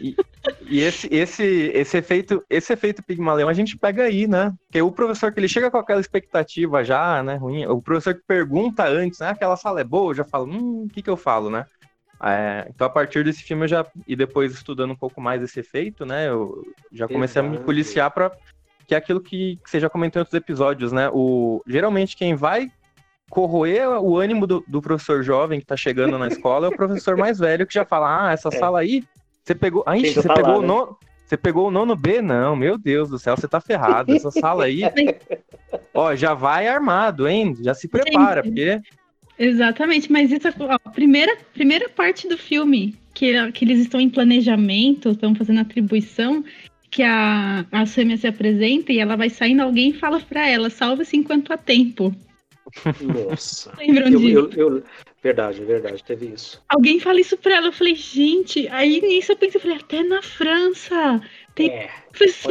E 0.71 0.81
esse, 0.81 1.09
esse, 1.13 1.43
esse 1.75 1.99
efeito, 1.99 2.43
esse 2.49 2.73
efeito 2.73 3.03
Pigmaleão 3.03 3.49
a 3.49 3.53
gente 3.53 3.77
pega 3.77 4.05
aí, 4.05 4.27
né? 4.27 4.53
Porque 4.67 4.81
o 4.81 4.91
professor 4.93 5.33
que 5.33 5.41
ele 5.41 5.49
chega 5.49 5.71
com 5.71 5.77
aquela 5.79 6.01
expectativa 6.01 6.83
já, 6.85 7.23
né, 7.23 7.35
ruim, 7.37 7.67
o 7.67 7.83
professor 7.83 8.15
que 8.15 8.23
pergunta 8.27 8.87
antes, 8.87 9.19
né, 9.21 9.29
aquela 9.31 9.57
sala 9.57 9.81
é 9.81 9.85
boa, 9.85 10.11
eu 10.13 10.15
já 10.17 10.25
falo, 10.25 10.47
hum, 10.51 10.85
o 10.85 10.89
que 10.89 11.03
que 11.03 11.11
eu 11.11 11.17
falo, 11.17 11.51
né? 11.51 11.67
É, 12.23 12.67
então 12.69 12.87
a 12.87 12.91
partir 12.91 13.25
desse 13.25 13.43
filme 13.43 13.65
eu 13.65 13.69
já, 13.69 13.87
e 14.07 14.15
depois 14.15 14.53
estudando 14.53 14.93
um 14.93 14.97
pouco 14.97 15.21
mais 15.21 15.43
esse 15.43 15.61
efeito, 15.61 16.05
né, 16.07 16.29
eu 16.29 16.63
já 16.93 17.09
comecei 17.09 17.41
a 17.41 17.45
me 17.45 17.59
policiar 17.59 18.11
para 18.11 18.31
que 18.91 18.95
é 18.97 18.99
aquilo 18.99 19.21
que, 19.21 19.57
que 19.63 19.71
você 19.71 19.79
já 19.79 19.89
comentou 19.89 20.19
em 20.19 20.23
outros 20.23 20.35
episódios, 20.35 20.91
né? 20.91 21.09
O, 21.13 21.63
geralmente 21.65 22.17
quem 22.17 22.35
vai 22.35 22.69
corroer 23.31 23.89
o 23.89 24.19
ânimo 24.19 24.49
do, 24.49 24.65
do 24.67 24.83
professor 24.83 25.23
jovem 25.23 25.61
que 25.61 25.67
tá 25.67 25.77
chegando 25.77 26.19
na 26.19 26.27
escola 26.27 26.67
é 26.67 26.71
o 26.71 26.77
professor 26.77 27.17
mais 27.17 27.39
velho 27.39 27.65
que 27.69 27.73
já 27.73 27.85
fala, 27.85 28.31
ah, 28.31 28.33
essa 28.33 28.49
É. 28.49 28.59
sala 28.59 28.81
aí, 28.81 29.05
você 29.45 29.55
pegou, 29.55 29.85
ah, 29.87 29.97
ixi, 29.97 30.15
você 30.15 30.27
tá 30.27 30.35
pegou 30.35 30.55
lá, 30.55 30.59
o 30.59 30.63
né? 30.63 30.67
nono, 30.67 30.97
você 31.25 31.37
pegou 31.37 31.69
o 31.69 31.71
nono 31.71 31.95
B? 31.95 32.21
Não, 32.21 32.57
meu 32.57 32.77
Deus 32.77 33.09
do 33.09 33.17
céu, 33.17 33.37
você 33.37 33.47
tá 33.47 33.61
ferrado. 33.61 34.13
Essa 34.13 34.33
sala 34.33 34.65
aí, 34.65 34.83
ó, 35.95 36.13
já 36.17 36.35
vai 36.35 36.67
armado, 36.67 37.29
hein? 37.29 37.57
Já 37.63 37.75
se 37.75 37.87
prepara, 37.87 38.43
porque 38.43 38.81
Exatamente, 39.39 40.11
mas 40.11 40.33
isso 40.33 40.49
é 40.49 40.53
a 40.69 40.91
primeira, 40.91 41.37
primeira 41.55 41.89
parte 41.89 42.29
do 42.29 42.37
filme, 42.37 42.97
que, 43.15 43.53
que 43.53 43.65
eles 43.65 43.79
estão 43.79 44.01
em 44.01 44.11
planejamento, 44.11 45.11
estão 45.11 45.33
fazendo 45.33 45.61
atribuição, 45.61 46.45
que 46.91 47.03
a, 47.03 47.65
a 47.71 47.87
Samia 47.87 48.17
se 48.17 48.27
apresenta 48.27 48.93
e 48.93 48.99
ela 48.99 49.17
vai 49.17 49.31
saindo, 49.31 49.63
alguém 49.63 49.93
fala 49.93 50.21
pra 50.21 50.47
ela, 50.49 50.69
salva-se 50.71 51.17
enquanto 51.17 51.53
há 51.53 51.57
tempo. 51.57 52.15
nossa. 53.01 53.73
Lembram 53.79 54.09
Eu, 54.09 54.19
disso? 54.21 54.51
eu, 54.61 54.77
eu- 54.77 54.83
verdade, 55.23 55.65
verdade, 55.65 56.03
teve 56.03 56.27
isso. 56.27 56.63
Alguém 56.69 56.99
fala 56.99 57.21
isso 57.21 57.37
pra 57.37 57.55
ela, 57.57 57.69
eu 57.69 57.73
falei, 57.73 57.95
gente, 57.95 58.67
aí 58.69 59.01
nisso 59.01 59.33
eu 59.33 59.37
pensei, 59.37 59.59
eu 59.59 59.63
falei, 59.63 59.77
até 59.77 60.03
na 60.03 60.23
França, 60.23 61.21
Tem- 61.55 61.71
É, 61.71 61.91
só. 62.29 62.49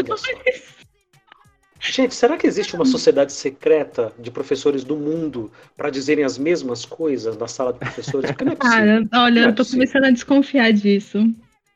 Gente, 1.82 2.14
será 2.14 2.36
que 2.38 2.46
existe 2.46 2.76
uma 2.76 2.86
sociedade 2.86 3.32
secreta 3.32 4.14
de 4.20 4.30
professores 4.30 4.84
do 4.84 4.98
mundo 4.98 5.50
para 5.78 5.90
dizerem 5.90 6.26
as 6.26 6.38
mesmas 6.38 6.86
coisas 6.86 7.38
na 7.38 7.48
sala 7.48 7.72
de 7.72 7.80
professores? 7.80 8.30
Porque 8.30 8.44
não 8.44 8.52
é 8.52 8.56
possível. 8.58 9.08
Cara, 9.08 9.24
olha, 9.24 9.40
é 9.40 9.44
eu 9.46 9.50
tô 9.52 9.64
possível. 9.64 9.80
começando 9.86 10.04
a 10.06 10.12
desconfiar 10.12 10.72
disso. 10.74 11.34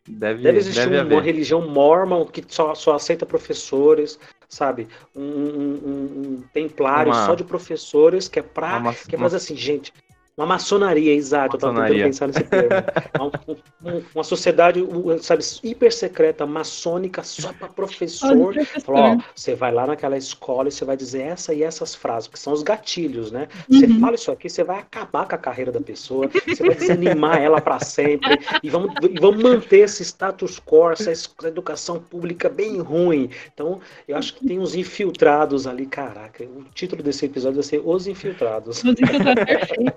Deve, 0.08 0.44
Deve 0.44 0.58
existir 0.58 0.82
deve 0.90 0.96
uma 0.96 1.02
haver. 1.02 1.22
religião 1.24 1.68
mormon 1.68 2.26
que 2.26 2.44
só, 2.48 2.76
só 2.76 2.96
aceita 2.96 3.26
professores, 3.26 4.20
sabe? 4.50 4.88
Um, 5.16 5.22
um- 5.24 5.80
um- 6.38 6.44
templário 6.54 7.12
Uma- 7.12 7.26
só 7.26 7.36
de 7.36 7.44
professores 7.44 8.28
que 8.28 8.40
é 8.40 8.44
pra. 8.44 8.78
Uma- 8.78 8.94
que 8.94 9.16
é 9.16 9.18
uma- 9.18 9.28
assim, 9.28 9.56
gente. 9.56 9.94
Uma 10.36 10.48
maçonaria, 10.48 11.14
exato, 11.14 11.58
eu 11.58 11.60
tava 11.60 11.74
tentando 11.74 11.82
Maçonaria. 12.00 12.06
pensar 12.06 12.28
nesse 12.28 12.44
termo. 12.44 12.70
Uma, 13.84 13.96
um- 13.98 14.04
uma 14.16 14.24
sociedade, 14.24 14.80
sabe, 15.22 15.44
hiper 15.64 15.94
secreta, 15.94 16.46
maçônica, 16.46 17.22
só 17.24 17.54
para 17.54 17.68
professor. 17.68 18.56
Falou, 18.84 19.02
ó, 19.02 19.18
você 19.36 19.54
vai 19.54 19.72
lá 19.72 19.86
naquela 19.86 20.18
escola 20.18 20.70
e 20.70 20.72
você 20.72 20.84
vai 20.86 20.98
dizer 20.98 21.22
essa 21.22 21.54
e 21.54 21.62
essas 21.62 21.94
frases, 21.94 22.28
porque 22.28 22.40
são 22.42 22.52
os 22.54 22.64
gatilhos, 22.64 23.32
né? 23.32 23.48
Você 23.70 23.86
Uhum. 23.86 24.00
fala 24.00 24.16
isso 24.16 24.32
aqui, 24.32 24.50
você 24.50 24.64
vai 24.64 24.80
acabar 24.80 25.28
com 25.28 25.36
a 25.36 25.38
carreira 25.38 25.72
da 25.72 25.80
pessoa, 25.82 26.28
você 26.48 26.64
vai 26.64 26.76
desanimar 26.76 27.40
ela 27.40 27.62
para 27.62 27.80
sempre, 27.80 28.40
e 28.64 28.70
vamos, 28.70 28.92
e 29.08 29.20
vamos 29.20 29.44
manter 29.44 29.80
esse 29.82 30.02
status 30.04 30.60
quo, 30.60 30.90
essa 30.92 31.12
es- 31.12 31.30
educação 31.44 32.00
pública 32.00 32.50
bem 32.50 32.80
ruim. 32.80 33.30
Então, 33.54 33.80
eu 34.08 34.18
acho 34.18 34.34
que 34.34 34.48
tem 34.48 34.58
uns 34.60 34.74
infiltrados 34.74 35.68
ali, 35.68 35.86
caraca. 35.86 36.44
O 36.44 36.64
título 36.74 37.04
desse 37.04 37.26
episódio 37.26 37.56
vai 37.58 37.64
ser 37.64 37.82
Os 37.86 38.08
Infiltrados. 38.08 38.82
Música 38.84 39.24
tá 39.24 39.36
perfeita. 39.46 39.94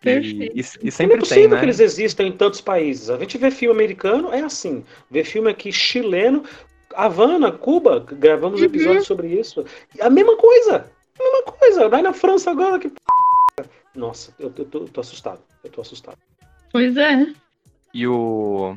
Perfeito. 0.00 0.56
E, 0.56 0.60
e- 0.60 0.64
e 0.64 0.82
Não 0.82 0.88
é 0.88 0.90
sempre 0.90 1.08
tem, 1.14 1.18
possível 1.20 1.50
né? 1.50 1.58
que 1.60 1.64
eles 1.64 1.80
existam 1.80 2.24
em 2.24 2.32
tantos 2.32 2.60
países. 2.60 3.08
A 3.08 3.18
gente 3.18 3.38
vê 3.38 3.50
filme 3.50 3.74
americano, 3.74 4.32
é 4.32 4.40
assim. 4.40 4.84
Vê 5.10 5.22
filme 5.22 5.48
aqui 5.50 5.70
chileno, 5.72 6.44
Havana, 6.94 7.52
Cuba, 7.52 8.00
gravamos 8.00 8.60
Uhum. 8.60 8.66
episódios 8.66 9.06
sobre 9.06 9.28
isso. 9.28 9.64
A 10.00 10.10
mesma 10.10 10.36
coisa. 10.36 10.90
A 11.18 11.22
mesma 11.22 11.42
coisa. 11.52 11.88
Vai 11.88 12.02
na 12.02 12.12
França 12.12 12.50
agora 12.50 12.78
que. 12.78 12.88
p***. 12.88 13.00
Nossa, 13.94 14.34
eu, 14.40 14.52
eu 14.56 14.64
tô, 14.64 14.78
eu 14.80 14.88
tô 14.88 15.00
assustado. 15.00 15.40
Eu 15.62 15.70
tô 15.70 15.80
assustado. 15.80 16.18
Pois 16.72 16.96
é. 16.96 17.26
E 17.94 18.06
o, 18.06 18.76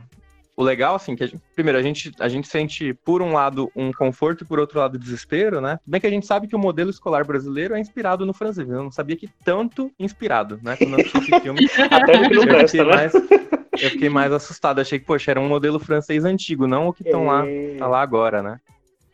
o 0.58 0.64
legal, 0.64 0.96
assim, 0.96 1.16
que 1.16 1.24
a 1.24 1.28
gente- 1.28 1.42
primeiro, 1.54 1.78
a 1.78 1.82
gente, 1.82 2.12
a 2.20 2.30
gente 2.30 2.48
sente, 2.48 2.94
por 2.94 3.22
um 3.22 3.34
lado, 3.34 3.70
um 3.76 3.92
conforto 3.92 4.44
e 4.44 4.48
por 4.48 4.58
outro 4.60 4.80
lado, 4.80 4.98
desespero, 4.98 5.60
né? 5.60 5.80
Bem 5.86 6.00
que 6.00 6.08
a 6.08 6.10
gente 6.10 6.26
sabe 6.26 6.48
que 6.48 6.56
o 6.56 6.60
modelo 6.60 6.90
escolar 6.90 7.26
brasileiro 7.26 7.76
é 7.76 7.80
inspirado 7.80 8.26
no 8.26 8.34
francês. 8.34 8.70
Eu 8.70 8.84
não 8.84 8.92
sabia 8.92 9.18
que 9.18 9.30
tanto 9.44 9.92
inspirado, 10.00 10.60
né? 10.64 10.78
Quando 10.78 10.94
eu 10.98 11.06
assisti 11.06 11.32
esse 11.32 11.42
filme, 11.42 11.60
Até 11.92 12.30
que 12.30 12.36
não 12.36 12.42
eu 12.44 12.48
presta, 12.48 12.68
fiquei, 12.70 12.86
né? 12.86 12.96
mais, 12.96 13.14
eu 13.14 13.90
fiquei 13.92 14.10
mais 14.10 14.32
assustado. 14.32 14.80
Achei 14.80 14.98
que, 15.00 15.06
poxa, 15.06 15.32
era 15.32 15.42
um 15.42 15.48
modelo 15.50 15.80
francês 15.80 16.24
antigo, 16.24 16.68
não 16.68 16.88
o 16.88 16.94
que 16.94 17.04
estão 17.04 17.26
lá, 17.26 17.46
É. 17.46 17.76
tá 17.78 17.88
lá 17.88 18.02
agora, 18.02 18.42
né? 18.42 18.60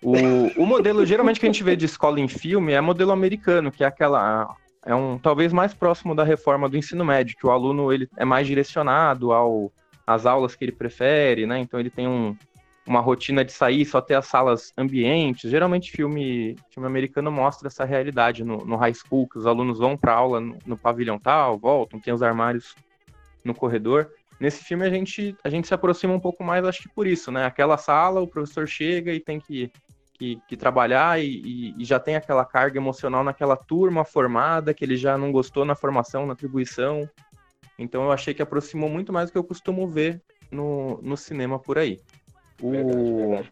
O, 0.03 0.13
o 0.61 0.65
modelo, 0.65 1.05
geralmente, 1.05 1.39
que 1.39 1.45
a 1.45 1.49
gente 1.49 1.63
vê 1.63 1.75
de 1.75 1.85
escola 1.85 2.19
em 2.19 2.27
filme 2.27 2.71
é 2.73 2.81
modelo 2.81 3.11
americano, 3.11 3.71
que 3.71 3.83
é 3.83 3.87
aquela. 3.87 4.55
É 4.83 4.95
um 4.95 5.17
talvez 5.19 5.53
mais 5.53 5.75
próximo 5.75 6.15
da 6.15 6.23
reforma 6.23 6.67
do 6.67 6.75
ensino 6.75 7.05
médio, 7.05 7.35
que 7.37 7.45
o 7.45 7.51
aluno 7.51 7.93
ele 7.93 8.09
é 8.17 8.25
mais 8.25 8.47
direcionado 8.47 9.31
ao, 9.31 9.71
às 10.05 10.25
aulas 10.25 10.55
que 10.55 10.63
ele 10.65 10.71
prefere, 10.71 11.45
né? 11.45 11.59
Então 11.59 11.79
ele 11.79 11.89
tem 11.89 12.07
um, 12.07 12.35
uma 12.85 12.99
rotina 12.99 13.43
de 13.45 13.51
sair, 13.51 13.85
só 13.85 14.01
ter 14.01 14.15
as 14.15 14.25
salas 14.27 14.73
ambientes. 14.77 15.49
Geralmente 15.49 15.91
filme, 15.91 16.55
filme 16.69 16.87
americano 16.87 17.31
mostra 17.31 17.67
essa 17.67 17.85
realidade 17.85 18.43
no, 18.43 18.65
no 18.65 18.75
high 18.75 18.93
school, 18.93 19.27
que 19.27 19.37
os 19.37 19.45
alunos 19.45 19.79
vão 19.79 19.97
para 19.97 20.13
aula 20.13 20.39
no, 20.39 20.57
no 20.65 20.77
pavilhão 20.77 21.19
tal, 21.19 21.57
voltam, 21.57 21.99
tem 21.99 22.13
os 22.13 22.23
armários 22.23 22.75
no 23.43 23.53
corredor. 23.53 24.09
Nesse 24.39 24.63
filme 24.63 24.85
a 24.85 24.89
gente, 24.89 25.35
a 25.43 25.49
gente 25.49 25.67
se 25.67 25.73
aproxima 25.73 26.13
um 26.13 26.19
pouco 26.19 26.43
mais, 26.43 26.65
acho 26.65 26.81
que 26.81 26.89
por 26.89 27.05
isso, 27.05 27.31
né? 27.31 27.45
Aquela 27.45 27.77
sala, 27.77 28.21
o 28.21 28.27
professor 28.27 28.67
chega 28.67 29.13
e 29.13 29.19
tem 29.19 29.39
que, 29.39 29.71
que, 30.17 30.39
que 30.47 30.57
trabalhar 30.57 31.21
e- 31.23 31.75
e 31.77 31.85
já 31.85 31.99
tem 31.99 32.15
aquela 32.15 32.43
carga 32.43 32.77
emocional 32.79 33.23
naquela 33.23 33.55
turma 33.55 34.03
formada, 34.03 34.73
que 34.73 34.83
ele 34.83 34.95
já 34.95 35.15
não 35.17 35.31
gostou 35.31 35.63
na 35.63 35.75
formação, 35.75 36.25
na 36.25 36.33
atribuição. 36.33 37.07
Então 37.77 38.03
eu 38.03 38.11
achei 38.11 38.33
que 38.33 38.41
aproximou 38.41 38.89
muito 38.89 39.11
mais 39.11 39.29
do 39.29 39.31
que 39.31 39.37
eu 39.37 39.43
costumo 39.43 39.87
ver 39.87 40.21
no, 40.51 41.01
no 41.01 41.17
cinema 41.17 41.57
por 41.59 41.77
aí. 41.77 41.99
O 42.61 42.71
Verdade, 42.71 43.13
verdade. 43.13 43.51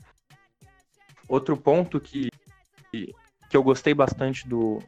outro 1.27 1.57
ponto 1.57 1.99
que, 1.99 2.29
que 2.91 3.57
eu 3.57 3.63
gostei 3.63 3.93
bastante 3.93 4.47
do, 4.47 4.79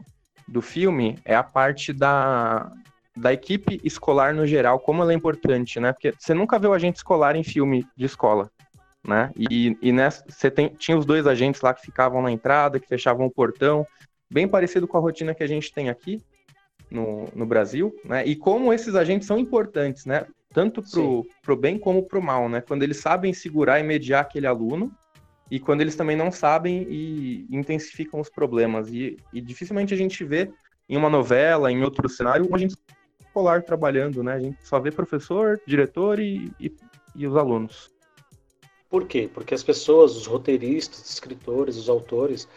do 0.48 0.62
filme 0.62 1.18
é 1.26 1.36
a 1.36 1.44
parte 1.44 1.92
da, 1.92 2.72
da 3.16 3.34
equipe 3.34 3.82
escolar 3.84 4.34
no 4.34 4.46
geral, 4.46 4.80
como 4.80 5.02
ela 5.02 5.12
é 5.12 5.16
importante, 5.16 5.80
né? 5.80 5.92
Porque 5.92 6.14
você 6.18 6.34
nunca 6.34 6.60
vê 6.60 6.68
o 6.68 6.74
agente 6.74 6.98
escolar 6.98 7.36
em 7.36 7.44
filme 7.44 7.88
de 7.96 8.06
escola, 8.06 8.52
né? 9.04 9.32
E, 9.36 9.78
e 9.82 9.92
nessa, 9.92 10.24
você 10.28 10.52
tem, 10.52 10.70
tinha 10.70 10.98
os 10.98 11.06
dois 11.06 11.26
agentes 11.26 11.62
lá 11.62 11.74
que 11.74 11.82
ficavam 11.82 12.22
na 12.22 12.32
entrada, 12.32 12.80
que 12.80 12.88
fechavam 12.88 13.26
o 13.26 13.32
portão, 13.32 13.86
bem 14.30 14.48
parecido 14.48 14.88
com 14.88 14.98
a 14.98 15.02
rotina 15.02 15.34
que 15.34 15.44
a 15.44 15.48
gente 15.48 15.74
tem 15.74 15.90
aqui 15.90 16.22
no, 16.92 17.30
no 17.34 17.46
Brasil, 17.46 17.96
né? 18.04 18.26
E 18.26 18.36
como 18.36 18.74
esses 18.74 18.94
agentes 18.94 19.28
são 19.28 19.40
importantes, 19.40 20.06
né? 20.06 20.28
Tanto 20.54 20.84
pro, 20.84 21.26
pro 21.42 21.56
bem 21.56 21.80
como 21.80 22.04
pro 22.04 22.22
mal, 22.22 22.50
né? 22.50 22.60
Quando 22.62 22.84
eles 22.84 22.98
sabem 22.98 23.34
segurar 23.34 23.80
e 23.80 23.84
mediar 23.84 24.22
aquele 24.22 24.46
aluno, 24.46 24.92
e 25.50 25.60
quando 25.60 25.82
eles 25.82 25.96
também 25.96 26.16
não 26.16 26.32
sabem 26.32 26.86
e 26.90 27.48
intensificam 27.50 28.20
os 28.20 28.30
problemas. 28.30 28.90
E, 28.90 29.18
e 29.34 29.42
dificilmente 29.42 29.94
a 29.94 29.98
gente 29.98 30.24
vê 30.24 30.52
em 30.88 30.98
uma 30.98 31.10
novela, 31.10 31.72
em 31.72 31.82
outro 31.84 32.08
cenário, 32.10 32.48
um 32.50 32.56
agente 32.56 32.76
escolar 33.20 33.64
trabalhando, 33.64 34.22
né? 34.22 34.34
A 34.34 34.40
gente 34.40 34.58
só 34.62 34.80
vê 34.80 34.92
professor, 34.92 35.60
diretor 35.66 36.20
e, 36.20 36.52
e, 36.60 36.74
e 37.16 37.26
os 37.26 37.36
alunos. 37.36 37.90
Por 38.90 39.08
quê? 39.08 39.30
Porque 39.34 39.54
as 39.54 39.64
pessoas, 39.64 40.18
os 40.18 40.26
roteiristas, 40.26 41.00
os 41.00 41.14
escritores, 41.14 41.78
os 41.78 41.88
autores, 41.88 42.48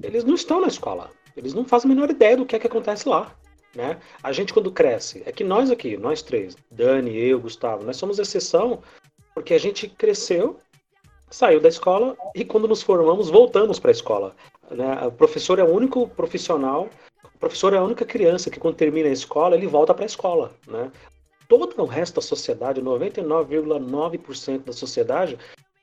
eles 0.00 0.22
não 0.22 0.34
estão 0.34 0.60
na 0.60 0.68
escola. 0.68 1.10
Eles 1.36 1.54
não 1.54 1.64
fazem 1.64 1.90
a 1.90 1.94
menor 1.94 2.10
ideia 2.10 2.36
do 2.36 2.46
que 2.46 2.54
é 2.54 2.58
que 2.58 2.66
acontece 2.66 3.08
lá. 3.08 3.34
Né? 3.74 3.98
A 4.22 4.32
gente, 4.32 4.52
quando 4.52 4.70
cresce, 4.70 5.22
é 5.24 5.32
que 5.32 5.44
nós 5.44 5.70
aqui, 5.70 5.96
nós 5.96 6.22
três, 6.22 6.56
Dani, 6.70 7.16
eu, 7.16 7.40
Gustavo, 7.40 7.84
nós 7.84 7.96
somos 7.96 8.18
exceção 8.18 8.82
porque 9.34 9.54
a 9.54 9.58
gente 9.58 9.88
cresceu, 9.88 10.58
saiu 11.30 11.60
da 11.60 11.68
escola 11.68 12.16
e 12.34 12.44
quando 12.44 12.68
nos 12.68 12.82
formamos, 12.82 13.30
voltamos 13.30 13.78
para 13.78 13.90
a 13.90 13.92
escola. 13.92 14.36
Né? 14.70 15.06
O 15.06 15.12
professor 15.12 15.58
é 15.58 15.64
o 15.64 15.72
único 15.72 16.06
profissional 16.08 16.90
professor 17.42 17.74
é 17.74 17.76
a 17.76 17.82
única 17.82 18.04
criança 18.04 18.48
que, 18.48 18.60
quando 18.60 18.76
termina 18.76 19.08
a 19.08 19.12
escola, 19.12 19.56
ele 19.56 19.66
volta 19.66 19.92
para 19.92 20.04
a 20.04 20.06
escola. 20.06 20.52
Né? 20.64 20.92
Todo 21.48 21.74
o 21.82 21.86
resto 21.86 22.14
da 22.14 22.20
sociedade, 22.20 22.80
99,9% 22.80 24.66
da 24.66 24.72
sociedade, 24.72 25.36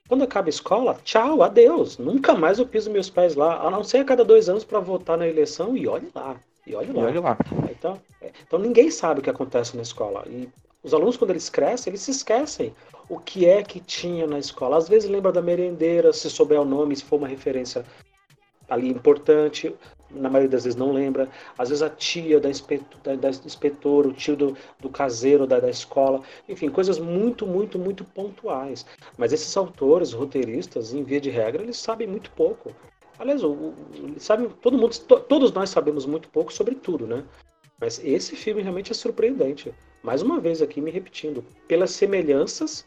quando 0.08 0.24
acaba 0.24 0.48
a 0.48 0.50
escola, 0.50 0.98
tchau, 1.04 1.44
adeus. 1.44 1.98
Nunca 1.98 2.34
mais 2.34 2.60
eu 2.60 2.66
piso 2.66 2.90
meus 2.90 3.10
pés 3.10 3.36
lá, 3.36 3.60
a 3.60 3.70
não 3.70 3.84
ser 3.84 3.98
a 3.98 4.06
cada 4.06 4.24
dois 4.24 4.48
anos 4.48 4.64
para 4.64 4.80
votar 4.80 5.18
na 5.18 5.28
eleição 5.28 5.76
e 5.76 5.86
olhe 5.86 6.10
lá. 6.16 6.38
E 6.70 6.76
olhe 6.76 6.94
lá. 6.94 7.02
E 7.02 7.06
olhe 7.06 7.20
lá. 7.20 7.38
Então, 7.72 8.00
é, 8.22 8.32
então 8.46 8.60
ninguém 8.60 8.92
sabe 8.92 9.20
o 9.20 9.24
que 9.24 9.30
acontece 9.30 9.76
na 9.76 9.82
escola. 9.82 10.24
E 10.28 10.48
os 10.84 10.94
alunos, 10.94 11.18
quando 11.18 11.32
eles 11.32 11.50
crescem, 11.50 11.90
eles 11.90 12.02
se 12.02 12.12
esquecem 12.12 12.74
o 13.10 13.18
que 13.18 13.48
é 13.48 13.64
que 13.64 13.80
tinha 13.80 14.28
na 14.28 14.38
escola. 14.38 14.78
Às 14.78 14.88
vezes 14.88 15.10
lembra 15.10 15.32
da 15.32 15.42
merendeira, 15.42 16.14
se 16.14 16.30
souber 16.30 16.62
o 16.62 16.66
nome, 16.66 16.96
se 16.96 17.04
for 17.04 17.18
uma 17.18 17.28
referência 17.28 17.84
ali 18.70 18.88
importante 18.88 19.76
na 20.12 20.30
maioria 20.30 20.50
das 20.50 20.64
vezes 20.64 20.78
não 20.78 20.92
lembra. 20.92 21.28
Às 21.58 21.70
vezes 21.70 21.82
a 21.82 21.90
tia 21.90 22.40
da, 22.40 22.50
inspetora, 22.50 23.18
da, 23.18 23.30
da 23.30 23.30
inspetora 23.30 24.08
o 24.08 24.14
tio 24.14 24.36
do, 24.36 24.58
do 24.80 24.90
caseiro 24.90 25.48
da, 25.48 25.60
da 25.60 25.70
escola. 25.70 26.22
Enfim, 26.48 26.70
coisas 26.70 27.00
muito, 27.00 27.48
muito, 27.48 27.80
muito 27.80 28.04
pontuais. 28.04 28.86
Mas 29.18 29.34
esses 29.34 29.56
autores, 29.58 30.14
roteiristas, 30.14 30.94
em 30.94 31.04
via 31.04 31.20
de 31.20 31.32
regra, 31.32 31.64
eles 31.64 31.78
sabem 31.78 32.08
muito 32.08 32.30
pouco. 32.32 32.72
Aliás, 33.20 33.44
o, 33.44 33.52
o, 33.52 33.76
sabe, 34.18 34.50
todo 34.62 34.78
mundo, 34.78 34.98
to, 34.98 35.20
todos 35.20 35.52
nós 35.52 35.70
sabemos 35.70 36.06
muito 36.06 36.30
pouco 36.30 36.52
sobre 36.52 36.74
tudo, 36.76 37.06
né? 37.06 37.24
Mas 37.80 38.04
esse 38.04 38.36
filme 38.36 38.62
realmente 38.62 38.92
é 38.92 38.96
surpreendente. 38.96 39.74
Mais 40.02 40.22
uma 40.22 40.40
vez 40.40 40.62
aqui 40.62 40.82
me 40.82 40.90
repetindo, 40.90 41.44
pelas 41.68 41.92
semelhanças 41.92 42.86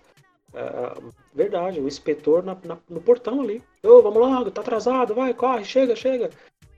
Uh, 0.52 1.10
verdade, 1.34 1.80
o 1.80 1.88
inspetor 1.88 2.44
na, 2.44 2.54
na, 2.64 2.76
no 2.88 3.00
portão 3.00 3.40
ali. 3.40 3.62
Ô, 3.82 3.88
oh, 3.88 4.02
vamos 4.02 4.20
logo, 4.20 4.50
tá 4.50 4.60
atrasado, 4.60 5.14
vai, 5.14 5.32
corre, 5.32 5.64
chega, 5.64 5.96
chega. 5.96 6.28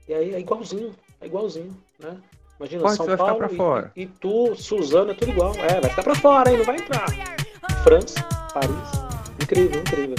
E 0.07 0.13
aí 0.13 0.33
é 0.33 0.39
igualzinho, 0.39 0.95
é 1.19 1.25
igualzinho, 1.25 1.75
né? 1.99 2.17
Imagina, 2.57 2.83
Pode, 2.83 2.95
São 2.95 3.17
Paulo. 3.17 3.91
E, 3.95 4.03
e 4.03 4.07
tu, 4.07 4.55
Suzano, 4.55 5.11
é 5.11 5.13
tudo 5.13 5.31
igual. 5.31 5.53
É, 5.55 5.81
vai 5.81 5.89
ficar 5.89 6.03
pra 6.03 6.15
fora, 6.15 6.49
hein? 6.49 6.57
Não 6.59 6.65
vai 6.65 6.77
entrar. 6.77 7.05
França, 7.83 8.23
Paris. 8.53 8.71
Incrível, 9.41 9.81
incrível. 9.81 10.15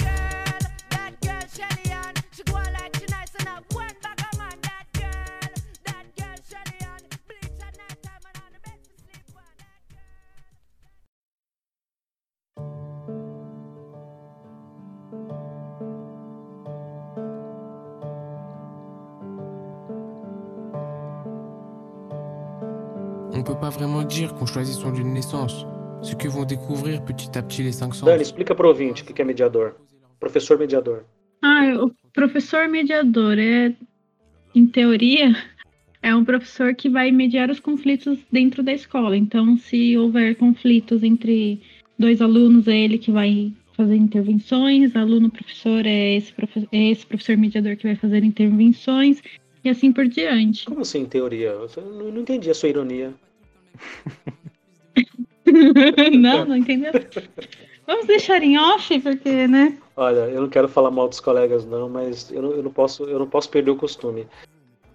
Dire 24.17 24.33
qu'on 24.33 24.45
choisit 24.45 24.75
son 24.75 24.91
lieu 24.91 25.03
de 25.03 25.09
naissance. 25.09 25.65
Ce 26.01 26.15
que 26.15 26.27
vont 26.27 26.45
découvrir 26.45 27.03
petit 27.03 27.37
à 27.37 27.41
petit 27.41 27.63
les 27.63 27.71
cinq 27.71 27.93
sens. 27.93 28.05
Dani, 28.05 28.21
explica 28.21 28.55
pro 28.55 28.67
ouvinte 28.67 29.03
o 29.03 29.05
que 29.05 29.21
é 29.21 29.25
mediador. 29.25 29.75
Professor 30.19 30.57
mediador. 30.57 31.03
Ah, 31.41 31.75
o 31.79 31.91
professor 32.13 32.67
mediador 32.67 33.37
é, 33.37 33.73
em 34.55 34.65
teoria, 34.67 35.35
é 36.01 36.15
um 36.15 36.25
professor 36.25 36.73
que 36.73 36.89
vai 36.89 37.11
mediar 37.11 37.49
os 37.49 37.59
conflitos 37.59 38.17
dentro 38.31 38.63
da 38.63 38.73
escola. 38.73 39.15
Então, 39.15 39.57
se 39.57 39.97
houver 39.97 40.35
conflitos 40.35 41.03
entre 41.03 41.61
dois 41.97 42.21
alunos, 42.21 42.67
é 42.67 42.77
ele 42.77 42.97
que 42.97 43.11
vai 43.11 43.51
fazer 43.75 43.95
intervenções, 43.95 44.95
aluno 44.95 45.29
professor 45.29 45.85
é 45.85 46.15
esse, 46.15 46.33
profe 46.33 46.67
é 46.71 46.89
esse 46.89 47.05
professor 47.05 47.37
mediador 47.37 47.75
que 47.75 47.85
vai 47.85 47.95
fazer 47.95 48.23
intervenções 48.23 49.21
e 49.63 49.69
assim 49.69 49.91
por 49.91 50.07
diante. 50.07 50.65
Como 50.65 50.81
assim, 50.81 51.01
em 51.01 51.05
teoria? 51.05 51.49
Eu 51.49 51.69
não, 51.93 52.11
não 52.11 52.21
entendi 52.21 52.49
a 52.49 52.55
sua 52.55 52.69
ironia. 52.69 53.13
não, 56.19 56.45
não 56.45 56.57
entendeu? 56.57 56.91
Vamos 57.85 58.05
deixar 58.05 58.43
em 58.43 58.57
off, 58.57 58.99
porque, 58.99 59.47
né? 59.47 59.77
Olha, 59.95 60.29
eu 60.29 60.41
não 60.41 60.49
quero 60.49 60.67
falar 60.67 60.91
mal 60.91 61.07
dos 61.07 61.19
colegas, 61.19 61.65
não, 61.65 61.87
mas 61.87 62.29
eu 62.31 62.41
não, 62.41 62.51
eu 62.51 62.63
não, 62.63 62.71
posso, 62.71 63.05
eu 63.05 63.17
não 63.17 63.27
posso 63.27 63.49
perder 63.49 63.71
o 63.71 63.75
costume. 63.77 64.27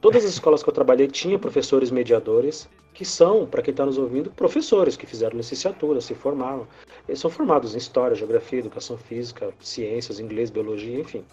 Todas 0.01 0.25
as 0.25 0.33
escolas 0.33 0.63
que 0.63 0.69
eu 0.69 0.75
trabalhei 0.75 1.07
tinham 1.07 1.39
professores 1.39 1.91
mediadores, 1.91 2.69
que 2.93 3.05
são, 3.05 3.47
para 3.47 3.63
quem 3.63 3.71
está 3.71 3.87
nos 3.87 3.99
ouvindo, 3.99 4.31
professores 4.31 4.97
que 4.97 5.07
fizeram 5.07 5.37
licenciatura, 5.37 6.01
se 6.01 6.15
formaram. 6.15 6.67
Eles 7.09 7.21
são 7.21 7.31
formados 7.31 7.75
em 7.75 7.79
História, 7.79 8.17
Geografia, 8.17 8.59
Educação 8.59 8.99
Física, 8.99 9.55
Ciências, 9.61 10.21
Inglês, 10.21 10.51
Biologia, 10.51 11.01
enfim. 11.01 11.25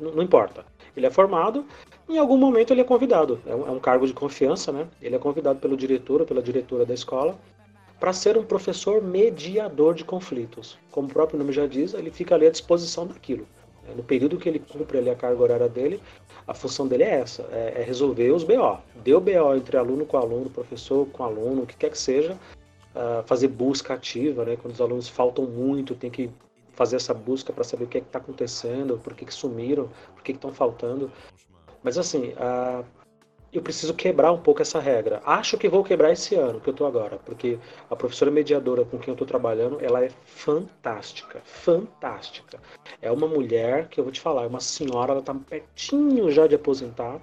Não, 0.00 0.22
importa. 0.22 0.64
Ele 0.96 1.06
é 1.06 1.10
formado, 1.10 1.64
em 2.08 2.18
algum 2.18 2.36
momento 2.36 2.72
ele 2.72 2.80
é 2.80 2.84
convidado. 2.84 3.40
É 3.46 3.54
um, 3.54 3.68
é 3.68 3.70
um 3.70 3.78
cargo 3.78 4.06
de 4.06 4.12
confiança, 4.12 4.72
né? 4.72 4.88
Ele 5.00 5.14
é 5.14 5.18
convidado 5.18 5.58
pelo 5.58 5.76
diretor 5.76 6.20
ou 6.20 6.26
pela 6.26 6.42
diretora 6.42 6.84
da 6.84 6.94
escola 6.94 7.38
para 8.00 8.12
ser 8.14 8.38
um 8.38 8.42
professor 8.42 9.02
mediador 9.02 9.94
de 9.94 10.04
conflitos. 10.04 10.78
Como 10.90 11.06
o 11.06 11.12
próprio 11.12 11.38
nome 11.38 11.52
já 11.52 11.66
diz, 11.66 11.92
ele 11.92 12.10
fica 12.10 12.34
ali 12.34 12.46
à 12.46 12.50
disposição 12.50 13.06
daquilo. 13.06 13.46
É, 13.86 13.94
no 13.94 14.02
período 14.02 14.38
que 14.38 14.48
ele 14.48 14.58
cumpre 14.58 14.98
ali 14.98 15.10
a 15.10 15.14
carga 15.14 15.42
horária 15.42 15.68
dele, 15.68 16.00
a 16.46 16.54
função 16.54 16.88
dele 16.88 17.04
é 17.04 17.20
essa, 17.20 17.46
é, 17.52 17.74
é 17.76 17.82
resolver 17.82 18.30
os 18.32 18.42
BO. 18.42 18.78
Deu 19.04 19.20
BO 19.20 19.54
entre 19.54 19.76
aluno 19.76 20.06
com 20.06 20.16
aluno, 20.16 20.48
professor 20.48 21.06
com 21.08 21.22
aluno, 21.22 21.62
o 21.62 21.66
que 21.66 21.76
quer 21.76 21.90
que 21.90 21.98
seja, 21.98 22.32
uh, 22.94 23.22
fazer 23.26 23.48
busca 23.48 23.94
ativa, 23.94 24.44
né? 24.44 24.56
Quando 24.56 24.74
os 24.74 24.80
alunos 24.80 25.08
faltam 25.08 25.44
muito, 25.44 25.94
tem 25.94 26.10
que 26.10 26.30
fazer 26.80 26.96
essa 26.96 27.12
busca 27.12 27.52
para 27.52 27.62
saber 27.62 27.84
o 27.84 27.86
que 27.86 27.98
é 27.98 28.00
está 28.00 28.18
acontecendo, 28.18 28.98
por 29.04 29.12
que, 29.12 29.26
que 29.26 29.34
sumiram, 29.34 29.90
por 30.14 30.22
que 30.22 30.32
estão 30.32 30.50
faltando. 30.50 31.12
Mas 31.82 31.98
assim, 31.98 32.32
eu 33.52 33.60
preciso 33.60 33.92
quebrar 33.92 34.32
um 34.32 34.38
pouco 34.38 34.62
essa 34.62 34.80
regra. 34.80 35.20
Acho 35.26 35.58
que 35.58 35.68
vou 35.68 35.84
quebrar 35.84 36.10
esse 36.10 36.36
ano 36.36 36.58
que 36.58 36.70
eu 36.70 36.72
estou 36.72 36.86
agora, 36.86 37.18
porque 37.18 37.58
a 37.90 37.94
professora 37.94 38.30
mediadora 38.30 38.82
com 38.82 38.98
quem 38.98 39.08
eu 39.08 39.12
estou 39.12 39.26
trabalhando, 39.26 39.78
ela 39.84 40.02
é 40.02 40.08
fantástica, 40.24 41.42
fantástica. 41.44 42.58
É 43.02 43.12
uma 43.12 43.28
mulher 43.28 43.88
que 43.88 44.00
eu 44.00 44.04
vou 44.04 44.12
te 44.12 44.20
falar, 44.20 44.44
é 44.44 44.46
uma 44.46 44.60
senhora, 44.60 45.12
ela 45.12 45.20
está 45.20 45.34
pertinho 45.34 46.30
já 46.30 46.46
de 46.46 46.54
aposentar. 46.54 47.16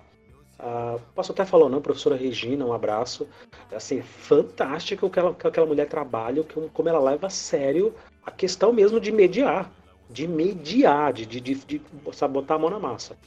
Uh, 0.59 1.01
posso 1.15 1.31
até 1.31 1.45
falar 1.45 1.67
não, 1.67 1.81
professora 1.81 2.15
Regina, 2.15 2.63
um 2.63 2.73
abraço. 2.73 3.27
É 3.71 3.75
assim, 3.75 4.03
fantástico 4.03 5.07
o 5.07 5.09
que, 5.09 5.17
ela, 5.17 5.33
que 5.33 5.47
aquela 5.47 5.65
mulher 5.65 5.87
trabalha, 5.87 6.45
como 6.71 6.89
ela 6.89 6.99
leva 6.99 7.25
a 7.25 7.31
sério 7.31 7.91
a 8.27 8.31
questão 8.31 8.73
mesmo 8.73 8.99
de 8.99 9.09
mediar, 9.09 9.71
de 10.09 10.27
mediar, 10.27 11.13
de, 11.13 11.25
de, 11.25 11.39
de, 11.39 11.55
de 11.55 11.81
botar 12.29 12.55
a 12.55 12.59
mão 12.59 12.69
na 12.69 12.77
massa. 12.77 13.17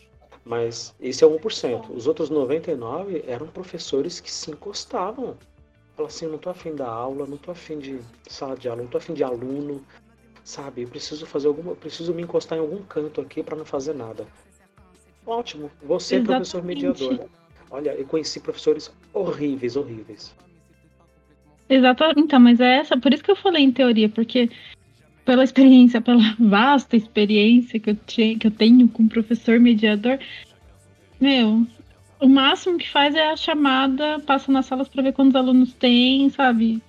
Mas 0.44 0.94
esse 1.00 1.24
é 1.24 1.26
1%. 1.26 1.90
Os 1.90 2.06
outros 2.06 2.30
99% 2.30 3.24
eram 3.26 3.46
professores 3.46 4.20
que 4.20 4.30
se 4.30 4.50
encostavam. 4.50 5.38
Falaram 5.96 6.14
assim, 6.14 6.26
não 6.26 6.36
tô 6.36 6.50
afim 6.50 6.74
da 6.74 6.86
aula, 6.86 7.26
não 7.26 7.38
tô 7.38 7.50
afim 7.50 7.78
de 7.78 7.98
sala 8.28 8.54
de 8.54 8.68
aula, 8.68 8.82
não 8.82 8.90
tô 8.90 8.98
afim 8.98 9.14
de 9.14 9.24
aluno, 9.24 9.82
sabe? 10.44 10.82
Eu 10.82 10.88
preciso 10.88 11.24
fazer 11.24 11.48
alguma, 11.48 11.74
preciso 11.74 12.12
me 12.12 12.22
encostar 12.22 12.58
em 12.58 12.60
algum 12.60 12.82
canto 12.82 13.22
aqui 13.22 13.42
para 13.42 13.56
não 13.56 13.64
fazer 13.64 13.94
nada. 13.94 14.26
Ótimo, 15.26 15.70
você 15.82 16.16
é 16.16 16.20
professor 16.20 16.62
mediador. 16.62 17.26
Olha, 17.70 17.94
eu 17.94 18.04
conheci 18.04 18.38
professores 18.38 18.92
horríveis, 19.14 19.76
horríveis. 19.76 20.34
Exatamente, 21.70 22.20
então, 22.20 22.40
mas 22.40 22.60
é 22.60 22.78
essa, 22.78 22.98
por 22.98 23.14
isso 23.14 23.22
que 23.22 23.30
eu 23.30 23.36
falei 23.36 23.62
em 23.62 23.70
teoria, 23.70 24.08
porque 24.08 24.50
pela 25.30 25.44
experiência, 25.44 26.00
pela 26.00 26.34
vasta 26.40 26.96
experiência 26.96 27.78
que 27.78 27.90
eu, 27.90 27.96
tinha, 28.04 28.36
que 28.36 28.48
eu 28.48 28.50
tenho 28.50 28.88
com 28.88 29.06
professor 29.06 29.60
mediador, 29.60 30.18
meu, 31.20 31.64
o 32.18 32.28
máximo 32.28 32.76
que 32.76 32.88
faz 32.88 33.14
é 33.14 33.30
a 33.30 33.36
chamada, 33.36 34.18
passa 34.26 34.50
nas 34.50 34.66
salas 34.66 34.88
para 34.88 35.04
ver 35.04 35.12
quantos 35.12 35.36
alunos 35.36 35.72
tem, 35.74 36.28
sabe? 36.30 36.82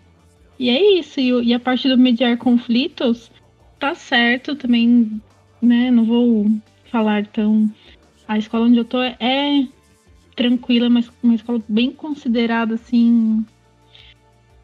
E 0.58 0.72
é 0.72 0.98
isso. 0.98 1.20
E, 1.20 1.30
e 1.50 1.54
a 1.54 1.60
parte 1.60 1.88
do 1.88 1.96
mediar 1.96 2.36
conflitos, 2.36 3.32
tá 3.78 3.94
certo 3.94 4.56
também, 4.56 5.22
né? 5.62 5.92
Não 5.92 6.04
vou 6.04 6.48
falar 6.86 7.28
tão. 7.28 7.72
A 8.28 8.40
escola 8.40 8.66
onde 8.66 8.80
eu 8.80 8.86
tô 8.86 9.04
é 9.04 9.68
tranquila, 10.36 10.90
mas 10.90 11.12
uma 11.22 11.36
escola 11.36 11.62
bem 11.70 11.92
considerada, 11.92 12.74
assim, 12.74 13.46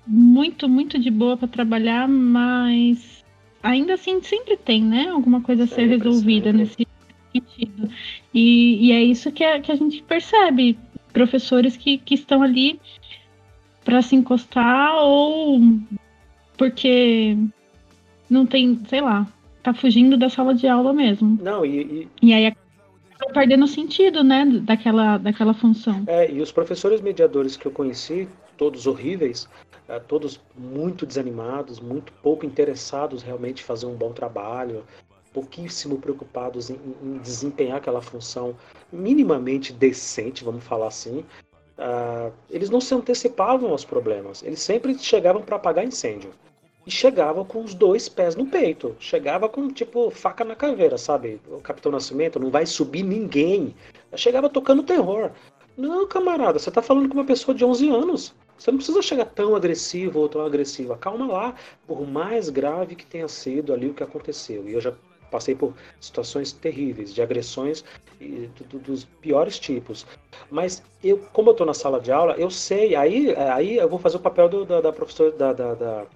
muito, 0.07 0.67
muito 0.67 0.97
de 0.97 1.11
boa 1.11 1.37
para 1.37 1.47
trabalhar, 1.47 2.07
mas 2.07 3.16
ainda 3.67 3.95
assim 3.95 4.21
sempre 4.21 4.55
tem, 4.55 4.83
né? 4.83 5.09
Alguma 5.09 5.41
coisa 5.41 5.65
a 5.65 5.67
ser 5.67 5.87
resolvida 5.87 6.51
sempre. 6.51 6.57
nesse 6.57 6.87
sentido. 7.33 7.89
E, 8.33 8.87
e 8.87 8.91
é 8.91 9.03
isso 9.03 9.31
que 9.31 9.43
a, 9.43 9.59
que 9.59 9.71
a 9.71 9.75
gente 9.75 10.01
percebe. 10.03 10.77
Professores 11.11 11.75
que, 11.75 11.97
que 11.97 12.13
estão 12.13 12.43
ali 12.43 12.79
para 13.83 14.01
se 14.01 14.15
encostar 14.15 14.95
ou 14.97 15.59
porque 16.55 17.37
não 18.29 18.45
tem, 18.45 18.79
sei 18.87 19.01
lá, 19.01 19.27
tá 19.63 19.73
fugindo 19.73 20.17
da 20.17 20.29
sala 20.29 20.53
de 20.53 20.67
aula 20.67 20.93
mesmo. 20.93 21.37
Não, 21.41 21.65
e, 21.65 21.81
e... 21.81 22.07
e 22.21 22.33
aí 22.33 22.51
tá 22.51 23.27
perdendo 23.33 23.65
o 23.65 23.67
sentido, 23.67 24.23
né, 24.23 24.45
daquela, 24.63 25.17
daquela 25.17 25.53
função. 25.53 26.03
É, 26.07 26.31
e 26.31 26.39
os 26.41 26.51
professores 26.51 27.01
mediadores 27.01 27.57
que 27.57 27.65
eu 27.65 27.71
conheci, 27.71 28.27
todos 28.57 28.85
horríveis, 28.85 29.47
todos 30.07 30.39
muito 30.55 31.05
desanimados, 31.05 31.79
muito 31.79 32.11
pouco 32.21 32.45
interessados 32.45 33.23
realmente 33.23 33.61
em 33.61 33.65
fazer 33.65 33.85
um 33.85 33.95
bom 33.95 34.11
trabalho, 34.11 34.83
pouquíssimo 35.33 35.97
preocupados 35.99 36.69
em, 36.69 36.79
em 37.03 37.17
desempenhar 37.19 37.77
aquela 37.77 38.01
função 38.01 38.55
minimamente 38.91 39.71
decente, 39.71 40.43
vamos 40.43 40.63
falar 40.63 40.87
assim. 40.87 41.23
Uh, 41.77 42.33
eles 42.49 42.71
não 42.71 42.81
se 42.81 42.93
antecipavam 42.95 43.69
aos 43.69 43.85
problemas, 43.85 44.41
eles 44.41 44.59
sempre 44.59 44.97
chegavam 44.97 45.43
para 45.43 45.57
apagar 45.57 45.85
incêndio. 45.85 46.31
E 46.87 46.91
chegavam 46.91 47.43
com 47.43 47.63
os 47.63 47.73
dois 47.73 48.07
pés 48.07 48.35
no 48.35 48.45
peito. 48.45 48.95
Chegava 48.97 49.49
com, 49.49 49.67
tipo, 49.67 50.09
faca 50.09 50.45
na 50.45 50.55
caveira, 50.55 50.97
sabe? 50.97 51.39
O 51.45 51.59
Capitão 51.59 51.91
Nascimento 51.91 52.39
não 52.39 52.49
vai 52.49 52.65
subir 52.65 53.03
ninguém. 53.03 53.75
Chegava 54.15 54.49
tocando 54.49 54.81
terror. 54.81 55.31
Não, 55.75 56.07
camarada, 56.07 56.57
você 56.57 56.71
tá 56.71 56.81
falando 56.81 57.09
com 57.09 57.15
uma 57.15 57.25
pessoa 57.25 57.53
de 57.53 57.65
11 57.65 57.89
anos. 57.89 58.33
Você 58.57 58.71
não 58.71 58.77
precisa 58.77 59.01
chegar 59.01 59.25
tão 59.25 59.55
agressivo 59.55 60.19
ou 60.19 60.29
tão 60.29 60.45
agressiva. 60.45 60.97
Calma 60.97 61.27
lá, 61.27 61.55
por 61.85 62.07
mais 62.07 62.49
grave 62.49 62.95
que 62.95 63.05
tenha 63.05 63.27
sido 63.27 63.73
ali 63.73 63.87
o 63.89 63.93
que 63.93 64.03
aconteceu. 64.03 64.67
E 64.67 64.73
eu 64.73 64.81
já 64.81 64.93
passei 65.29 65.53
por 65.53 65.73
situações 65.99 66.51
terríveis, 66.53 67.13
de 67.13 67.21
agressões 67.21 67.83
do, 68.69 68.79
dos 68.79 69.05
piores 69.05 69.59
tipos. 69.59 70.05
Mas 70.49 70.81
eu, 71.03 71.17
como 71.33 71.49
eu 71.49 71.51
estou 71.51 71.67
na 71.67 71.73
sala 71.73 71.99
de 71.99 72.11
aula, 72.11 72.35
eu 72.37 72.49
sei. 72.49 72.95
Aí, 72.95 73.35
aí 73.35 73.77
eu 73.77 73.89
vou 73.89 73.99
fazer 73.99 74.17
o 74.17 74.21
papel 74.21 74.49
do, 74.49 74.65
da, 74.65 74.81
da 74.81 74.91
professora 74.91 75.31
da, 75.31 75.53
da 75.53 76.07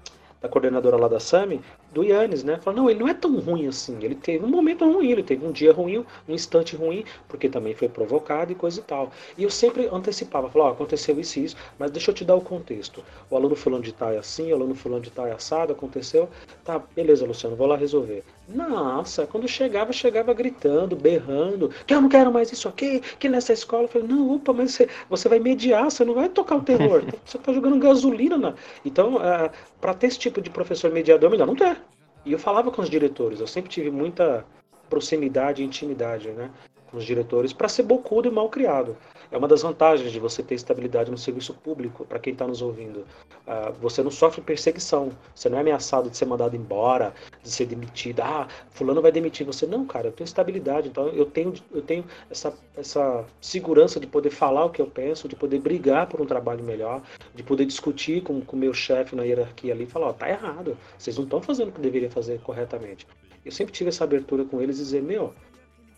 da 0.41 0.49
coordenadora 0.49 0.97
lá 0.97 1.07
da 1.07 1.19
SAMI, 1.19 1.61
do 1.91 2.03
Yannis, 2.03 2.43
né? 2.43 2.57
Falou, 2.57 2.83
não, 2.83 2.89
ele 2.89 2.99
não 2.99 3.07
é 3.07 3.13
tão 3.13 3.37
ruim 3.39 3.67
assim. 3.67 3.97
Ele 4.01 4.15
teve 4.15 4.43
um 4.45 4.47
momento 4.49 4.85
ruim, 4.85 5.11
ele 5.11 5.23
teve 5.23 5.45
um 5.45 5.51
dia 5.51 5.73
ruim, 5.73 6.05
um 6.27 6.33
instante 6.33 6.75
ruim, 6.75 7.03
porque 7.27 7.49
também 7.49 7.75
foi 7.75 7.89
provocado 7.89 8.51
e 8.51 8.55
coisa 8.55 8.79
e 8.79 8.83
tal. 8.83 9.11
E 9.37 9.43
eu 9.43 9.49
sempre 9.49 9.87
antecipava, 9.91 10.49
falava, 10.49 10.71
oh, 10.71 10.73
aconteceu 10.73 11.19
isso 11.19 11.39
e 11.39 11.45
isso, 11.45 11.55
mas 11.77 11.91
deixa 11.91 12.11
eu 12.11 12.15
te 12.15 12.23
dar 12.23 12.35
o 12.35 12.41
contexto. 12.41 13.03
O 13.29 13.35
aluno 13.35 13.55
fulano 13.55 13.83
de 13.83 13.93
tal 13.93 14.11
é 14.11 14.17
assim, 14.17 14.51
o 14.51 14.55
aluno 14.55 14.75
fulano 14.75 15.01
de 15.01 15.11
tal 15.11 15.27
é 15.27 15.31
assado, 15.33 15.73
aconteceu. 15.73 16.29
Tá, 16.63 16.79
beleza, 16.95 17.25
Luciano, 17.25 17.55
vou 17.55 17.67
lá 17.67 17.75
resolver. 17.75 18.23
Nossa, 18.53 19.25
quando 19.27 19.47
chegava, 19.47 19.93
chegava 19.93 20.33
gritando, 20.33 20.95
berrando, 20.95 21.69
que 21.85 21.93
eu 21.93 22.01
não 22.01 22.09
quero 22.09 22.31
mais 22.31 22.51
isso 22.51 22.67
aqui, 22.67 23.01
que 23.19 23.29
nessa 23.29 23.53
escola. 23.53 23.83
Eu 23.83 23.87
falei, 23.87 24.07
não, 24.07 24.35
opa, 24.35 24.53
mas 24.53 24.73
você, 24.73 24.89
você 25.09 25.29
vai 25.29 25.39
mediar, 25.39 25.85
você 25.85 26.03
não 26.03 26.13
vai 26.13 26.29
tocar 26.29 26.55
o 26.55 26.61
terror. 26.61 27.03
Você 27.25 27.37
está 27.37 27.53
jogando 27.53 27.79
gasolina. 27.79 28.37
Na... 28.37 28.53
Então, 28.83 29.15
uh, 29.15 29.23
é, 29.23 29.51
para 29.79 29.93
ter 29.93 30.07
esse 30.07 30.19
tipo 30.19 30.41
de 30.41 30.49
professor 30.49 30.91
mediador, 30.91 31.29
melhor 31.29 31.47
não 31.47 31.55
ter. 31.55 31.81
E 32.25 32.31
eu 32.31 32.39
falava 32.39 32.71
com 32.71 32.81
os 32.81 32.89
diretores, 32.89 33.39
eu 33.39 33.47
sempre 33.47 33.69
tive 33.69 33.89
muita 33.89 34.45
proximidade 34.89 35.61
e 35.61 35.65
intimidade 35.65 36.29
né, 36.29 36.51
com 36.91 36.97
os 36.97 37.05
diretores 37.05 37.53
para 37.53 37.69
ser 37.69 37.83
bocudo 37.83 38.27
e 38.27 38.31
mal 38.31 38.49
criado. 38.49 38.97
É 39.31 39.37
uma 39.37 39.47
das 39.47 39.61
vantagens 39.61 40.11
de 40.11 40.19
você 40.19 40.43
ter 40.43 40.55
estabilidade 40.55 41.09
no 41.09 41.17
serviço 41.17 41.53
público, 41.53 42.05
para 42.05 42.19
quem 42.19 42.33
está 42.33 42.45
nos 42.45 42.61
ouvindo. 42.61 43.05
Uh, 43.47 43.71
você 43.79 44.03
não 44.03 44.11
sofre 44.11 44.41
perseguição, 44.41 45.11
você 45.33 45.47
não 45.47 45.57
é 45.57 45.61
ameaçado 45.61 46.09
de 46.09 46.17
ser 46.17 46.25
mandado 46.25 46.55
embora, 46.55 47.13
de 47.41 47.49
ser 47.49 47.65
demitido. 47.65 48.19
Ah, 48.19 48.47
fulano 48.71 49.01
vai 49.01 49.11
demitir 49.11 49.45
você. 49.45 49.65
Não, 49.65 49.85
cara, 49.85 50.07
eu 50.07 50.11
tenho 50.11 50.25
estabilidade, 50.25 50.89
então 50.89 51.07
eu 51.07 51.25
tenho, 51.25 51.53
eu 51.71 51.81
tenho 51.81 52.03
essa, 52.29 52.53
essa 52.75 53.25
segurança 53.39 53.99
de 54.01 54.07
poder 54.07 54.31
falar 54.31 54.65
o 54.65 54.69
que 54.69 54.81
eu 54.81 54.87
penso, 54.87 55.29
de 55.29 55.35
poder 55.35 55.59
brigar 55.59 56.07
por 56.07 56.19
um 56.19 56.25
trabalho 56.25 56.63
melhor, 56.63 57.01
de 57.33 57.41
poder 57.41 57.65
discutir 57.65 58.21
com 58.21 58.43
o 58.45 58.55
meu 58.57 58.73
chefe 58.73 59.15
na 59.15 59.23
hierarquia 59.23 59.73
ali 59.73 59.85
e 59.85 59.87
falar, 59.87 60.07
ó, 60.07 60.09
oh, 60.09 60.13
tá 60.13 60.29
errado, 60.29 60.77
vocês 60.97 61.15
não 61.15 61.23
estão 61.23 61.41
fazendo 61.41 61.69
o 61.69 61.71
que 61.71 61.79
deveria 61.79 62.11
fazer 62.11 62.41
corretamente. 62.41 63.07
Eu 63.45 63.51
sempre 63.51 63.73
tive 63.73 63.89
essa 63.89 64.03
abertura 64.03 64.43
com 64.45 64.61
eles 64.61 64.77
e 64.77 64.83
dizer, 64.83 65.01
meu, 65.01 65.33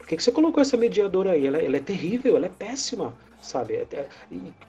por 0.04 0.10
que, 0.10 0.18
que 0.18 0.24
você 0.24 0.34
colocou 0.34 0.60
essa 0.60 0.76
mediadora 0.76 1.32
aí? 1.32 1.48
Ela, 1.48 1.60
ela 1.60 1.78
é 1.78 1.80
terrível, 1.80 2.36
ela 2.36 2.48
é 2.48 2.50
péssima, 2.50 3.14
sabe? 3.42 3.76
É, 3.76 3.88
é, 3.94 4.08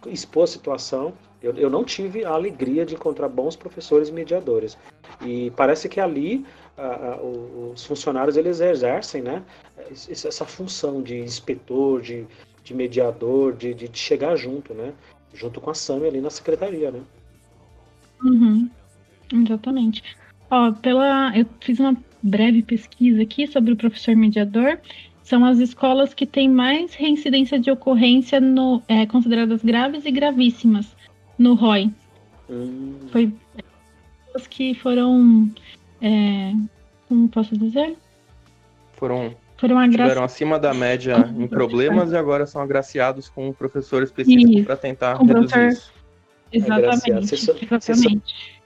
expor 0.06 0.44
a 0.44 0.46
situação. 0.46 1.12
Eu, 1.42 1.52
eu 1.56 1.68
não 1.68 1.82
tive 1.82 2.24
a 2.24 2.30
alegria 2.30 2.86
de 2.86 2.94
encontrar 2.94 3.28
bons 3.28 3.56
professores 3.56 4.10
mediadores. 4.10 4.78
E 5.20 5.50
parece 5.56 5.88
que 5.88 5.98
ali 5.98 6.46
a, 6.78 7.14
a, 7.14 7.20
os 7.20 7.84
funcionários 7.84 8.36
eles 8.36 8.60
exercem 8.60 9.22
né, 9.22 9.42
essa 10.08 10.44
função 10.44 11.02
de 11.02 11.18
inspetor, 11.18 12.00
de, 12.00 12.24
de 12.62 12.72
mediador, 12.72 13.56
de, 13.56 13.74
de, 13.74 13.90
chegar 13.92 14.36
junto, 14.36 14.72
né? 14.72 14.92
Junto 15.34 15.60
com 15.60 15.70
a 15.70 15.74
Sami 15.74 16.06
ali 16.06 16.20
na 16.20 16.30
secretaria, 16.30 16.92
né? 16.92 17.00
Uhum, 18.22 18.70
exatamente. 19.32 20.00
Ó, 20.48 20.70
pela, 20.70 21.36
eu 21.36 21.44
fiz 21.60 21.80
uma 21.80 21.96
breve 22.22 22.62
pesquisa 22.62 23.20
aqui 23.20 23.48
sobre 23.48 23.72
o 23.72 23.76
professor 23.76 24.14
mediador 24.14 24.78
são 25.24 25.44
as 25.44 25.58
escolas 25.58 26.12
que 26.12 26.26
têm 26.26 26.48
mais 26.48 26.94
reincidência 26.94 27.58
de 27.58 27.70
ocorrência 27.70 28.38
no, 28.38 28.82
é, 28.86 29.06
consideradas 29.06 29.64
graves 29.64 30.04
e 30.04 30.10
gravíssimas 30.10 30.94
no 31.38 31.54
ROI. 31.54 31.90
Hum. 32.48 32.94
Foi 33.10 33.32
as 34.34 34.46
que 34.46 34.74
foram, 34.74 35.50
é, 36.02 36.52
como 37.08 37.26
posso 37.30 37.56
dizer? 37.56 37.96
Foram, 38.92 39.34
foram 39.56 39.78
agraci... 39.78 40.18
acima 40.18 40.58
da 40.58 40.74
média 40.74 41.32
em 41.36 41.48
problemas 41.48 42.12
e 42.12 42.16
agora 42.16 42.46
são 42.46 42.60
agraciados 42.60 43.30
com 43.30 43.48
um 43.48 43.52
professor 43.52 44.02
específico 44.02 44.64
para 44.64 44.76
tentar 44.76 45.16
reduzir 45.16 45.48
professor... 45.48 45.68
isso. 45.68 45.94
Exatamente. 46.52 47.34
exatamente 47.34 48.63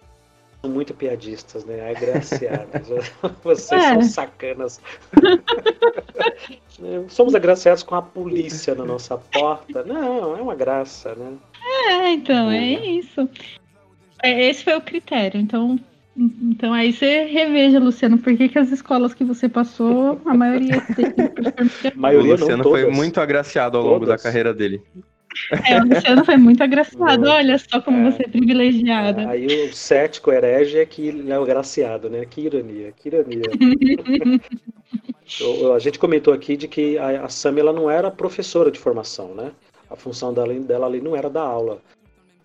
são 0.61 0.71
muito 0.71 0.93
piadistas, 0.95 1.65
né? 1.65 1.91
Agraciados. 1.91 2.89
Vocês 3.43 3.83
é. 3.83 3.95
são 3.95 4.03
sacanas. 4.03 4.81
Somos 7.09 7.35
agraciados 7.35 7.83
com 7.83 7.95
a 7.95 8.03
polícia 8.03 8.75
na 8.75 8.85
nossa 8.85 9.17
porta. 9.17 9.83
Não, 9.85 10.37
é 10.37 10.41
uma 10.41 10.55
graça, 10.55 11.15
né? 11.15 11.35
É, 11.89 12.13
então, 12.13 12.51
é, 12.51 12.75
é 12.75 12.87
isso. 12.87 13.29
É, 14.23 14.49
esse 14.49 14.65
foi 14.65 14.77
o 14.77 14.81
critério. 14.81 15.41
Então, 15.41 15.79
então 16.17 16.73
aí 16.73 16.93
você 16.93 17.25
reveja, 17.25 17.79
Luciano, 17.79 18.19
por 18.19 18.37
que, 18.37 18.49
que 18.49 18.59
as 18.59 18.71
escolas 18.71 19.15
que 19.15 19.25
você 19.25 19.49
passou, 19.49 20.21
a 20.25 20.35
maioria 20.35 20.81
tem 20.95 21.07
a 21.93 21.97
maioria 21.97 22.35
o 22.35 22.39
Luciano 22.39 22.63
não, 22.63 22.71
foi 22.71 22.91
muito 22.91 23.21
agraciado 23.21 23.77
ao 23.77 23.85
longo 23.85 24.07
da 24.07 24.19
carreira 24.19 24.55
dele. 24.55 24.83
É, 25.69 25.81
o 25.81 25.87
Luciano 25.87 26.25
foi 26.25 26.37
muito 26.37 26.63
agraciado. 26.63 27.21
Muito. 27.21 27.31
Olha 27.31 27.59
só 27.59 27.81
como 27.81 28.07
é. 28.07 28.11
você 28.11 28.25
é 28.25 28.29
privilegiada. 28.29 29.29
Aí 29.29 29.47
o 29.47 29.73
cético 29.73 30.33
herege 30.33 30.79
é 30.79 30.87
que 30.87 31.25
é 31.29 31.39
o 31.39 31.43
agraciado, 31.43 32.11
né? 32.11 32.25
Que 32.25 32.43
ironia, 32.43 32.93
que 32.93 33.09
ironia. 33.09 33.43
a 35.75 35.79
gente 35.79 35.99
comentou 35.99 36.33
aqui 36.33 36.57
de 36.57 36.67
que 36.67 36.99
a, 36.99 37.25
a 37.25 37.29
Sam 37.29 37.59
ela 37.59 37.73
não 37.73 37.91
era 37.91 38.11
professora 38.11 38.71
de 38.71 38.79
formação, 38.79 39.35
né? 39.35 39.53
A 39.91 39.97
função 39.97 40.33
dela, 40.33 40.55
dela 40.55 40.87
ali 40.87 41.01
não 41.01 41.17
era 41.17 41.31
dar 41.31 41.43
aula. 41.43 41.81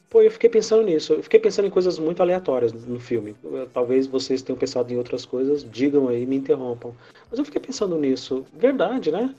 Pô, 0.10 0.22
eu 0.22 0.30
fiquei 0.30 0.50
pensando 0.50 0.84
nisso. 0.84 1.14
Eu 1.14 1.24
fiquei 1.24 1.40
pensando 1.40 1.66
em 1.66 1.72
coisas 1.72 1.98
muito 1.98 2.22
aleatórias 2.22 2.72
no 2.72 3.00
filme. 3.00 3.36
Talvez 3.74 4.06
vocês 4.06 4.44
tenham 4.44 4.58
pensado 4.58 4.94
em 4.94 4.98
outras 4.98 5.26
coisas, 5.26 5.66
digam 5.72 6.08
aí, 6.08 6.26
me 6.26 6.36
interrompam. 6.36 6.94
Mas 7.32 7.40
eu 7.40 7.46
fiquei 7.46 7.60
pensando 7.60 7.98
nisso. 7.98 8.46
Verdade, 8.54 9.12
né? 9.12 9.34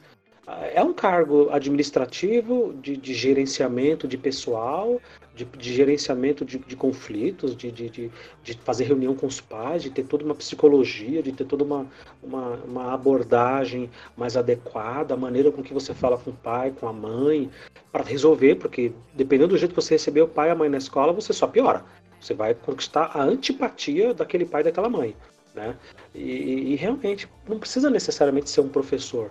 É 0.47 0.83
um 0.83 0.93
cargo 0.93 1.49
administrativo 1.51 2.75
de, 2.75 2.97
de 2.97 3.15
gerenciamento 3.15 4.07
de 4.07 4.19
pessoal, 4.19 5.01
de, 5.35 5.45
de 5.45 5.73
gerenciamento 5.73 6.45
de, 6.45 6.59
de 6.59 6.77
conflitos, 6.77 7.57
de, 7.57 7.73
de, 7.73 8.11
fazer 8.63 8.85
reunião 8.85 9.15
com 9.15 9.27
os 9.27 9.41
pais, 9.41 9.83
de 9.83 9.91
ter 9.91 10.05
toda 10.05 10.25
uma 10.25 10.35
psicologia, 10.35 11.23
de 11.23 11.33
ter 11.33 11.45
toda 11.45 11.65
uma, 11.65 11.87
uma, 12.23 12.57
uma, 12.65 12.93
abordagem 12.93 13.91
mais 14.17 14.37
adequada, 14.37 15.15
a 15.15 15.17
maneira 15.17 15.51
com 15.51 15.63
que 15.63 15.73
você 15.73 15.95
fala 15.95 16.19
com 16.19 16.31
o 16.31 16.35
pai, 16.35 16.73
com 16.79 16.87
a 16.87 16.93
mãe, 16.93 17.51
para 17.91 18.05
resolver, 18.05 18.57
porque 18.57 18.93
dependendo 19.15 19.51
do 19.51 19.59
jeito 19.59 19.75
que 19.75 19.81
você 19.81 19.95
receber 19.95 20.23
o 20.23 20.29
pai 20.29 20.49
e 20.49 20.53
a 20.53 20.55
mãe 20.55 20.69
na 20.69 20.79
escola, 20.79 21.13
você 21.13 21.33
só 21.33 21.47
piora. 21.47 21.85
Você 22.21 22.35
vai 22.35 22.55
conquistar 22.55 23.11
a 23.15 23.23
antipatia 23.23 24.13
daquele 24.13 24.45
pai 24.45 24.61
e 24.61 24.65
daquela 24.65 24.89
mãe. 24.89 25.17
Né? 25.55 25.77
E, 26.15 26.73
e 26.73 26.75
realmente 26.75 27.29
não 27.49 27.59
precisa 27.59 27.89
necessariamente 27.89 28.51
ser 28.51 28.61
um 28.61 28.69
professor. 28.69 29.31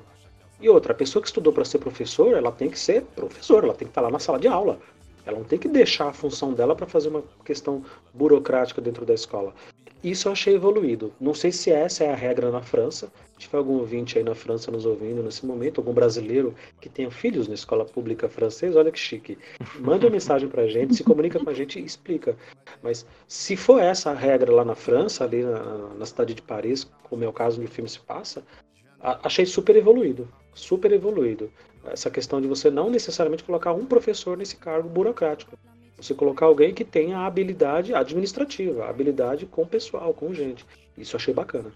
E 0.63 0.69
outra, 0.69 0.93
a 0.93 0.95
pessoa 0.95 1.21
que 1.21 1.27
estudou 1.27 1.51
para 1.51 1.65
ser 1.65 1.79
professor, 1.79 2.37
ela 2.37 2.49
tem 2.49 2.69
que 2.69 2.79
ser 2.79 3.01
professor, 3.17 3.65
ela 3.65 3.73
tem 3.73 3.85
que 3.85 3.91
estar 3.91 3.99
lá 3.99 4.09
na 4.09 4.17
sala 4.17 4.39
de 4.39 4.47
aula. 4.47 4.79
Ela 5.25 5.37
não 5.37 5.43
tem 5.43 5.59
que 5.59 5.67
deixar 5.67 6.07
a 6.07 6.13
função 6.13 6.53
dela 6.53 6.73
para 6.73 6.87
fazer 6.87 7.09
uma 7.09 7.21
questão 7.43 7.83
burocrática 8.13 8.79
dentro 8.79 9.05
da 9.05 9.13
escola. 9.13 9.53
Isso 10.01 10.29
eu 10.29 10.31
achei 10.31 10.55
evoluído. 10.55 11.11
Não 11.19 11.33
sei 11.33 11.51
se 11.51 11.69
essa 11.69 12.05
é 12.05 12.13
a 12.13 12.15
regra 12.15 12.49
na 12.49 12.61
França. 12.61 13.11
Se 13.33 13.39
tiver 13.39 13.57
algum 13.57 13.73
ouvinte 13.73 14.17
aí 14.17 14.23
na 14.23 14.33
França 14.33 14.71
nos 14.71 14.85
ouvindo 14.85 15.21
nesse 15.21 15.45
momento, 15.45 15.81
algum 15.81 15.91
brasileiro 15.91 16.55
que 16.79 16.87
tenha 16.87 17.11
filhos 17.11 17.49
na 17.49 17.55
escola 17.55 17.83
pública 17.83 18.29
francesa, 18.29 18.79
olha 18.79 18.91
que 18.91 18.99
chique. 18.99 19.37
Manda 19.81 20.05
uma 20.05 20.13
mensagem 20.13 20.47
pra 20.47 20.65
gente, 20.65 20.95
se 20.95 21.03
comunica 21.03 21.43
com 21.43 21.49
a 21.49 21.53
gente 21.53 21.77
e 21.77 21.83
explica. 21.83 22.37
Mas 22.81 23.05
se 23.27 23.57
for 23.57 23.81
essa 23.81 24.11
a 24.11 24.13
regra 24.13 24.49
lá 24.49 24.63
na 24.63 24.75
França, 24.75 25.25
ali 25.25 25.43
na, 25.43 25.89
na 25.89 26.05
cidade 26.05 26.33
de 26.33 26.41
Paris, 26.41 26.89
como 27.03 27.25
é 27.25 27.27
o 27.27 27.33
caso 27.33 27.57
onde 27.59 27.69
o 27.69 27.73
filme 27.73 27.89
se 27.89 27.99
passa, 27.99 28.41
achei 29.01 29.45
super 29.45 29.75
evoluído. 29.75 30.25
Super 30.53 30.91
evoluído. 30.91 31.51
Essa 31.85 32.09
questão 32.09 32.39
de 32.39 32.47
você 32.47 32.69
não 32.69 32.89
necessariamente 32.89 33.43
colocar 33.43 33.73
um 33.73 33.85
professor 33.85 34.37
nesse 34.37 34.55
cargo 34.55 34.87
burocrático. 34.87 35.57
Você 35.97 36.13
colocar 36.13 36.45
alguém 36.45 36.73
que 36.73 36.83
tenha 36.83 37.19
a 37.19 37.25
habilidade 37.25 37.93
administrativa, 37.93 38.85
a 38.85 38.89
habilidade 38.89 39.45
com 39.45 39.65
pessoal, 39.65 40.13
com 40.13 40.33
gente. 40.33 40.65
Isso 40.97 41.15
achei 41.15 41.33
bacana. 41.33 41.71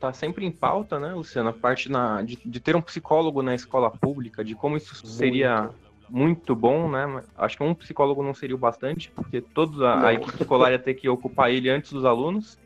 Tá 0.00 0.12
sempre 0.12 0.46
em 0.46 0.50
pauta, 0.50 0.98
né, 0.98 1.12
Luciano, 1.12 1.48
a 1.48 1.52
parte 1.52 1.90
na, 1.90 2.22
de, 2.22 2.38
de 2.44 2.60
ter 2.60 2.76
um 2.76 2.80
psicólogo 2.80 3.42
na 3.42 3.54
escola 3.54 3.90
pública, 3.90 4.44
de 4.44 4.54
como 4.54 4.76
isso 4.76 4.94
muito. 4.94 5.08
seria 5.08 5.70
muito 6.08 6.54
bom, 6.54 6.88
né? 6.88 7.22
Acho 7.36 7.56
que 7.56 7.62
um 7.62 7.74
psicólogo 7.74 8.22
não 8.22 8.32
seria 8.32 8.54
o 8.54 8.58
bastante, 8.58 9.10
porque 9.10 9.40
toda 9.40 9.88
a, 9.88 10.06
a 10.08 10.14
equipe 10.14 10.40
escolar 10.40 10.70
ia 10.70 10.78
ter 10.78 10.94
que 10.94 11.08
ocupar 11.08 11.50
ele 11.50 11.68
antes 11.68 11.92
dos 11.92 12.04
alunos, 12.04 12.56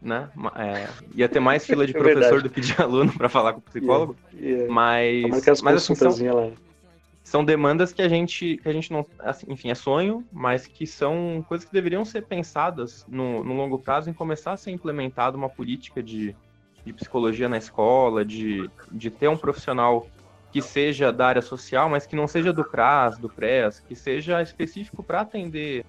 né? 0.00 0.28
É, 0.56 0.88
ia 1.14 1.28
ter 1.28 1.40
mais 1.40 1.66
fila 1.66 1.86
de 1.86 1.94
é 1.96 1.98
professor 1.98 2.42
do 2.42 2.50
que 2.50 2.60
de 2.60 2.80
aluno 2.80 3.12
para 3.12 3.28
falar 3.28 3.52
com 3.52 3.58
o 3.58 3.62
psicólogo. 3.62 4.16
Yeah, 4.32 4.48
yeah. 4.48 4.72
Mas, 4.72 5.62
mas 5.62 5.76
assim, 5.76 5.94
são, 5.94 6.12
são 7.28 7.44
demandas 7.44 7.92
que 7.92 8.00
a 8.00 8.08
gente 8.08 8.56
que 8.56 8.68
a 8.68 8.72
gente 8.72 8.90
não 8.90 9.04
assim, 9.18 9.46
enfim 9.50 9.70
é 9.70 9.74
sonho 9.74 10.24
mas 10.32 10.66
que 10.66 10.86
são 10.86 11.44
coisas 11.46 11.66
que 11.66 11.72
deveriam 11.72 12.02
ser 12.02 12.22
pensadas 12.22 13.04
no, 13.06 13.44
no 13.44 13.54
longo 13.54 13.78
prazo 13.78 14.08
em 14.08 14.14
começar 14.14 14.52
a 14.52 14.56
ser 14.56 14.70
implementada 14.70 15.36
uma 15.36 15.50
política 15.50 16.02
de, 16.02 16.34
de 16.86 16.92
psicologia 16.94 17.46
na 17.46 17.58
escola 17.58 18.24
de, 18.24 18.70
de 18.90 19.10
ter 19.10 19.28
um 19.28 19.36
profissional 19.36 20.06
que 20.50 20.62
seja 20.62 21.12
da 21.12 21.26
área 21.26 21.42
social 21.42 21.90
mas 21.90 22.06
que 22.06 22.16
não 22.16 22.26
seja 22.26 22.50
do 22.50 22.64
CRAS 22.64 23.18
do 23.18 23.28
PRES 23.28 23.80
que 23.80 23.94
seja 23.94 24.40
específico 24.40 25.02
para 25.02 25.20
atender 25.20 25.84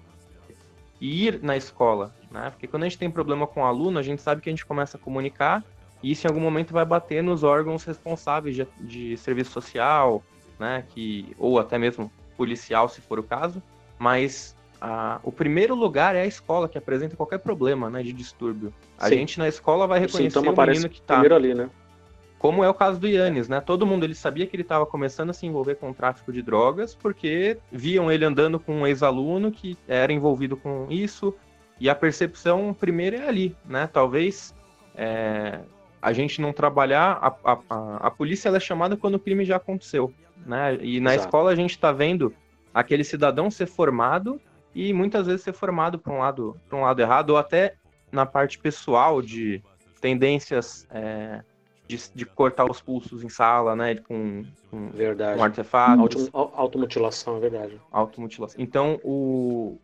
ir 1.00 1.40
na 1.42 1.56
escola 1.56 2.14
né 2.30 2.50
porque 2.50 2.66
quando 2.66 2.82
a 2.82 2.88
gente 2.88 2.98
tem 2.98 3.10
problema 3.10 3.46
com 3.46 3.62
o 3.62 3.64
aluno 3.64 3.98
a 3.98 4.02
gente 4.02 4.20
sabe 4.20 4.40
que 4.40 4.48
a 4.48 4.52
gente 4.52 4.66
começa 4.66 4.96
a 4.96 5.00
comunicar 5.00 5.64
e 6.02 6.12
isso 6.12 6.26
em 6.26 6.28
algum 6.28 6.40
momento 6.40 6.72
vai 6.72 6.84
bater 6.84 7.22
nos 7.22 7.42
órgãos 7.42 7.84
responsáveis 7.84 8.56
de, 8.56 8.66
de 8.80 9.16
serviço 9.16 9.50
social 9.52 10.22
né, 10.60 10.84
que 10.90 11.34
ou 11.38 11.58
até 11.58 11.78
mesmo 11.78 12.12
policial, 12.36 12.88
se 12.88 13.00
for 13.00 13.18
o 13.18 13.22
caso, 13.22 13.62
mas 13.98 14.54
o 15.22 15.30
primeiro 15.30 15.74
lugar 15.74 16.16
é 16.16 16.22
a 16.22 16.26
escola 16.26 16.66
que 16.68 16.78
apresenta 16.78 17.14
qualquer 17.14 17.38
problema, 17.38 17.90
né, 17.90 18.02
de 18.02 18.14
distúrbio. 18.14 18.72
A 18.98 19.08
Sim. 19.08 19.16
gente 19.16 19.38
na 19.38 19.46
escola 19.46 19.86
vai 19.86 20.00
reconhecer 20.00 20.38
o, 20.38 20.42
o 20.42 20.56
menino 20.56 20.88
que 20.88 21.00
está 21.00 21.14
primeiro 21.14 21.34
ali, 21.34 21.54
né? 21.54 21.68
Como 22.40 22.64
é 22.64 22.68
o 22.68 22.74
caso 22.74 22.98
do 22.98 23.06
Yannis, 23.06 23.48
né? 23.48 23.60
Todo 23.60 23.86
mundo 23.86 24.02
ele 24.02 24.16
sabia 24.16 24.46
que 24.46 24.56
ele 24.56 24.62
estava 24.62 24.84
começando 24.84 25.30
a 25.30 25.32
se 25.32 25.46
envolver 25.46 25.76
com 25.76 25.90
o 25.90 25.94
tráfico 25.94 26.32
de 26.32 26.42
drogas, 26.42 26.92
porque 26.92 27.56
viam 27.70 28.10
ele 28.10 28.24
andando 28.24 28.58
com 28.58 28.80
um 28.80 28.86
ex-aluno 28.86 29.52
que 29.52 29.78
era 29.86 30.12
envolvido 30.12 30.56
com 30.56 30.86
isso, 30.90 31.32
e 31.78 31.88
a 31.88 31.94
percepção 31.94 32.74
primeiro 32.74 33.16
é 33.16 33.28
ali, 33.28 33.54
né? 33.64 33.88
Talvez 33.92 34.52
é, 34.96 35.60
a 36.02 36.12
gente 36.12 36.40
não 36.40 36.52
trabalhar, 36.52 37.36
a, 37.44 37.52
a, 37.52 37.96
a 38.06 38.10
polícia 38.10 38.48
é 38.48 38.58
chamada 38.58 38.96
quando 38.96 39.14
o 39.14 39.20
crime 39.20 39.44
já 39.44 39.56
aconteceu 39.56 40.12
né? 40.46 40.78
E 40.80 41.00
na 41.00 41.14
Exato. 41.14 41.28
escola 41.28 41.50
a 41.50 41.54
gente 41.54 41.72
está 41.72 41.92
vendo 41.92 42.34
aquele 42.72 43.04
cidadão 43.04 43.50
ser 43.50 43.66
formado 43.66 44.40
e 44.74 44.92
muitas 44.92 45.26
vezes 45.26 45.42
ser 45.42 45.52
formado 45.52 45.98
para 45.98 46.12
um 46.12 46.18
lado 46.18 46.56
para 46.68 46.78
um 46.78 46.82
lado 46.82 47.00
errado 47.00 47.30
ou 47.30 47.36
até 47.36 47.74
na 48.12 48.24
parte 48.24 48.58
pessoal 48.58 49.20
de 49.20 49.62
tendências 50.00 50.86
é, 50.90 51.42
de, 51.90 52.10
de, 52.14 52.24
cortar 52.24 52.70
os 52.70 52.80
pulsos 52.80 53.24
em 53.24 53.28
sala, 53.28 53.74
né? 53.74 53.96
Com, 53.96 54.44
com, 54.70 54.90
verdade. 54.90 55.36
com 55.36 55.44
artefatos. 55.44 56.30
Auto, 56.32 56.56
automutilação, 56.56 57.36
é 57.36 57.40
verdade. 57.40 57.80
Automutilação. 57.90 58.60
Então, 58.60 59.00
o, 59.02 59.76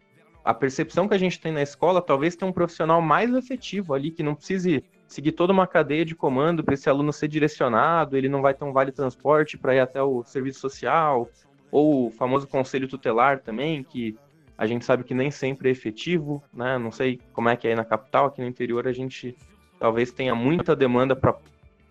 a 0.44 0.54
percepção 0.54 1.08
que 1.08 1.14
a 1.14 1.18
gente 1.18 1.40
tem 1.40 1.52
na 1.52 1.62
escola 1.62 2.00
talvez 2.00 2.36
tenha 2.36 2.48
um 2.48 2.52
profissional 2.52 3.02
mais 3.02 3.34
efetivo 3.34 3.92
ali, 3.94 4.10
que 4.10 4.22
não 4.22 4.34
precise 4.34 4.84
seguir 5.08 5.32
toda 5.32 5.52
uma 5.52 5.66
cadeia 5.66 6.04
de 6.04 6.14
comando 6.14 6.62
para 6.62 6.74
esse 6.74 6.88
aluno 6.88 7.12
ser 7.12 7.28
direcionado, 7.28 8.16
ele 8.16 8.28
não 8.28 8.42
vai 8.42 8.54
ter 8.54 8.64
um 8.64 8.72
vale 8.72 8.92
transporte 8.92 9.58
para 9.58 9.74
ir 9.74 9.80
até 9.80 10.02
o 10.02 10.22
serviço 10.24 10.60
social, 10.60 11.28
ou 11.70 12.06
o 12.06 12.10
famoso 12.10 12.46
conselho 12.46 12.88
tutelar 12.88 13.40
também, 13.40 13.82
que 13.82 14.16
a 14.56 14.66
gente 14.66 14.84
sabe 14.84 15.04
que 15.04 15.14
nem 15.14 15.30
sempre 15.30 15.68
é 15.68 15.72
efetivo, 15.72 16.42
né? 16.52 16.78
Não 16.78 16.90
sei 16.90 17.20
como 17.32 17.48
é 17.48 17.56
que 17.56 17.66
é 17.66 17.70
aí 17.70 17.76
na 17.76 17.84
capital, 17.84 18.26
aqui 18.26 18.40
no 18.40 18.46
interior 18.46 18.86
a 18.88 18.92
gente 18.92 19.36
talvez 19.78 20.10
tenha 20.10 20.34
muita 20.34 20.74
demanda 20.74 21.14
para 21.14 21.34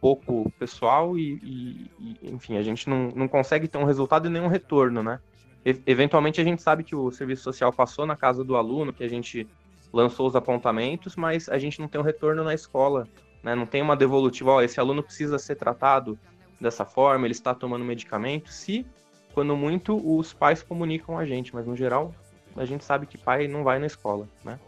pouco 0.06 0.52
pessoal 0.60 1.18
e, 1.18 1.34
e, 1.42 1.92
e, 2.22 2.30
enfim, 2.30 2.58
a 2.58 2.62
gente 2.62 2.88
não, 2.88 3.08
não 3.16 3.28
consegue 3.28 3.68
ter 3.68 3.80
um 3.80 3.86
resultado 3.86 4.28
e 4.28 4.30
nenhum 4.30 4.46
retorno, 4.48 5.02
né? 5.02 5.20
E, 5.66 5.82
eventualmente 5.88 6.40
a 6.40 6.44
gente 6.44 6.62
sabe 6.62 6.84
que 6.84 6.96
o 6.96 7.10
serviço 7.10 7.42
social 7.42 7.74
passou 7.74 8.06
na 8.06 8.16
casa 8.16 8.44
do 8.44 8.56
aluno, 8.56 8.94
que 8.94 9.04
a 9.04 9.10
gente 9.10 9.48
lançou 9.92 10.28
os 10.28 10.36
apontamentos, 10.36 11.16
mas 11.16 11.50
a 11.50 11.58
gente 11.58 11.80
não 11.80 11.88
tem 11.88 12.00
um 12.00 12.04
retorno 12.04 12.44
na 12.44 12.54
escola, 12.54 13.08
né? 13.42 13.56
Não 13.56 13.66
tem 13.66 13.82
uma 13.82 13.96
devolutiva, 13.96 14.52
ó, 14.52 14.62
esse 14.62 14.80
aluno 14.80 15.02
precisa 15.02 15.40
ser 15.40 15.56
tratado 15.56 16.20
dessa 16.62 16.86
forma, 16.86 17.26
ele 17.26 17.32
está 17.32 17.56
tomando 17.56 17.84
medicamento, 17.84 18.52
se, 18.52 18.86
quando 19.34 19.58
muito, 19.58 20.00
os 20.06 20.34
pais 20.34 20.62
comunicam 20.62 21.18
a 21.18 21.26
gente, 21.26 21.52
mas 21.52 21.66
no 21.66 21.76
geral, 21.76 22.14
a 22.56 22.64
gente 22.64 22.86
sabe 22.86 23.08
que 23.08 23.18
pai 23.18 23.48
não 23.48 23.64
vai 23.64 23.80
na 23.80 23.88
escola, 23.88 24.30
né? 24.44 24.60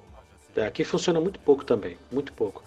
É, 0.56 0.66
aqui 0.66 0.84
funciona 0.84 1.22
muito 1.22 1.40
pouco 1.40 1.64
também, 1.64 1.96
muito 2.12 2.34
pouco. 2.34 2.64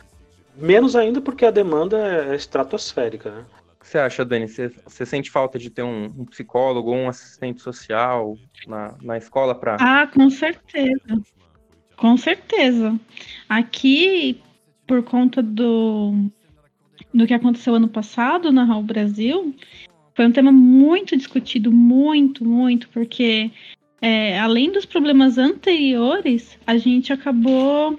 Menos 0.57 0.97
ainda 0.97 1.21
porque 1.21 1.45
a 1.45 1.51
demanda 1.51 1.99
é 1.99 2.35
estratosférica, 2.35 3.31
né? 3.31 3.45
O 3.77 3.81
que 3.81 3.89
você 3.89 3.99
acha, 3.99 4.25
Dani? 4.25 4.47
Você, 4.47 4.69
você 4.85 5.07
sente 5.07 5.31
falta 5.31 5.59
de 5.59 5.71
ter 5.71 5.83
um, 5.83 6.05
um 6.05 6.25
psicólogo 6.27 6.91
ou 6.91 6.97
um 6.97 7.09
assistente 7.09 7.63
social 7.63 8.37
na, 8.67 8.95
na 9.03 9.17
escola 9.17 9.55
para. 9.55 9.77
Ah, 9.81 10.07
com 10.07 10.29
certeza. 10.29 11.23
Com 11.97 12.17
certeza. 12.17 12.99
Aqui, 13.49 14.41
por 14.87 15.03
conta 15.03 15.43
do, 15.43 16.15
do 17.13 17.27
que 17.27 17.35
aconteceu 17.35 17.75
ano 17.75 17.89
passado 17.89 18.51
na 18.51 18.65
Raul 18.65 18.83
Brasil, 18.83 19.55
foi 20.15 20.27
um 20.27 20.33
tema 20.33 20.53
muito 20.53 21.17
discutido, 21.17 21.73
muito, 21.73 22.45
muito, 22.45 22.89
porque 22.89 23.51
é, 24.03 24.39
além 24.39 24.71
dos 24.73 24.85
problemas 24.85 25.39
anteriores, 25.39 26.59
a 26.67 26.77
gente 26.77 27.13
acabou 27.13 27.99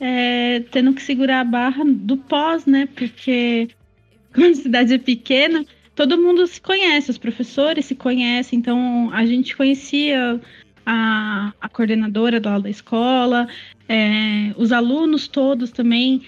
é, 0.00 0.60
tendo 0.70 0.92
que 0.94 1.02
segurar 1.02 1.40
a 1.40 1.44
barra 1.44 1.84
do 1.84 2.16
pós, 2.16 2.66
né? 2.66 2.88
Porque 2.94 3.68
quando 4.34 4.52
a 4.52 4.54
cidade 4.54 4.94
é 4.94 4.98
pequena, 4.98 5.64
todo 5.94 6.20
mundo 6.20 6.46
se 6.46 6.60
conhece, 6.60 7.10
os 7.10 7.18
professores 7.18 7.86
se 7.86 7.94
conhecem, 7.94 8.58
então 8.58 9.10
a 9.12 9.26
gente 9.26 9.56
conhecia 9.56 10.40
a, 10.86 11.52
a 11.60 11.68
coordenadora 11.68 12.40
da, 12.40 12.58
da 12.58 12.70
escola, 12.70 13.48
é, 13.88 14.54
os 14.56 14.72
alunos 14.72 15.28
todos 15.28 15.70
também. 15.70 16.22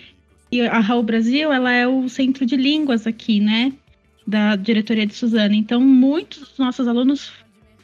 E 0.53 0.61
a 0.63 0.81
Raul 0.81 1.05
Brasil, 1.05 1.53
ela 1.53 1.71
é 1.73 1.87
o 1.87 2.09
centro 2.09 2.45
de 2.45 2.57
línguas 2.57 3.07
aqui, 3.07 3.39
né? 3.39 3.73
Da 4.27 4.57
diretoria 4.57 5.07
de 5.07 5.15
Suzana. 5.15 5.55
Então, 5.55 5.81
muitos 5.81 6.41
dos 6.41 6.59
nossos 6.59 6.89
alunos 6.89 7.33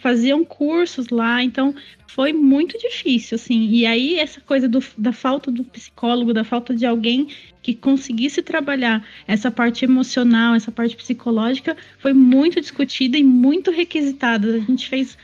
faziam 0.07 0.45
cursos 0.45 1.09
lá, 1.09 1.43
então 1.43 1.75
foi 2.07 2.33
muito 2.33 2.79
difícil, 2.79 3.35
assim. 3.35 3.69
E 3.71 3.85
aí, 3.85 4.21
essa 4.21 4.41
coisa 4.41 4.69
do, 4.69 4.79
da 4.97 5.13
falta 5.13 5.51
do 5.51 5.65
psicólogo, 5.65 6.33
da 6.33 6.45
falta 6.45 6.73
de 6.73 6.87
alguém 6.87 7.27
que 7.61 7.75
conseguisse 7.75 8.41
trabalhar 8.41 9.05
essa 9.27 9.51
parte 9.51 9.85
emocional, 9.85 10.55
essa 10.55 10.71
parte 10.71 10.95
psicológica, 10.95 11.77
foi 11.99 12.13
muito 12.13 12.61
discutida 12.61 13.19
e 13.19 13.25
muito 13.25 13.73
requisitada. 13.73 14.55
A 14.55 14.61
gente 14.61 14.89
fez 14.89 15.19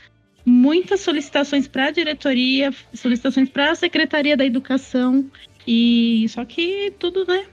muitas 0.45 0.99
solicitações 0.99 1.65
para 1.65 1.85
a 1.85 1.91
diretoria, 1.91 2.69
solicitações 2.93 3.47
para 3.47 3.71
a 3.71 3.75
Secretaria 3.75 4.35
da 4.35 4.45
Educação, 4.45 5.31
e 5.65 6.25
só 6.27 6.43
que 6.43 6.91
tudo, 6.99 7.25
né? 7.25 7.45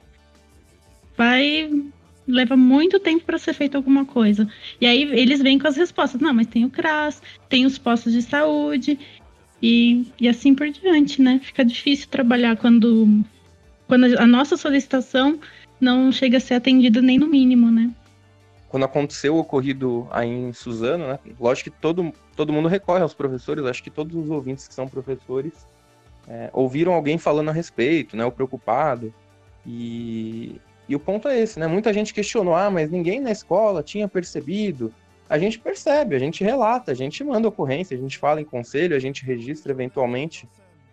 Vai 1.16 1.70
leva 2.30 2.56
muito 2.56 2.98
tempo 2.98 3.24
para 3.24 3.38
ser 3.38 3.52
feito 3.52 3.76
alguma 3.76 4.04
coisa. 4.04 4.48
E 4.80 4.86
aí 4.86 5.02
eles 5.02 5.40
vêm 5.42 5.58
com 5.58 5.66
as 5.66 5.76
respostas. 5.76 6.20
Não, 6.20 6.32
mas 6.32 6.46
tem 6.46 6.64
o 6.64 6.70
CRAS, 6.70 7.22
tem 7.48 7.66
os 7.66 7.78
postos 7.78 8.12
de 8.12 8.22
saúde 8.22 8.98
e, 9.62 10.06
e 10.20 10.28
assim 10.28 10.54
por 10.54 10.68
diante, 10.70 11.20
né? 11.20 11.40
Fica 11.42 11.64
difícil 11.64 12.08
trabalhar 12.08 12.56
quando, 12.56 13.22
quando 13.86 14.18
a 14.18 14.26
nossa 14.26 14.56
solicitação 14.56 15.38
não 15.80 16.12
chega 16.12 16.36
a 16.36 16.40
ser 16.40 16.54
atendida 16.54 17.00
nem 17.00 17.18
no 17.18 17.26
mínimo, 17.26 17.70
né? 17.70 17.90
quando 18.70 18.84
aconteceu 18.84 19.34
o 19.34 19.40
ocorrido 19.40 20.06
aí 20.12 20.30
em 20.30 20.52
Suzano, 20.52 21.08
né? 21.08 21.18
Lógico 21.40 21.70
que 21.70 21.76
todo, 21.80 22.12
todo 22.36 22.52
mundo 22.52 22.68
recorre 22.68 23.02
aos 23.02 23.12
professores, 23.12 23.64
acho 23.64 23.82
que 23.82 23.90
todos 23.90 24.14
os 24.14 24.30
ouvintes 24.30 24.68
que 24.68 24.72
são 24.72 24.86
professores 24.86 25.66
é, 26.28 26.48
ouviram 26.52 26.92
alguém 26.92 27.18
falando 27.18 27.48
a 27.48 27.52
respeito, 27.52 28.16
né? 28.16 28.24
O 28.24 28.30
preocupado. 28.30 29.12
E, 29.66 30.60
e 30.90 30.96
o 30.96 30.98
ponto 30.98 31.28
é 31.28 31.38
esse, 31.38 31.56
né? 31.56 31.68
Muita 31.68 31.92
gente 31.92 32.12
questionou, 32.12 32.52
ah, 32.52 32.68
mas 32.68 32.90
ninguém 32.90 33.20
na 33.20 33.30
escola 33.30 33.80
tinha 33.80 34.08
percebido. 34.08 34.92
A 35.28 35.38
gente 35.38 35.56
percebe, 35.56 36.16
a 36.16 36.18
gente 36.18 36.42
relata, 36.42 36.90
a 36.90 36.94
gente 36.96 37.22
manda 37.22 37.46
ocorrência, 37.46 37.96
a 37.96 38.00
gente 38.00 38.18
fala 38.18 38.40
em 38.40 38.44
conselho, 38.44 38.96
a 38.96 38.98
gente 38.98 39.24
registra 39.24 39.70
eventualmente 39.70 40.48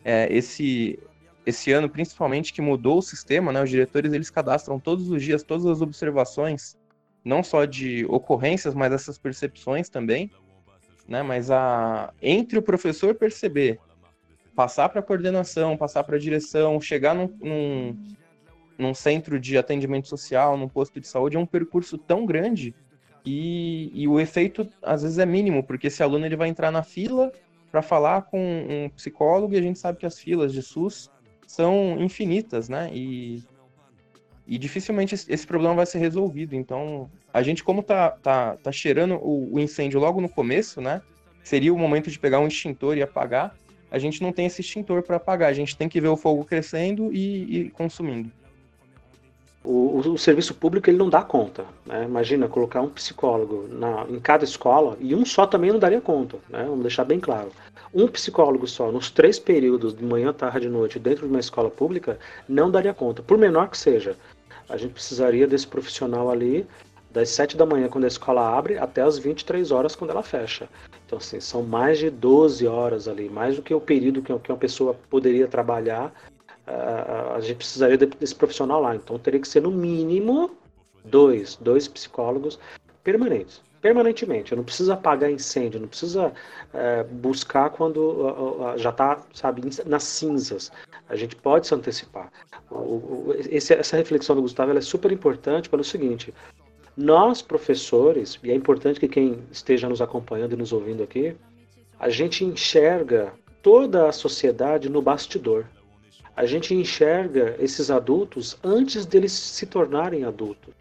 é, 0.05 0.31
esse, 0.31 0.99
esse 1.47 1.71
ano, 1.71 1.89
principalmente, 1.89 2.53
que 2.53 2.61
mudou 2.61 2.99
o 2.99 3.01
sistema, 3.01 3.51
né? 3.51 3.63
Os 3.63 3.71
diretores, 3.71 4.13
eles 4.13 4.29
cadastram 4.29 4.79
todos 4.79 5.09
os 5.09 5.23
dias 5.23 5.41
todas 5.41 5.65
as 5.65 5.81
observações, 5.81 6.77
não 7.25 7.41
só 7.41 7.65
de 7.65 8.05
ocorrências, 8.05 8.75
mas 8.75 8.93
essas 8.93 9.17
percepções 9.17 9.89
também, 9.89 10.29
né? 11.07 11.23
Mas 11.23 11.49
a 11.49 12.13
entre 12.21 12.59
o 12.59 12.61
professor 12.61 13.15
perceber, 13.15 13.79
passar 14.55 14.89
para 14.89 14.99
a 14.99 15.03
coordenação, 15.03 15.75
passar 15.75 16.03
para 16.03 16.17
a 16.17 16.19
direção, 16.19 16.79
chegar 16.79 17.15
num, 17.15 17.35
num, 17.41 17.97
num 18.77 18.93
centro 18.93 19.39
de 19.39 19.57
atendimento 19.57 20.07
social, 20.07 20.57
num 20.57 20.67
posto 20.67 20.99
de 20.99 21.07
saúde, 21.07 21.35
é 21.35 21.39
um 21.39 21.45
percurso 21.45 21.97
tão 21.97 22.25
grande 22.25 22.75
e, 23.29 23.91
e, 23.93 24.07
o 24.07 24.21
efeito 24.21 24.69
às 24.81 25.01
vezes 25.01 25.17
é 25.17 25.25
mínimo, 25.25 25.61
porque 25.61 25.87
esse 25.87 26.01
aluno 26.01 26.25
ele 26.25 26.37
vai 26.37 26.47
entrar 26.47 26.71
na 26.71 26.81
fila 26.81 27.29
para 27.69 27.81
falar 27.81 28.21
com 28.21 28.39
um 28.39 28.89
psicólogo 28.89 29.53
e 29.53 29.57
a 29.57 29.61
gente 29.61 29.77
sabe 29.77 29.99
que 29.99 30.05
as 30.05 30.17
filas 30.17 30.53
de 30.53 30.61
SUS 30.61 31.11
são 31.45 31.97
infinitas, 31.99 32.69
né? 32.69 32.89
E, 32.93 33.43
e 34.47 34.57
dificilmente 34.57 35.13
esse 35.13 35.45
problema 35.45 35.75
vai 35.75 35.85
ser 35.85 35.97
resolvido. 35.99 36.55
Então, 36.55 37.11
a 37.33 37.43
gente, 37.43 37.65
como 37.65 37.83
tá, 37.83 38.11
tá, 38.11 38.55
tá 38.55 38.71
cheirando 38.71 39.15
o, 39.15 39.55
o 39.55 39.59
incêndio 39.59 39.99
logo 39.99 40.21
no 40.21 40.29
começo, 40.29 40.79
né? 40.79 41.01
Seria 41.43 41.73
o 41.73 41.77
momento 41.77 42.09
de 42.09 42.17
pegar 42.17 42.39
um 42.39 42.47
extintor 42.47 42.97
e 42.97 43.01
apagar. 43.01 43.57
A 43.91 43.99
gente 43.99 44.21
não 44.21 44.31
tem 44.31 44.45
esse 44.45 44.61
extintor 44.61 45.03
para 45.03 45.17
apagar. 45.17 45.49
A 45.49 45.53
gente 45.53 45.75
tem 45.75 45.89
que 45.89 45.99
ver 45.99 46.07
o 46.07 46.15
fogo 46.15 46.45
crescendo 46.45 47.11
e, 47.11 47.57
e 47.57 47.69
consumindo. 47.71 48.31
O, 49.69 49.99
o, 49.99 50.17
serviço 50.17 50.53
público 50.53 50.89
ele 50.89 50.97
não 50.97 51.09
dá 51.09 51.21
conta. 51.21 51.65
Né? 51.85 52.05
Imagina 52.05 52.47
colocar 52.47 52.81
um 52.81 52.87
psicólogo 52.87 53.67
na, 53.69 54.05
em 54.09 54.17
cada 54.17 54.45
escola 54.45 54.95
e 54.97 55.13
um 55.13 55.25
só 55.25 55.45
também 55.45 55.71
não 55.71 55.79
daria 55.79 55.99
conta. 55.99 56.37
Né? 56.49 56.63
Vamos 56.63 56.83
deixar 56.83 57.03
bem 57.03 57.19
claro. 57.19 57.51
Um 57.93 58.07
psicólogo 58.07 58.65
só 58.65 58.89
nos 58.93 59.11
três 59.11 59.37
períodos 59.37 59.93
de 59.93 60.05
manhã, 60.05 60.31
tarde 60.31 60.67
e 60.67 60.69
noite 60.69 60.97
dentro 60.97 61.27
de 61.27 61.33
uma 61.33 61.41
escola 61.41 61.69
pública 61.69 62.17
não 62.47 62.71
daria 62.71 62.93
conta, 62.93 63.21
por 63.21 63.37
menor 63.37 63.69
que 63.69 63.77
seja. 63.77 64.15
A 64.69 64.77
gente 64.77 64.93
precisaria 64.93 65.45
desse 65.45 65.67
profissional 65.67 66.29
ali 66.29 66.65
das 67.11 67.29
7 67.29 67.57
da 67.57 67.65
manhã 67.65 67.89
quando 67.89 68.05
a 68.05 68.09
escola 68.09 68.57
abre 68.57 68.77
até 68.77 69.01
as 69.01 69.17
23 69.17 69.71
horas 69.71 69.95
quando 69.97 70.11
ela 70.11 70.23
fecha. 70.23 70.69
Então, 71.05 71.17
assim, 71.17 71.41
são 71.41 71.63
mais 71.63 71.97
de 71.99 72.09
12 72.09 72.65
horas 72.67 73.07
ali, 73.07 73.27
mais 73.27 73.57
do 73.57 73.61
que 73.61 73.73
o 73.73 73.81
período 73.81 74.21
que 74.21 74.31
uma 74.31 74.57
pessoa 74.57 74.95
poderia 75.09 75.47
trabalhar 75.47 76.13
a 76.67 77.39
gente 77.39 77.55
precisaria 77.55 77.97
desse 77.97 78.35
profissional 78.35 78.81
lá. 78.81 78.95
Então 78.95 79.17
teria 79.17 79.39
que 79.39 79.47
ser 79.47 79.61
no 79.61 79.71
mínimo 79.71 80.51
dois, 81.05 81.55
dois 81.61 81.87
psicólogos 81.87 82.59
permanentes. 83.03 83.61
Permanentemente, 83.79 84.51
eu 84.51 84.57
não 84.57 84.63
precisa 84.63 84.95
apagar 84.95 85.31
incêndio, 85.31 85.79
não 85.79 85.87
precisa 85.87 86.33
é, 86.73 87.03
buscar 87.03 87.69
quando 87.69 88.75
já 88.75 88.89
está, 88.89 89.21
sabe, 89.33 89.61
nas 89.85 90.03
cinzas. 90.03 90.71
A 91.07 91.15
gente 91.15 91.35
pode 91.35 91.67
se 91.67 91.75
antecipar. 91.75 92.31
O, 92.69 92.75
o, 92.75 93.35
esse, 93.49 93.73
essa 93.73 93.95
reflexão 93.95 94.35
do 94.35 94.41
Gustavo 94.41 94.75
é 94.75 94.81
super 94.81 95.11
importante 95.11 95.69
pelo 95.69 95.83
seguinte: 95.83 96.33
nós, 96.97 97.41
professores, 97.41 98.39
e 98.43 98.51
é 98.51 98.55
importante 98.55 98.99
que 98.99 99.07
quem 99.07 99.43
esteja 99.51 99.87
nos 99.87 100.01
acompanhando 100.01 100.53
e 100.53 100.57
nos 100.57 100.73
ouvindo 100.73 101.03
aqui, 101.03 101.35
a 101.99 102.09
gente 102.09 102.43
enxerga 102.43 103.31
toda 103.61 104.09
a 104.09 104.11
sociedade 104.11 104.89
no 104.89 105.01
bastidor 105.01 105.65
a 106.37 106.45
gente 106.45 106.71
enxerga 106.75 107.55
esses 107.59 107.89
adultos 107.89 108.59
antes 108.63 109.07
deles 109.07 109.31
se 109.31 109.65
tornarem 109.65 110.23
adultos. 110.23 110.71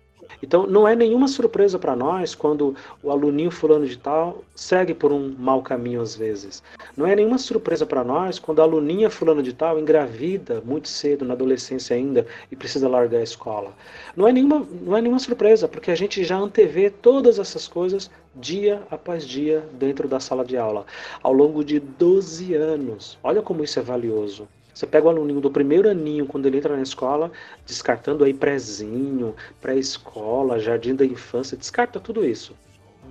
Então, 0.42 0.66
não 0.66 0.86
é 0.86 0.94
nenhuma 0.94 1.28
surpresa 1.28 1.78
para 1.78 1.96
nós 1.96 2.34
quando 2.34 2.76
o 3.02 3.10
aluninho 3.10 3.50
fulano 3.50 3.86
de 3.86 3.96
tal 3.96 4.44
segue 4.54 4.92
por 4.92 5.10
um 5.10 5.34
mau 5.38 5.62
caminho 5.62 6.02
às 6.02 6.14
vezes. 6.14 6.62
Não 6.94 7.06
é 7.06 7.16
nenhuma 7.16 7.38
surpresa 7.38 7.86
para 7.86 8.04
nós 8.04 8.38
quando 8.38 8.60
a 8.60 8.64
aluninha 8.64 9.08
fulano 9.08 9.42
de 9.42 9.54
tal 9.54 9.78
engravida 9.80 10.62
muito 10.62 10.88
cedo, 10.88 11.24
na 11.24 11.32
adolescência 11.32 11.96
ainda, 11.96 12.26
e 12.52 12.56
precisa 12.56 12.86
largar 12.86 13.20
a 13.20 13.22
escola. 13.22 13.72
Não 14.14 14.28
é 14.28 14.32
nenhuma, 14.32 14.66
não 14.82 14.94
é 14.94 15.00
nenhuma 15.00 15.18
surpresa, 15.18 15.66
porque 15.66 15.90
a 15.90 15.96
gente 15.96 16.22
já 16.22 16.36
antevê 16.36 16.90
todas 16.90 17.38
essas 17.38 17.66
coisas 17.66 18.10
dia 18.34 18.82
após 18.90 19.26
dia 19.26 19.66
dentro 19.72 20.06
da 20.06 20.20
sala 20.20 20.44
de 20.44 20.58
aula, 20.58 20.84
ao 21.22 21.32
longo 21.32 21.64
de 21.64 21.80
12 21.80 22.52
anos. 22.54 23.18
Olha 23.22 23.40
como 23.40 23.64
isso 23.64 23.78
é 23.78 23.82
valioso. 23.82 24.46
Você 24.76 24.86
pega 24.86 25.06
o 25.06 25.08
aluninho 25.08 25.40
do 25.40 25.50
primeiro 25.50 25.88
aninho, 25.88 26.26
quando 26.26 26.44
ele 26.44 26.58
entra 26.58 26.76
na 26.76 26.82
escola, 26.82 27.32
descartando 27.66 28.24
aí 28.24 28.34
prézinho, 28.34 29.34
pré-escola, 29.58 30.60
jardim 30.60 30.94
da 30.94 31.02
infância, 31.02 31.56
descarta 31.56 31.98
tudo 31.98 32.22
isso. 32.22 32.54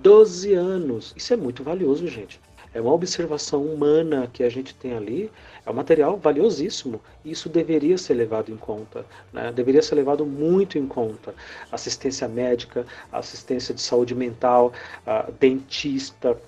12 0.00 0.54
anos. 0.54 1.12
Isso 1.16 1.34
é 1.34 1.36
muito 1.36 1.64
valioso, 1.64 2.06
gente. 2.06 2.40
É 2.72 2.80
uma 2.80 2.92
observação 2.92 3.64
humana 3.64 4.30
que 4.32 4.44
a 4.44 4.48
gente 4.48 4.76
tem 4.76 4.94
ali, 4.94 5.28
é 5.64 5.68
um 5.68 5.74
material 5.74 6.16
valiosíssimo. 6.16 7.00
Isso 7.24 7.48
deveria 7.48 7.98
ser 7.98 8.14
levado 8.14 8.52
em 8.52 8.56
conta, 8.56 9.04
né? 9.32 9.50
deveria 9.50 9.82
ser 9.82 9.96
levado 9.96 10.24
muito 10.24 10.78
em 10.78 10.86
conta. 10.86 11.34
Assistência 11.72 12.28
médica, 12.28 12.86
assistência 13.10 13.74
de 13.74 13.80
saúde 13.80 14.14
mental, 14.14 14.72
uh, 15.04 15.32
dentista, 15.32 16.38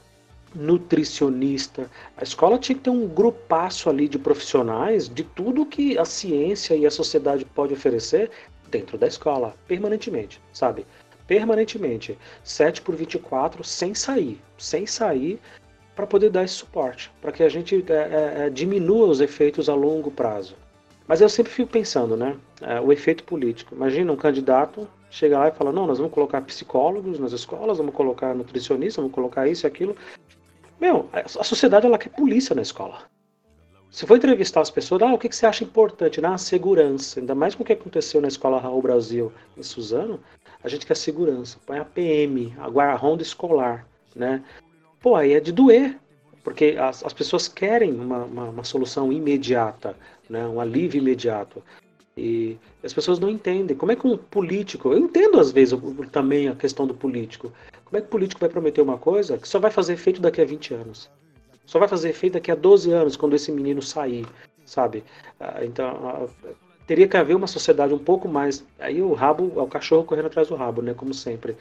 nutricionista. 0.55 1.91
A 2.17 2.23
escola 2.23 2.59
tinha 2.59 2.77
que 2.77 2.85
ter 2.85 2.91
um 2.91 3.07
grupaço 3.07 3.89
ali 3.89 4.09
de 4.09 4.19
profissionais 4.19 5.09
de 5.09 5.23
tudo 5.23 5.67
que 5.67 5.99
a 5.99 6.05
ciência 6.05 6.75
e 6.75 6.87
a 6.87 6.91
sociedade 6.91 7.45
pode 7.45 7.75
oferecer 7.75 8.31
dentro 8.71 8.99
da 8.99 9.07
escola, 9.07 9.55
permanentemente, 9.67 10.41
sabe? 10.53 10.87
Permanentemente. 11.27 12.19
7 12.43 12.83
por 12.83 12.95
24, 12.95 13.63
sem 13.65 13.95
sair. 13.95 14.41
Sem 14.57 14.87
sair 14.87 15.39
para 15.95 16.07
poder 16.07 16.31
dar 16.31 16.45
esse 16.45 16.55
suporte, 16.55 17.11
para 17.21 17.33
que 17.33 17.43
a 17.43 17.49
gente 17.49 17.85
é, 17.89 17.93
é, 17.93 18.47
é, 18.47 18.51
diminua 18.51 19.09
os 19.09 19.21
efeitos 19.21 19.69
a 19.69 19.75
longo 19.75 20.11
prazo. 20.11 20.55
Mas 21.07 21.21
eu 21.21 21.29
sempre 21.29 21.53
fico 21.53 21.71
pensando, 21.71 22.17
né? 22.17 22.37
É, 22.61 22.81
o 22.81 22.93
efeito 22.93 23.25
político. 23.25 23.75
Imagina 23.75 24.13
um 24.13 24.17
candidato 24.17 24.89
chega 25.11 25.39
lá 25.39 25.49
e 25.49 25.53
fala: 25.53 25.73
não, 25.73 25.87
nós 25.87 25.99
vamos 25.99 26.13
colocar 26.13 26.41
psicólogos 26.43 27.19
nas 27.19 27.33
escolas, 27.33 27.79
vamos 27.79 27.95
colocar 27.95 28.35
nutricionistas, 28.35 28.97
vamos 28.97 29.13
colocar 29.13 29.49
isso 29.49 29.67
e 29.67 29.69
aquilo. 29.69 29.97
Meu, 30.81 31.09
a 31.12 31.45
sociedade 31.45 31.87
ela 31.87 31.99
quer 31.99 32.11
polícia 32.11 32.55
na 32.55 32.62
escola. 32.62 33.03
Se 33.91 34.07
for 34.07 34.16
entrevistar 34.16 34.61
as 34.61 34.70
pessoas, 34.70 35.03
ah, 35.03 35.14
o 35.14 35.18
que, 35.18 35.29
que 35.29 35.35
você 35.35 35.47
acha 35.47 35.64
importante? 35.64 36.20
Na 36.20 36.35
ah, 36.35 36.39
segurança. 36.39 37.18
Ainda 37.18 37.35
mais 37.35 37.55
com 37.55 37.62
o 37.62 37.66
que 37.66 37.72
aconteceu 37.72 38.20
na 38.20 38.29
escola 38.29 38.61
Raul 38.61 38.83
Brasil 38.83 39.33
em 39.57 39.62
Suzano, 39.62 40.20
a 40.62 40.68
gente 40.68 40.87
quer 40.87 40.97
segurança. 40.97 41.59
Põe 41.66 41.79
a 41.79 41.85
PM, 41.85 42.55
a 42.59 42.68
guarda 42.68 42.97
ronda 42.97 43.22
escolar, 43.22 43.87
né? 44.14 44.43
Pô, 45.01 45.16
aí 45.16 45.33
é 45.33 45.41
de 45.41 45.53
doer, 45.53 45.99
porque 46.45 46.76
as, 46.79 47.05
as 47.05 47.12
pessoas 47.12 47.49
querem 47.49 47.93
uma, 47.93 48.24
uma, 48.24 48.45
uma 48.51 48.64
solução 48.64 49.12
imediata, 49.12 49.97
né? 50.29 50.47
um 50.47 50.61
alívio 50.61 50.99
imediato. 50.99 51.62
E 52.16 52.59
as 52.83 52.93
pessoas 52.93 53.18
não 53.18 53.31
entendem. 53.31 53.76
Como 53.76 53.93
é 53.93 53.97
que 53.97 54.07
um 54.07 54.16
político. 54.16 54.93
Eu 54.93 54.99
entendo 54.99 55.39
às 55.39 55.53
vezes 55.53 55.79
também 56.11 56.49
a 56.49 56.55
questão 56.55 56.87
do 56.87 56.95
político. 56.95 57.53
Como 57.89 57.97
é 57.97 58.01
que 58.03 58.07
o 58.07 58.11
político 58.11 58.41
vai 58.41 58.51
prometer 58.51 58.82
uma 58.82 58.99
coisa 58.99 59.39
que 59.39 59.49
só 59.49 59.59
vai 59.59 59.70
fazer 59.70 59.95
efeito 59.95 60.20
daqui 60.20 60.43
a 60.43 60.45
20 60.45 60.74
anos? 60.74 61.11
Só 61.64 61.78
vai 61.78 61.89
fazer 61.89 62.11
efeito 62.11 62.34
daqui 62.34 62.51
a 62.51 62.55
12 62.55 62.93
anos, 62.93 63.16
quando 63.16 63.34
esse 63.34 63.51
menino 63.51 63.80
sair, 63.80 64.26
sabe? 64.66 65.03
Ah, 65.41 65.64
então, 65.64 65.89
ah, 65.89 66.26
teria 66.86 67.09
que 67.09 67.16
haver 67.16 67.34
uma 67.34 67.47
sociedade 67.47 67.95
um 67.95 67.99
pouco 67.99 68.28
mais. 68.28 68.62
Aí 68.78 69.01
o 69.01 69.14
rabo, 69.14 69.53
é 69.57 69.62
o 69.62 69.66
cachorro 69.66 70.05
correndo 70.05 70.26
atrás 70.26 70.49
do 70.49 70.55
rabo, 70.55 70.82
né? 70.82 70.93
Como 70.93 71.14
sempre. 71.14 71.57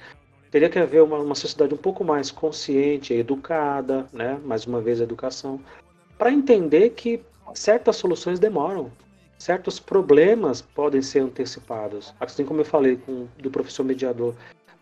Teria 0.51 0.69
que 0.69 0.77
haver 0.77 1.01
uma, 1.01 1.17
uma 1.17 1.35
sociedade 1.35 1.73
um 1.73 1.77
pouco 1.77 2.03
mais 2.03 2.29
consciente, 2.29 3.13
educada, 3.13 4.05
né? 4.11 4.37
Mais 4.43 4.65
uma 4.65 4.81
vez, 4.81 4.99
educação, 4.99 5.61
para 6.17 6.29
entender 6.29 6.89
que 6.89 7.21
certas 7.53 7.95
soluções 7.95 8.37
demoram 8.37 8.91
certos 9.37 9.79
problemas 9.79 10.61
podem 10.61 11.01
ser 11.01 11.19
antecipados. 11.19 12.13
Assim 12.19 12.43
como 12.43 12.61
eu 12.61 12.65
falei 12.65 12.97
com, 12.97 13.27
do 13.37 13.51
professor 13.51 13.83
mediador, 13.83 14.35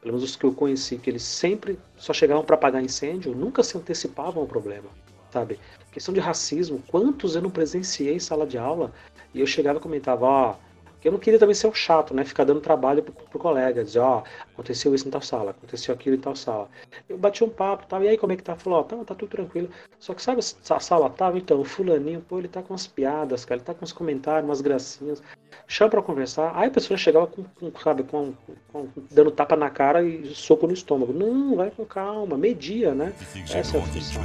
pelo 0.05 0.17
menos 0.17 0.29
os 0.29 0.35
que 0.35 0.45
eu 0.45 0.53
conheci, 0.53 0.99
que 0.99 1.09
eles 1.09 1.23
sempre 1.23 1.79
só 1.97 2.13
chegavam 2.13 2.45
para 2.45 2.55
apagar 2.55 2.83
incêndio, 2.83 3.33
nunca 3.33 3.63
se 3.63 3.75
antecipavam 3.75 4.43
ao 4.43 4.47
problema, 4.47 4.87
sabe? 5.31 5.59
Questão 5.91 6.13
de 6.13 6.19
racismo, 6.19 6.79
quantos 6.87 7.35
eu 7.35 7.41
não 7.41 7.49
presenciei 7.49 8.13
em 8.13 8.19
sala 8.19 8.45
de 8.45 8.55
aula 8.55 8.93
e 9.33 9.39
eu 9.39 9.47
chegava 9.47 9.79
e 9.79 9.81
comentava, 9.81 10.23
ó, 10.23 10.51
oh, 10.51 10.64
eu 11.05 11.11
não 11.11 11.19
queria 11.19 11.39
também 11.39 11.53
ser 11.53 11.67
o 11.67 11.73
chato, 11.73 12.13
né? 12.13 12.25
Ficar 12.25 12.43
dando 12.43 12.59
trabalho 12.59 13.03
pro, 13.03 13.13
pro 13.13 13.39
colega, 13.39 13.83
dizer, 13.83 13.99
ó, 13.99 14.19
oh, 14.19 14.23
aconteceu 14.53 14.93
isso 14.95 15.07
em 15.07 15.11
tal 15.11 15.21
sala, 15.21 15.51
aconteceu 15.51 15.93
aquilo 15.93 16.15
em 16.15 16.19
tal 16.19 16.35
sala. 16.35 16.67
Eu 17.07 17.17
bati 17.17 17.43
um 17.43 17.49
papo 17.49 17.85
tal, 17.87 18.03
e 18.03 18.07
aí 18.07 18.17
como 18.17 18.33
é 18.33 18.35
que 18.35 18.43
tá? 18.43 18.55
Falou, 18.55 18.79
ó, 18.79 18.81
oh, 18.81 18.83
tá, 18.85 18.97
tá 18.97 19.15
tudo 19.15 19.29
tranquilo. 19.29 19.69
Só 19.99 20.13
que 20.13 20.21
sabe 20.21 20.39
a 20.39 20.79
sala 20.79 21.09
tava? 21.09 21.37
Então, 21.37 21.59
o 21.61 21.63
fulaninho, 21.63 22.21
pô, 22.21 22.39
ele 22.39 22.47
tá 22.47 22.61
com 22.63 22.73
umas 22.73 22.87
piadas, 22.87 23.45
cara, 23.45 23.59
ele 23.59 23.65
tá 23.65 23.73
com 23.73 23.85
uns 23.85 23.93
comentários, 23.93 24.49
umas 24.49 24.61
gracinhas. 24.61 25.21
Chama 25.67 25.91
pra 25.91 26.01
conversar. 26.01 26.51
Aí 26.55 26.67
a 26.67 26.71
pessoa 26.71 26.97
chegava 26.97 27.27
com, 27.27 27.43
com 27.43 27.71
sabe, 27.79 28.03
com, 28.03 28.33
com, 28.71 28.87
dando 29.11 29.31
tapa 29.31 29.55
na 29.55 29.69
cara 29.69 30.03
e 30.03 30.33
soco 30.33 30.67
no 30.67 30.73
estômago. 30.73 31.13
Não, 31.13 31.55
vai 31.55 31.71
com 31.71 31.85
calma, 31.85 32.37
media, 32.37 32.93
né? 32.93 33.13
Essa 33.53 33.77
é 33.77 33.79
a 33.79 33.83
função. 33.83 34.23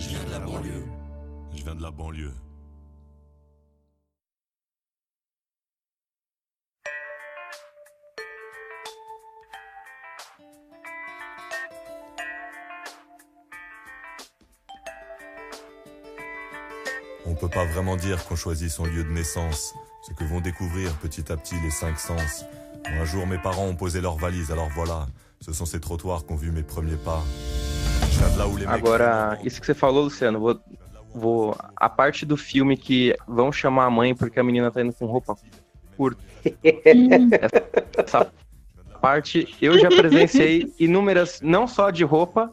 Je 0.00 0.08
viens 0.08 0.24
de 0.24 0.30
la 0.30 0.38
banlieue. 0.40 0.84
Je 1.52 1.62
viens 1.62 1.76
de 1.76 1.82
la 1.82 1.90
banlieue. 1.90 2.49
On 17.30 17.34
peut 17.36 17.48
pas 17.48 17.64
vraiment 17.64 17.94
dire 17.94 18.24
qu'on 18.24 18.34
choisit 18.34 18.68
son 18.68 18.86
lieu 18.86 19.04
de 19.04 19.08
naissance, 19.08 19.72
ce 20.02 20.12
que 20.12 20.24
vont 20.24 20.40
découvrir 20.40 20.92
petit 20.94 21.30
à 21.30 21.36
petit 21.36 21.54
les 21.62 21.70
cinq 21.70 21.96
sens. 21.96 22.44
Un 22.84 23.04
jour, 23.04 23.24
mes 23.24 23.38
parents 23.38 23.66
ont 23.66 23.76
posé 23.76 24.00
leurs 24.00 24.16
valises, 24.16 24.50
alors 24.50 24.68
voilà, 24.74 25.06
ce 25.40 25.52
sont 25.52 25.64
ces 25.64 25.78
trottoirs 25.78 26.26
qu'ont 26.26 26.34
vu 26.34 26.50
mes 26.50 26.64
premiers 26.64 26.96
pas. 26.96 27.22
Agora, 28.66 29.38
isso 29.44 29.60
que 29.60 29.66
você 29.66 29.74
falou, 29.74 30.02
Luciano, 30.04 30.40
vou, 30.40 30.60
vou. 31.14 31.56
A 31.76 31.88
parte 31.88 32.26
do 32.26 32.36
filme 32.36 32.76
que 32.76 33.14
vão 33.28 33.52
chamar 33.52 33.86
a 33.86 33.90
mãe 33.90 34.12
porque 34.12 34.40
a 34.40 34.42
menina 34.42 34.72
tá 34.72 34.82
indo 34.82 34.92
com 34.92 35.06
roupa 35.06 35.36
curta. 35.96 36.20
essa 37.96 38.32
parte 39.00 39.54
eu 39.62 39.78
já 39.78 39.88
presenciei 39.88 40.72
inúmeras, 40.80 41.40
não 41.42 41.68
só 41.68 41.90
de 41.90 42.02
roupa, 42.02 42.52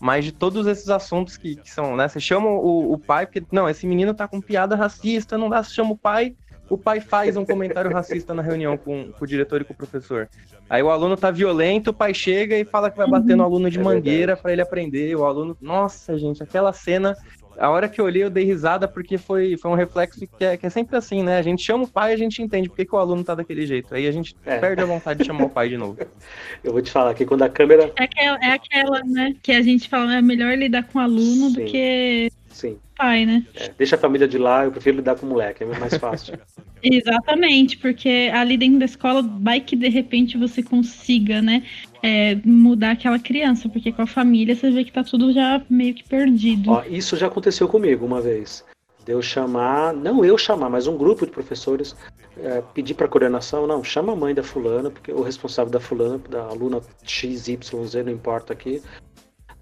mas 0.00 0.24
de 0.24 0.32
todos 0.32 0.66
esses 0.66 0.88
assuntos 0.88 1.36
que, 1.36 1.56
que 1.56 1.70
são, 1.70 1.96
né? 1.96 2.08
Você 2.08 2.20
chama 2.20 2.48
o, 2.48 2.92
o, 2.92 2.98
pai, 2.98 3.26
porque, 3.26 3.42
não, 3.50 3.68
esse 3.68 3.86
menino 3.86 4.14
tá 4.14 4.28
com 4.28 4.40
piada 4.40 4.76
racista, 4.76 5.36
não 5.36 5.48
dá, 5.48 5.62
você 5.62 5.74
chama 5.74 5.92
o 5.92 5.96
pai, 5.96 6.36
o 6.70 6.76
pai 6.76 7.00
faz 7.00 7.36
um 7.36 7.44
comentário 7.44 7.90
racista 7.90 8.34
na 8.34 8.42
reunião 8.42 8.76
com, 8.76 9.10
com, 9.10 9.24
o 9.24 9.26
diretor 9.26 9.60
e 9.60 9.64
com 9.64 9.72
o 9.72 9.76
professor. 9.76 10.28
Aí 10.68 10.82
o 10.82 10.90
aluno 10.90 11.16
tá 11.16 11.30
violento, 11.30 11.90
o 11.90 11.94
pai 11.94 12.12
chega 12.12 12.56
e 12.56 12.64
fala 12.64 12.90
que 12.90 12.96
vai 12.96 13.08
bater 13.08 13.36
no 13.36 13.42
aluno 13.42 13.70
de 13.70 13.78
é 13.78 13.82
mangueira 13.82 14.36
para 14.36 14.52
ele 14.52 14.60
aprender. 14.60 15.16
O 15.16 15.24
aluno, 15.24 15.56
nossa, 15.60 16.18
gente, 16.18 16.42
aquela 16.42 16.72
cena 16.72 17.16
a 17.58 17.70
hora 17.70 17.88
que 17.88 18.00
eu 18.00 18.04
olhei, 18.04 18.22
eu 18.22 18.30
dei 18.30 18.44
risada 18.44 18.86
porque 18.86 19.18
foi, 19.18 19.56
foi 19.56 19.70
um 19.70 19.74
reflexo 19.74 20.20
que 20.20 20.44
é, 20.44 20.56
que 20.56 20.66
é 20.66 20.70
sempre 20.70 20.96
assim, 20.96 21.22
né? 21.22 21.38
A 21.38 21.42
gente 21.42 21.62
chama 21.62 21.84
o 21.84 21.88
pai 21.88 22.12
e 22.12 22.14
a 22.14 22.16
gente 22.16 22.42
entende 22.42 22.68
porque 22.68 22.84
que 22.84 22.94
o 22.94 22.98
aluno 22.98 23.24
tá 23.24 23.34
daquele 23.34 23.66
jeito. 23.66 23.94
Aí 23.94 24.06
a 24.06 24.12
gente 24.12 24.36
é. 24.46 24.58
perde 24.58 24.82
a 24.82 24.86
vontade 24.86 25.20
de 25.20 25.26
chamar 25.26 25.44
o 25.44 25.50
pai 25.50 25.68
de 25.68 25.76
novo. 25.76 25.98
Eu 26.62 26.72
vou 26.72 26.82
te 26.82 26.90
falar 26.90 27.14
que 27.14 27.26
quando 27.26 27.42
a 27.42 27.48
câmera. 27.48 27.92
É 27.98 28.04
aquela, 28.04 28.38
é 28.38 28.52
aquela 28.52 29.00
né? 29.04 29.34
Que 29.42 29.52
a 29.52 29.62
gente 29.62 29.88
fala, 29.88 30.16
é 30.16 30.22
melhor 30.22 30.56
lidar 30.56 30.84
com 30.84 30.98
o 30.98 31.02
aluno 31.02 31.50
Sim. 31.50 31.52
do 31.52 31.64
que 31.64 32.30
Sim. 32.50 32.78
Pai, 32.98 33.24
né? 33.24 33.46
É, 33.54 33.70
deixa 33.78 33.94
a 33.94 33.98
família 33.98 34.26
de 34.26 34.36
lá, 34.36 34.64
eu 34.64 34.72
prefiro 34.72 34.96
lidar 34.96 35.16
com 35.16 35.24
o 35.24 35.28
moleque, 35.28 35.62
é 35.62 35.66
mais 35.78 35.96
fácil. 35.96 36.36
Exatamente, 36.82 37.78
porque 37.78 38.30
ali 38.34 38.56
dentro 38.56 38.80
da 38.80 38.84
escola 38.84 39.22
vai 39.22 39.60
que 39.60 39.76
de 39.76 39.88
repente 39.88 40.36
você 40.36 40.62
consiga, 40.62 41.40
né, 41.40 41.62
é, 42.02 42.36
mudar 42.44 42.92
aquela 42.92 43.18
criança, 43.18 43.68
porque 43.68 43.92
com 43.92 44.02
a 44.02 44.06
família 44.06 44.54
você 44.54 44.70
vê 44.70 44.84
que 44.84 44.92
tá 44.92 45.02
tudo 45.02 45.32
já 45.32 45.62
meio 45.70 45.94
que 45.94 46.04
perdido. 46.04 46.70
Ó, 46.70 46.84
isso 46.88 47.16
já 47.16 47.28
aconteceu 47.28 47.68
comigo 47.68 48.04
uma 48.04 48.20
vez. 48.20 48.64
De 49.04 49.12
eu 49.12 49.22
chamar, 49.22 49.94
não 49.94 50.24
eu 50.24 50.36
chamar, 50.36 50.68
mas 50.68 50.86
um 50.86 50.96
grupo 50.96 51.24
de 51.24 51.32
professores 51.32 51.96
é, 52.40 52.62
pedir 52.74 52.94
para 52.94 53.08
coordenação, 53.08 53.66
não, 53.66 53.82
chama 53.82 54.12
a 54.12 54.16
mãe 54.16 54.34
da 54.34 54.42
fulana, 54.42 54.90
porque 54.90 55.12
o 55.12 55.22
responsável 55.22 55.72
da 55.72 55.80
fulana, 55.80 56.18
da 56.30 56.42
aluna 56.44 56.80
XYZ, 57.04 57.94
não 58.04 58.12
importa 58.12 58.52
aqui, 58.52 58.82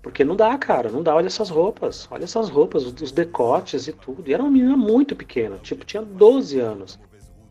porque 0.06 0.22
não 0.22 0.36
dá, 0.36 0.56
cara, 0.56 0.88
não 0.88 1.02
dá. 1.02 1.16
Olha 1.16 1.26
essas 1.26 1.50
roupas, 1.50 2.06
olha 2.12 2.22
essas 2.22 2.48
roupas, 2.48 2.84
os 2.84 3.10
decotes 3.10 3.88
e 3.88 3.92
tudo. 3.92 4.22
E 4.24 4.32
era 4.32 4.40
uma 4.40 4.52
menina 4.52 4.76
muito 4.76 5.16
pequena, 5.16 5.58
tipo, 5.58 5.84
tinha 5.84 6.00
12 6.00 6.60
anos. 6.60 6.96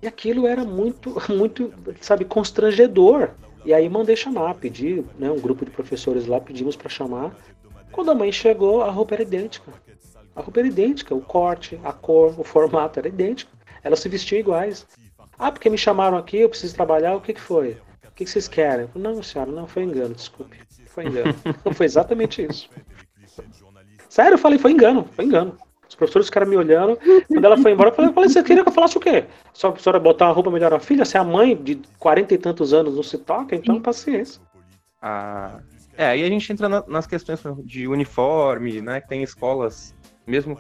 E 0.02 0.08
aquilo 0.08 0.48
era 0.48 0.64
muito, 0.64 1.22
muito, 1.28 1.74
sabe, 2.00 2.24
constrangedor. 2.24 3.32
E 3.66 3.74
aí 3.74 3.90
mandei 3.90 4.16
chamar, 4.16 4.56
pedi, 4.56 5.04
né, 5.20 5.30
um 5.30 5.38
grupo 5.38 5.66
de 5.66 5.72
professores 5.72 6.28
lá, 6.28 6.40
pedimos 6.40 6.78
para 6.78 6.88
chamar. 6.88 7.36
Quando 7.92 8.12
a 8.12 8.16
mãe 8.16 8.32
chegou, 8.32 8.82
a 8.82 8.90
roupa 8.90 9.16
era 9.16 9.24
idêntica. 9.24 9.74
A 10.34 10.40
roupa 10.40 10.62
era 10.62 10.70
idêntica, 10.70 11.14
o 11.14 11.20
corte, 11.20 11.78
a 11.84 11.92
cor, 11.92 12.40
o 12.40 12.44
formato 12.46 13.00
era 13.00 13.10
idêntico. 13.10 13.52
Elas 13.84 14.00
se 14.00 14.08
vestiam 14.08 14.40
iguais. 14.40 14.88
Ah, 15.38 15.52
porque 15.52 15.70
me 15.70 15.78
chamaram 15.78 16.18
aqui, 16.18 16.38
eu 16.38 16.48
preciso 16.48 16.74
trabalhar, 16.74 17.18
o 17.18 17.22
que, 17.22 17.34
que 17.34 17.42
foi? 17.42 17.72
O 18.08 18.12
que, 18.16 18.24
que 18.24 18.30
vocês 18.30 18.48
querem? 18.48 18.88
Não, 18.96 19.22
senhora, 19.22 19.52
não, 19.52 19.68
foi 19.68 19.84
engano, 19.84 20.16
desculpe. 20.16 20.58
Foi 20.96 21.06
engano. 21.06 21.36
foi 21.76 21.86
exatamente 21.86 22.42
isso. 22.42 22.70
Sério, 24.08 24.36
eu 24.36 24.38
falei, 24.40 24.58
foi 24.58 24.72
engano, 24.72 25.06
foi 25.12 25.26
engano. 25.26 25.58
Os 25.88 25.94
professores 25.94 26.28
ficaram 26.28 26.48
me 26.48 26.56
olhando. 26.56 26.98
Quando 27.28 27.46
ela 27.46 27.58
foi 27.58 27.74
embora, 27.74 27.90
eu 27.90 28.14
falei, 28.14 28.30
você 28.30 28.42
queria 28.42 28.64
que 28.64 28.70
eu 28.70 28.74
falasse 28.74 28.98
o 28.98 29.02
quê? 29.02 29.26
Só 29.54 29.68
a 29.68 29.72
professora 29.72 30.00
botar 30.00 30.28
uma 30.28 30.34
roupa 30.34 30.50
melhor 30.50 30.74
a 30.74 30.80
filha? 30.80 31.04
Se 31.04 31.18
a 31.18 31.24
mãe 31.24 31.56
de 31.56 31.82
40 32.00 32.34
e 32.34 32.38
tantos 32.38 32.74
anos 32.74 32.96
não 32.96 33.04
se 33.04 33.18
toca, 33.18 33.56
então 33.56 33.82
paciência. 33.82 34.42
Ah, 35.02 35.60
é, 35.98 36.08
aí 36.08 36.24
a 36.24 36.30
gente 36.30 36.52
entra 36.52 36.70
na, 36.70 36.84
nas 36.88 37.06
questões 37.06 37.42
de 37.66 37.88
uniforme, 37.88 38.82
né? 38.82 39.02
Que 39.02 39.10
tem 39.10 39.22
escolas, 39.22 39.94
mesmo 40.26 40.58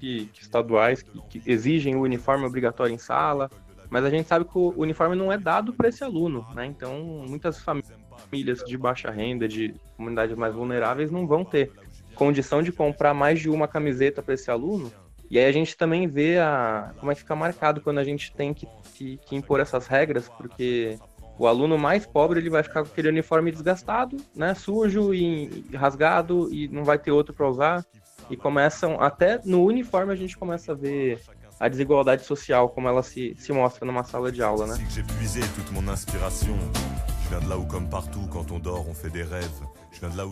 que, 0.00 0.26
que 0.26 0.42
estaduais, 0.42 1.02
que, 1.02 1.38
que, 1.38 1.50
exigem 1.50 1.94
o 1.94 2.00
uniforme 2.00 2.46
obrigatório 2.46 2.94
em 2.94 2.98
sala, 2.98 3.50
mas 3.90 4.04
a 4.04 4.10
gente 4.10 4.26
sabe 4.26 4.46
que 4.46 4.58
o 4.58 4.72
uniforme 4.76 5.14
não 5.14 5.30
é 5.30 5.38
dado 5.38 5.72
para 5.74 5.88
esse 5.88 6.02
aluno, 6.02 6.46
né? 6.54 6.64
Então, 6.64 7.24
muitas 7.28 7.60
famílias 7.60 8.05
famílias 8.26 8.58
de 8.64 8.76
baixa 8.76 9.10
renda, 9.10 9.48
de 9.48 9.74
comunidades 9.96 10.36
mais 10.36 10.54
vulneráveis, 10.54 11.10
não 11.10 11.26
vão 11.26 11.44
ter 11.44 11.72
condição 12.14 12.62
de 12.62 12.72
comprar 12.72 13.14
mais 13.14 13.40
de 13.40 13.48
uma 13.48 13.68
camiseta 13.68 14.22
para 14.22 14.34
esse 14.34 14.50
aluno. 14.50 14.92
E 15.30 15.38
aí 15.38 15.44
a 15.44 15.52
gente 15.52 15.76
também 15.76 16.06
vê 16.06 16.38
a, 16.38 16.92
como 16.98 17.10
é 17.10 17.14
que 17.14 17.20
fica 17.20 17.34
marcado 17.34 17.80
quando 17.80 17.98
a 17.98 18.04
gente 18.04 18.32
tem 18.32 18.54
que, 18.54 18.66
que, 18.94 19.18
que, 19.18 19.36
impor 19.36 19.60
essas 19.60 19.86
regras, 19.86 20.28
porque 20.28 20.98
o 21.38 21.46
aluno 21.46 21.76
mais 21.76 22.06
pobre 22.06 22.38
ele 22.38 22.48
vai 22.48 22.62
ficar 22.62 22.82
com 22.82 22.88
aquele 22.88 23.08
uniforme 23.08 23.50
desgastado, 23.50 24.16
né, 24.34 24.54
sujo 24.54 25.12
e 25.12 25.64
rasgado 25.74 26.52
e 26.52 26.68
não 26.68 26.84
vai 26.84 26.98
ter 26.98 27.10
outro 27.10 27.34
para 27.34 27.48
usar. 27.48 27.84
E 28.30 28.36
começam 28.36 29.00
até 29.00 29.40
no 29.44 29.64
uniforme 29.64 30.12
a 30.12 30.16
gente 30.16 30.36
começa 30.36 30.72
a 30.72 30.74
ver 30.74 31.20
a 31.58 31.68
desigualdade 31.68 32.24
social 32.24 32.68
como 32.68 32.88
ela 32.88 33.02
se, 33.02 33.34
se 33.38 33.52
mostra 33.52 33.86
numa 33.86 34.04
sala 34.04 34.30
de 34.30 34.42
aula, 34.42 34.66
né? 34.66 34.76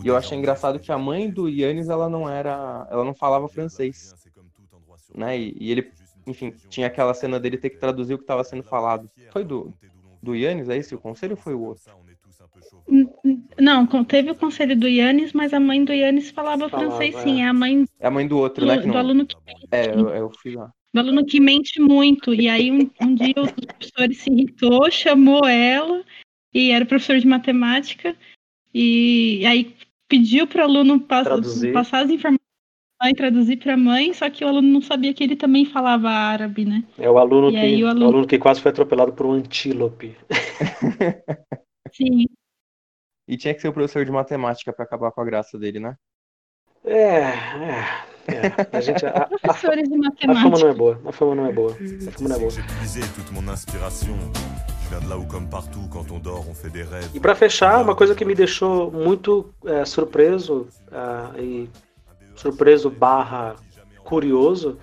E 0.03 0.07
eu 0.07 0.15
achei 0.15 0.37
engraçado 0.37 0.79
que 0.79 0.91
a 0.91 0.97
mãe 0.97 1.29
do 1.29 1.49
Yannis, 1.49 1.89
ela 1.89 2.09
não 2.09 2.29
era, 2.29 2.87
ela 2.89 3.03
não 3.03 3.13
falava 3.13 3.47
francês, 3.47 4.13
né? 5.13 5.37
E, 5.37 5.55
e 5.59 5.71
ele, 5.71 5.91
enfim, 6.25 6.53
tinha 6.69 6.87
aquela 6.87 7.13
cena 7.13 7.39
dele 7.39 7.57
ter 7.57 7.69
que 7.69 7.77
traduzir 7.77 8.13
o 8.13 8.17
que 8.17 8.23
estava 8.23 8.43
sendo 8.43 8.63
falado. 8.63 9.09
Foi 9.31 9.43
do 9.43 9.73
do 10.25 10.35
Yannis, 10.35 10.67
é 10.67 10.77
esse 10.77 10.95
o 10.95 10.99
conselho 10.99 11.33
ou 11.33 11.37
foi 11.37 11.53
o 11.53 11.61
outro? 11.61 11.83
Não, 13.59 13.85
teve 14.03 14.31
o 14.31 14.35
conselho 14.35 14.75
do 14.75 14.87
Yannis, 14.87 15.33
mas 15.33 15.53
a 15.53 15.59
mãe 15.59 15.83
do 15.85 15.93
Yannis 15.93 16.31
falava, 16.31 16.67
falava 16.67 16.89
francês 16.89 17.15
sim. 17.17 17.41
É. 17.41 17.45
é 17.45 17.47
a 17.47 17.53
mãe. 17.53 17.85
É 17.99 18.07
a 18.07 18.11
mãe 18.11 18.27
do 18.27 18.37
outro, 18.37 18.65
né, 18.65 18.73
do, 18.73 18.77
né? 18.77 18.81
Que 18.81 18.87
não... 18.87 18.93
Do 18.93 18.99
aluno 18.99 19.25
que. 19.25 19.35
É, 19.71 19.89
eu, 19.93 20.09
eu 20.09 20.31
fui 20.41 20.55
lá. 20.55 20.71
Do 20.93 20.99
aluno 20.99 21.25
que 21.25 21.39
mente 21.39 21.79
muito. 21.79 22.33
E 22.33 22.49
aí 22.49 22.71
um, 22.71 22.89
um 23.01 23.15
dia 23.15 23.35
o 23.37 23.53
professor 23.53 24.13
se 24.13 24.31
irritou, 24.31 24.89
chamou 24.89 25.45
ela 25.45 26.03
e 26.55 26.71
era 26.71 26.85
professor 26.85 27.19
de 27.19 27.27
matemática, 27.27 28.15
e 28.73 29.45
aí 29.45 29.75
pediu 30.07 30.47
para 30.47 30.61
o 30.61 30.63
aluno 30.69 31.01
pass 31.01 31.25
traduzir. 31.25 31.73
passar 31.73 32.05
as 32.05 32.09
informações 32.09 32.39
e 33.03 33.13
traduzir 33.13 33.57
para 33.57 33.73
a 33.73 33.77
mãe, 33.77 34.13
só 34.13 34.29
que 34.29 34.45
o 34.45 34.47
aluno 34.47 34.69
não 34.69 34.81
sabia 34.81 35.13
que 35.13 35.21
ele 35.21 35.35
também 35.35 35.65
falava 35.65 36.09
árabe, 36.09 36.63
né? 36.63 36.85
É 36.97 37.09
o 37.09 37.17
aluno, 37.17 37.51
que, 37.51 37.83
o 37.83 37.87
aluno... 37.89 38.05
o 38.05 38.07
aluno 38.07 38.27
que 38.27 38.39
quase 38.39 38.61
foi 38.61 38.71
atropelado 38.71 39.11
por 39.11 39.25
um 39.25 39.33
antílope. 39.33 40.15
Sim. 41.91 42.25
E 43.27 43.35
tinha 43.35 43.53
que 43.53 43.59
ser 43.59 43.67
o 43.67 43.73
professor 43.73 44.05
de 44.05 44.11
matemática 44.11 44.71
para 44.71 44.85
acabar 44.85 45.11
com 45.11 45.19
a 45.19 45.25
graça 45.25 45.59
dele, 45.59 45.81
né? 45.81 45.97
É, 46.85 47.19
é. 47.19 48.15
É, 48.27 48.77
a 48.77 48.81
gente, 48.81 49.05
a, 49.05 49.27
Professores 49.41 49.89
de 49.89 49.97
matemática. 49.97 50.31
A 50.31 50.35
fama 50.35 50.59
não 50.59 50.69
é 50.69 50.73
boa. 50.73 51.01
A 51.05 51.11
fama 51.11 51.35
não 51.35 51.45
é 51.47 51.51
boa. 51.51 51.71
A 51.73 52.11
fama 52.11 52.29
não 52.29 52.35
é 52.35 52.39
boa. 52.39 52.51
E 57.13 57.19
para 57.19 57.35
fechar, 57.35 57.81
uma 57.81 57.95
coisa 57.95 58.13
que 58.15 58.25
me 58.25 58.35
deixou 58.35 58.91
muito 58.91 59.53
é, 59.65 59.83
surpreso 59.85 60.67
uh, 60.87 61.39
e 61.39 61.69
surpreso 62.35 62.89
barra 62.89 63.55
curioso 64.03 64.77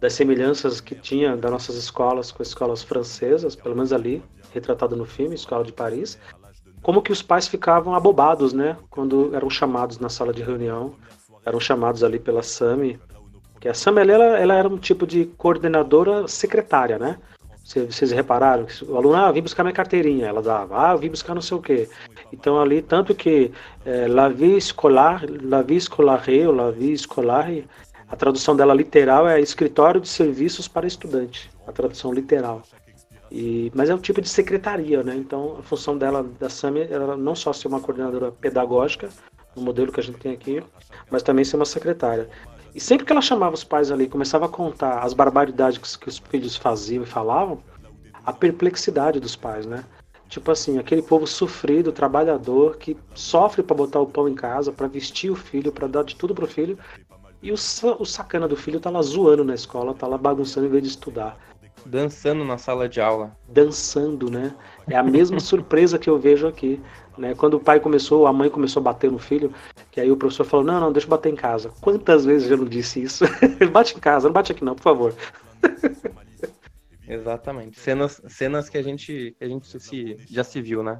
das 0.00 0.12
semelhanças 0.12 0.80
que 0.80 0.94
tinha 0.94 1.36
das 1.36 1.50
nossas 1.50 1.76
escolas 1.76 2.30
com 2.30 2.42
as 2.42 2.48
escolas 2.48 2.82
francesas, 2.82 3.54
pelo 3.56 3.74
menos 3.74 3.92
ali, 3.92 4.22
retratado 4.52 4.96
no 4.96 5.04
filme, 5.04 5.34
Escola 5.34 5.64
de 5.64 5.72
Paris, 5.72 6.18
como 6.82 7.00
que 7.00 7.10
os 7.10 7.22
pais 7.22 7.48
ficavam 7.48 7.94
abobados, 7.94 8.52
né, 8.52 8.76
quando 8.90 9.34
eram 9.34 9.48
chamados 9.48 9.98
na 9.98 10.10
sala 10.10 10.32
de 10.32 10.42
reunião, 10.42 10.94
eram 11.44 11.58
chamados 11.58 12.04
ali 12.04 12.18
pela 12.18 12.42
Sami, 12.42 13.00
que 13.60 13.68
a 13.68 13.74
Sami 13.74 14.02
ela, 14.02 14.38
ela 14.38 14.54
era 14.54 14.68
um 14.68 14.76
tipo 14.76 15.06
de 15.06 15.24
coordenadora 15.38 16.28
secretária, 16.28 16.98
né? 16.98 17.18
Vocês 17.64 18.12
repararam 18.12 18.66
que 18.66 18.84
o 18.84 18.96
aluno, 18.96 19.16
ah, 19.16 19.32
vim 19.32 19.40
buscar 19.40 19.64
minha 19.64 19.72
carteirinha, 19.72 20.26
ela 20.26 20.42
dava, 20.42 20.76
ah, 20.76 20.96
vim 20.96 21.08
buscar 21.08 21.34
não 21.34 21.40
sei 21.40 21.56
o 21.56 21.62
quê. 21.62 21.88
Então 22.30 22.60
ali, 22.60 22.82
tanto 22.82 23.14
que 23.14 23.50
é, 23.86 24.06
la 24.06 24.28
vie 24.28 24.58
escolar, 24.58 25.24
la 25.42 25.62
vie 25.62 25.78
escolare, 25.78 26.46
ou 26.46 26.54
la 26.54 26.70
vie 26.70 26.92
escolare, 26.92 27.66
a 28.06 28.16
tradução 28.16 28.54
dela 28.54 28.74
literal 28.74 29.26
é 29.26 29.40
escritório 29.40 29.98
de 29.98 30.08
serviços 30.08 30.68
para 30.68 30.86
estudante, 30.86 31.50
a 31.66 31.72
tradução 31.72 32.12
literal. 32.12 32.62
E, 33.30 33.72
mas 33.74 33.88
é 33.88 33.94
um 33.94 33.98
tipo 33.98 34.20
de 34.20 34.28
secretaria, 34.28 35.02
né? 35.02 35.16
Então 35.16 35.56
a 35.58 35.62
função 35.62 35.96
dela, 35.96 36.22
da 36.38 36.50
SAMI, 36.50 36.82
era 36.82 37.16
não 37.16 37.34
só 37.34 37.52
ser 37.52 37.66
uma 37.68 37.80
coordenadora 37.80 38.30
pedagógica, 38.30 39.08
no 39.56 39.62
modelo 39.62 39.90
que 39.90 40.00
a 40.00 40.02
gente 40.02 40.18
tem 40.18 40.32
aqui, 40.32 40.62
mas 41.10 41.22
também 41.22 41.44
ser 41.44 41.56
uma 41.56 41.64
secretária. 41.64 42.28
E 42.74 42.80
sempre 42.80 43.06
que 43.06 43.12
ela 43.12 43.22
chamava 43.22 43.54
os 43.54 43.62
pais 43.62 43.90
ali, 43.90 44.08
começava 44.08 44.46
a 44.46 44.48
contar 44.48 44.98
as 44.98 45.12
barbaridades 45.12 45.96
que 45.96 46.08
os 46.08 46.18
filhos 46.18 46.56
faziam 46.56 47.04
e 47.04 47.06
falavam, 47.06 47.62
a 48.24 48.32
perplexidade 48.32 49.20
dos 49.20 49.36
pais, 49.36 49.64
né? 49.64 49.84
Tipo 50.28 50.50
assim, 50.50 50.78
aquele 50.78 51.02
povo 51.02 51.26
sofrido, 51.26 51.92
trabalhador, 51.92 52.76
que 52.76 52.96
sofre 53.14 53.62
para 53.62 53.76
botar 53.76 54.00
o 54.00 54.06
pão 54.06 54.28
em 54.28 54.34
casa, 54.34 54.72
para 54.72 54.88
vestir 54.88 55.30
o 55.30 55.36
filho, 55.36 55.70
para 55.70 55.86
dar 55.86 56.02
de 56.02 56.16
tudo 56.16 56.34
pro 56.34 56.46
filho. 56.46 56.76
E 57.40 57.52
o, 57.52 57.54
o 57.54 58.04
sacana 58.04 58.48
do 58.48 58.56
filho 58.56 58.80
tá 58.80 58.90
lá 58.90 59.02
zoando 59.02 59.44
na 59.44 59.54
escola, 59.54 59.94
tá 59.94 60.06
lá 60.06 60.18
bagunçando 60.18 60.66
em 60.66 60.70
vez 60.70 60.82
de 60.82 60.88
estudar. 60.88 61.38
Dançando 61.86 62.44
na 62.44 62.56
sala 62.56 62.88
de 62.88 63.00
aula. 63.00 63.36
Dançando, 63.46 64.30
né? 64.30 64.54
É 64.88 64.96
a 64.96 65.02
mesma 65.02 65.38
surpresa 65.40 65.98
que 65.98 66.08
eu 66.08 66.18
vejo 66.18 66.48
aqui. 66.48 66.80
Né? 67.16 67.34
Quando 67.34 67.54
o 67.54 67.60
pai 67.60 67.80
começou, 67.80 68.26
a 68.26 68.32
mãe 68.32 68.50
começou 68.50 68.80
a 68.80 68.84
bater 68.84 69.10
no 69.10 69.18
filho, 69.18 69.52
que 69.90 70.00
aí 70.00 70.10
o 70.10 70.16
professor 70.16 70.44
falou, 70.44 70.66
não, 70.66 70.80
não, 70.80 70.92
deixa 70.92 71.06
eu 71.06 71.10
bater 71.10 71.32
em 71.32 71.36
casa. 71.36 71.70
Quantas 71.80 72.24
vezes 72.24 72.50
eu 72.50 72.56
não 72.56 72.64
disse 72.64 73.02
isso? 73.02 73.24
bate 73.72 73.96
em 73.96 74.00
casa, 74.00 74.28
não 74.28 74.32
bate 74.32 74.52
aqui 74.52 74.64
não, 74.64 74.74
por 74.74 74.82
favor. 74.82 75.14
Exatamente. 77.06 77.78
Cenas, 77.78 78.20
cenas 78.28 78.68
que 78.68 78.78
a 78.78 78.82
gente, 78.82 79.36
que 79.38 79.44
a 79.44 79.48
gente 79.48 79.80
se, 79.80 80.16
já 80.28 80.42
se 80.42 80.60
viu, 80.60 80.82
né? 80.82 80.98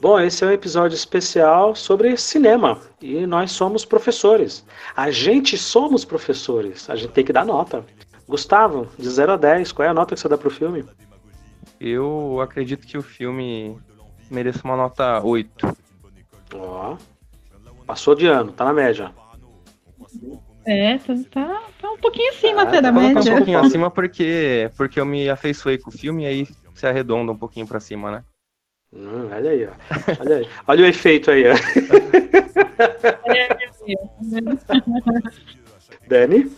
Bom, 0.00 0.18
esse 0.18 0.42
é 0.42 0.46
um 0.46 0.50
episódio 0.50 0.94
especial 0.94 1.74
sobre 1.74 2.16
cinema 2.16 2.80
e 3.02 3.26
nós 3.26 3.52
somos 3.52 3.84
professores. 3.84 4.64
A 4.96 5.10
gente 5.10 5.58
somos 5.58 6.06
professores, 6.06 6.88
a 6.88 6.96
gente 6.96 7.12
tem 7.12 7.22
que 7.22 7.34
dar 7.34 7.44
nota. 7.44 7.84
Gustavo, 8.26 8.88
de 8.98 9.10
0 9.10 9.32
a 9.32 9.36
10, 9.36 9.72
qual 9.72 9.86
é 9.86 9.90
a 9.90 9.94
nota 9.94 10.14
que 10.14 10.20
você 10.20 10.28
dá 10.28 10.38
pro 10.38 10.48
filme? 10.48 10.86
Eu 11.80 12.40
acredito 12.42 12.86
que 12.86 12.98
o 12.98 13.02
filme 13.02 13.78
mereça 14.30 14.60
uma 14.64 14.76
nota 14.76 15.24
8. 15.24 15.76
Ó, 16.54 16.96
passou 17.86 18.14
de 18.14 18.26
ano, 18.26 18.52
tá 18.52 18.66
na 18.66 18.72
média. 18.72 19.12
É, 20.66 20.98
tá, 20.98 21.14
tá, 21.30 21.62
tá 21.80 21.90
um 21.90 21.96
pouquinho 21.96 22.30
acima 22.32 22.62
é, 22.62 22.64
até 22.64 22.82
da 22.82 22.92
média. 22.92 23.22
Tá 23.22 23.30
um 23.30 23.36
pouquinho 23.36 23.58
acima 23.64 23.90
porque, 23.90 24.70
porque 24.76 25.00
eu 25.00 25.06
me 25.06 25.30
afeiçoei 25.30 25.78
com 25.78 25.88
o 25.88 25.92
filme 25.92 26.24
e 26.24 26.26
aí 26.26 26.46
se 26.74 26.86
arredonda 26.86 27.32
um 27.32 27.36
pouquinho 27.36 27.66
pra 27.66 27.80
cima, 27.80 28.10
né? 28.10 28.22
Hum, 28.92 29.30
olha 29.32 29.50
aí, 29.50 29.66
ó. 29.66 29.70
Olha 30.20 30.36
aí. 30.36 30.46
Olha 30.66 30.84
o 30.84 30.86
efeito 30.86 31.30
aí, 31.30 31.44
ó. 31.48 31.54
Dani? 36.08 36.50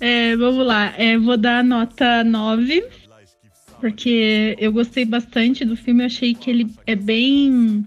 É, 0.00 0.34
vamos 0.36 0.66
lá. 0.66 0.94
É, 0.96 1.18
vou 1.18 1.36
dar 1.36 1.62
nota 1.62 2.24
9. 2.24 3.07
Porque 3.80 4.56
eu 4.58 4.72
gostei 4.72 5.04
bastante 5.04 5.64
do 5.64 5.76
filme. 5.76 6.02
Eu 6.02 6.06
achei 6.06 6.34
que 6.34 6.50
ele 6.50 6.70
é 6.86 6.94
bem. 6.94 7.86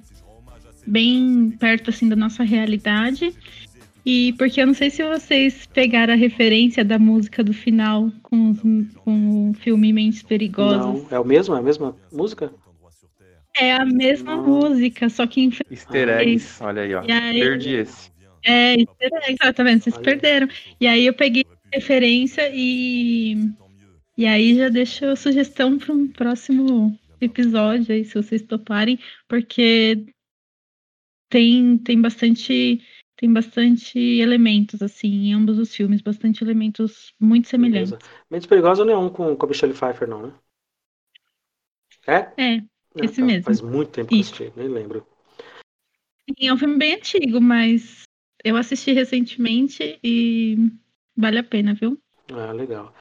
Bem 0.86 1.52
perto 1.60 1.92
assim 1.92 2.10
da 2.10 2.16
nossa 2.16 2.44
realidade. 2.44 3.36
E 4.06 4.34
porque 4.34 4.62
eu 4.62 4.68
não 4.68 4.74
sei 4.74 4.89
se 4.89 5.04
vocês 5.04 5.68
pegaram 5.72 6.14
a 6.14 6.18
referência 6.18 6.84
da 6.84 6.98
música 6.98 7.44
do 7.44 7.54
final 7.54 8.12
com, 8.24 8.56
com 8.96 9.52
o 9.52 9.54
filme 9.54 9.94
Mentes 9.94 10.24
Perigosas. 10.24 11.04
Não, 11.04 11.08
é 11.12 11.20
o 11.20 11.26
mesmo? 11.26 11.56
É 11.56 11.60
a 11.60 11.62
mesma 11.62 11.96
música? 12.12 12.52
É 13.58 13.74
a 13.74 13.86
mesma 13.86 14.38
música, 14.38 15.10
só 15.10 15.28
que 15.28 15.42
em 15.42 15.52
Easter 15.70 16.10
eggs, 16.10 16.64
olha 16.64 16.82
aí, 16.84 16.96
ó. 16.96 17.02
Aí, 17.02 17.39
Perdi 17.39 17.76
esse. 17.76 18.10
É, 18.44 18.74
easter 18.74 19.12
eggs, 19.28 19.54
tá 19.54 19.64
vendo? 19.64 19.84
Vocês 19.84 19.96
olha. 19.96 20.04
perderam. 20.04 20.48
E 20.80 20.88
aí 20.88 21.06
eu 21.06 21.14
peguei 21.14 21.46
referência 21.72 22.50
e. 22.54 23.38
E 24.22 24.28
aí 24.28 24.55
já 24.55 24.69
deixo 24.69 25.03
a 25.05 25.15
sugestão 25.15 25.80
para 25.80 25.91
um 25.91 26.07
próximo 26.07 26.95
episódio 27.19 27.91
aí, 27.91 28.05
se 28.05 28.13
vocês 28.13 28.43
toparem, 28.43 28.99
porque 29.28 30.05
tem, 31.28 31.76
tem 31.80 31.99
bastante 31.99 32.86
tem 33.15 33.34
bastante 33.34 33.97
elementos, 33.97 34.80
assim, 34.84 35.07
em 35.07 35.34
ambos 35.34 35.57
os 35.57 35.74
filmes, 35.74 36.03
bastante 36.03 36.43
elementos 36.43 37.15
muito 37.19 37.47
semelhantes. 37.47 37.93
Beleza. 37.93 38.11
Mentes 38.30 38.45
Perigosas 38.45 38.86
não 38.86 38.93
é 38.93 38.97
um 38.99 39.09
com, 39.09 39.36
com 39.36 39.45
a 39.47 39.49
Michelle 39.49 39.74
Pfeiffer, 39.74 40.07
não, 40.07 40.28
né? 40.28 40.34
É? 42.05 42.17
É, 42.38 42.57
não, 42.57 43.03
esse 43.03 43.22
tá, 43.22 43.26
mesmo. 43.26 43.43
Faz 43.45 43.61
muito 43.61 43.91
tempo 43.91 44.09
que 44.09 44.15
eu 44.17 44.19
assisti, 44.19 44.53
nem 44.55 44.67
lembro. 44.67 45.03
Sim, 46.30 46.47
é 46.47 46.53
um 46.53 46.57
filme 46.59 46.78
bem 46.78 46.93
antigo, 46.93 47.41
mas 47.41 48.03
eu 48.43 48.55
assisti 48.55 48.91
recentemente 48.91 49.99
e 50.03 50.57
vale 51.17 51.39
a 51.39 51.43
pena, 51.43 51.74
viu? 51.74 51.99
Ah, 52.32 52.51
legal. 52.51 52.93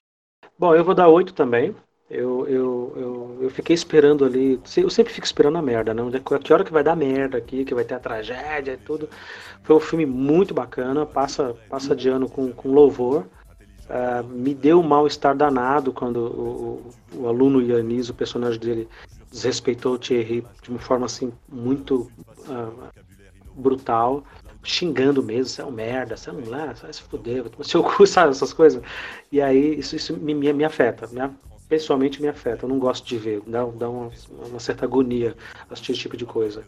Bom, 0.60 0.74
eu 0.74 0.84
vou 0.84 0.94
dar 0.94 1.08
oito 1.08 1.32
também. 1.32 1.74
Eu, 2.10 2.46
eu, 2.46 2.92
eu, 2.94 3.38
eu, 3.44 3.50
fiquei 3.50 3.72
esperando 3.72 4.26
ali. 4.26 4.60
Eu 4.76 4.90
sempre 4.90 5.10
fico 5.10 5.24
esperando 5.24 5.56
a 5.56 5.62
merda, 5.62 5.94
né? 5.94 6.02
Que 6.44 6.52
hora 6.52 6.62
que 6.62 6.70
vai 6.70 6.84
dar 6.84 6.94
merda 6.94 7.38
aqui, 7.38 7.64
que 7.64 7.74
vai 7.74 7.82
ter 7.82 7.94
a 7.94 7.98
tragédia 7.98 8.72
e 8.72 8.76
tudo. 8.76 9.08
Foi 9.62 9.76
um 9.76 9.80
filme 9.80 10.04
muito 10.04 10.52
bacana, 10.52 11.06
passa, 11.06 11.56
passa 11.66 11.96
de 11.96 12.10
ano 12.10 12.28
com, 12.28 12.52
com 12.52 12.72
louvor. 12.72 13.24
Uh, 13.88 14.22
me 14.28 14.54
deu 14.54 14.80
um 14.80 14.86
mal-estar 14.86 15.34
danado 15.34 15.94
quando 15.94 16.18
o, 16.18 16.92
o, 17.14 17.20
o 17.22 17.26
aluno 17.26 17.62
Yanis, 17.62 18.10
o 18.10 18.14
personagem 18.14 18.60
dele, 18.60 18.88
desrespeitou 19.30 19.94
o 19.94 19.98
Thierry 19.98 20.44
de 20.60 20.68
uma 20.68 20.78
forma 20.78 21.06
assim 21.06 21.32
muito 21.48 22.12
uh, 22.40 22.90
brutal, 23.54 24.24
xingando 24.62 25.22
mesmo, 25.22 25.46
você 25.46 25.62
é 25.62 25.64
um 25.64 25.70
merda, 25.70 26.16
você 26.16 26.30
é 26.30 26.32
um 26.32 26.48
lá, 26.48 26.74
você 26.74 26.82
vai 26.82 26.92
se 26.92 27.02
fuder, 27.02 27.42
vai 27.42 27.50
tomar 27.50 27.64
seu 27.64 27.82
cu, 27.84 28.06
sabe, 28.06 28.30
essas 28.30 28.52
coisas. 28.52 28.82
E 29.30 29.40
aí 29.40 29.78
isso, 29.78 29.96
isso 29.96 30.16
me, 30.16 30.34
me, 30.34 30.52
me 30.52 30.64
afeta, 30.64 31.08
né? 31.12 31.30
pessoalmente 31.70 32.20
me 32.20 32.26
afeta, 32.26 32.64
eu 32.64 32.68
não 32.68 32.80
gosto 32.80 33.06
de 33.06 33.16
ver, 33.16 33.40
dá, 33.46 33.64
dá 33.64 33.88
uma, 33.88 34.10
uma 34.28 34.58
certa 34.58 34.84
agonia 34.84 35.36
assistir 35.70 35.92
esse 35.92 36.00
tipo 36.00 36.16
de 36.16 36.26
coisa. 36.26 36.64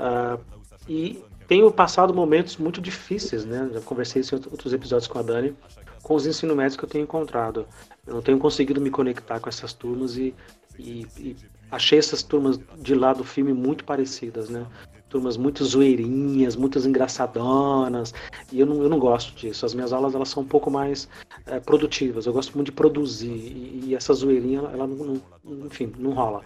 Uh, 0.00 0.42
e 0.88 1.22
tenho 1.46 1.70
passado 1.70 2.14
momentos 2.14 2.56
muito 2.56 2.80
difíceis, 2.80 3.44
né? 3.44 3.68
Já 3.74 3.80
conversei 3.82 4.22
em 4.22 4.34
outros 4.34 4.72
episódios 4.72 5.06
com 5.06 5.18
a 5.18 5.22
Dani, 5.22 5.54
com 6.02 6.14
os 6.14 6.26
ensino 6.26 6.56
médios 6.56 6.76
que 6.76 6.84
eu 6.84 6.88
tenho 6.88 7.04
encontrado. 7.04 7.66
Eu 8.06 8.14
não 8.14 8.22
tenho 8.22 8.38
conseguido 8.38 8.80
me 8.80 8.90
conectar 8.90 9.38
com 9.40 9.48
essas 9.48 9.74
turmas 9.74 10.16
e, 10.16 10.34
e, 10.78 11.06
e 11.18 11.36
achei 11.70 11.98
essas 11.98 12.22
turmas 12.22 12.58
de 12.78 12.94
lá 12.94 13.12
do 13.12 13.24
filme 13.24 13.52
muito 13.52 13.84
parecidas, 13.84 14.48
né? 14.48 14.66
Turmas 15.10 15.36
muito 15.36 15.64
zoeirinhas, 15.64 16.56
muito 16.56 16.78
engraçadonas, 16.78 18.14
e 18.52 18.60
eu 18.60 18.66
não, 18.66 18.82
eu 18.82 18.88
não 18.88 18.98
gosto 18.98 19.34
disso. 19.34 19.66
As 19.66 19.74
minhas 19.74 19.92
aulas 19.92 20.14
elas 20.14 20.28
são 20.28 20.42
um 20.42 20.46
pouco 20.46 20.70
mais 20.70 21.08
é, 21.46 21.58
produtivas, 21.60 22.26
eu 22.26 22.32
gosto 22.32 22.54
muito 22.54 22.66
de 22.66 22.72
produzir, 22.72 23.28
e, 23.28 23.82
e 23.86 23.94
essa 23.94 24.14
zoeirinha, 24.14 24.60
ela 24.72 24.86
não, 24.86 25.20
não, 25.44 25.66
enfim, 25.66 25.92
não 25.98 26.12
rola. 26.12 26.42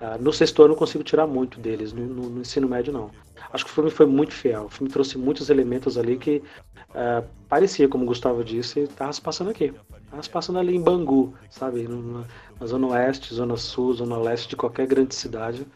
Uh, 0.00 0.20
no 0.20 0.32
sexto 0.32 0.62
ano 0.62 0.74
eu 0.74 0.78
consigo 0.78 1.02
tirar 1.02 1.26
muito 1.26 1.58
deles, 1.58 1.92
no, 1.92 2.06
no, 2.06 2.30
no, 2.30 2.40
ensino 2.40 2.68
médio 2.68 2.92
não. 2.92 3.10
Acho 3.52 3.64
que 3.64 3.70
o 3.70 3.74
filme 3.74 3.90
foi 3.90 4.06
muito 4.06 4.32
fiel, 4.32 4.64
o 4.64 4.68
filme 4.68 4.92
trouxe 4.92 5.18
muitos 5.18 5.50
elementos 5.50 5.98
ali 5.98 6.16
que 6.16 6.42
uh, 6.90 7.26
parecia, 7.48 7.88
como 7.88 8.04
o 8.04 8.06
Gustavo 8.06 8.44
disse, 8.44 8.80
estava 8.80 9.12
se 9.12 9.20
passando 9.20 9.50
aqui. 9.50 9.72
Estava 10.04 10.22
se 10.22 10.30
passando 10.30 10.58
ali 10.60 10.76
em 10.76 10.80
Bangu, 10.80 11.34
sabe? 11.50 11.82
No, 11.82 12.24
na 12.60 12.66
zona 12.66 12.86
oeste, 12.88 13.34
zona 13.34 13.56
sul, 13.56 13.92
zona 13.92 14.16
leste 14.18 14.48
de 14.48 14.56
qualquer 14.56 14.86
grande 14.86 15.16
cidade. 15.16 15.66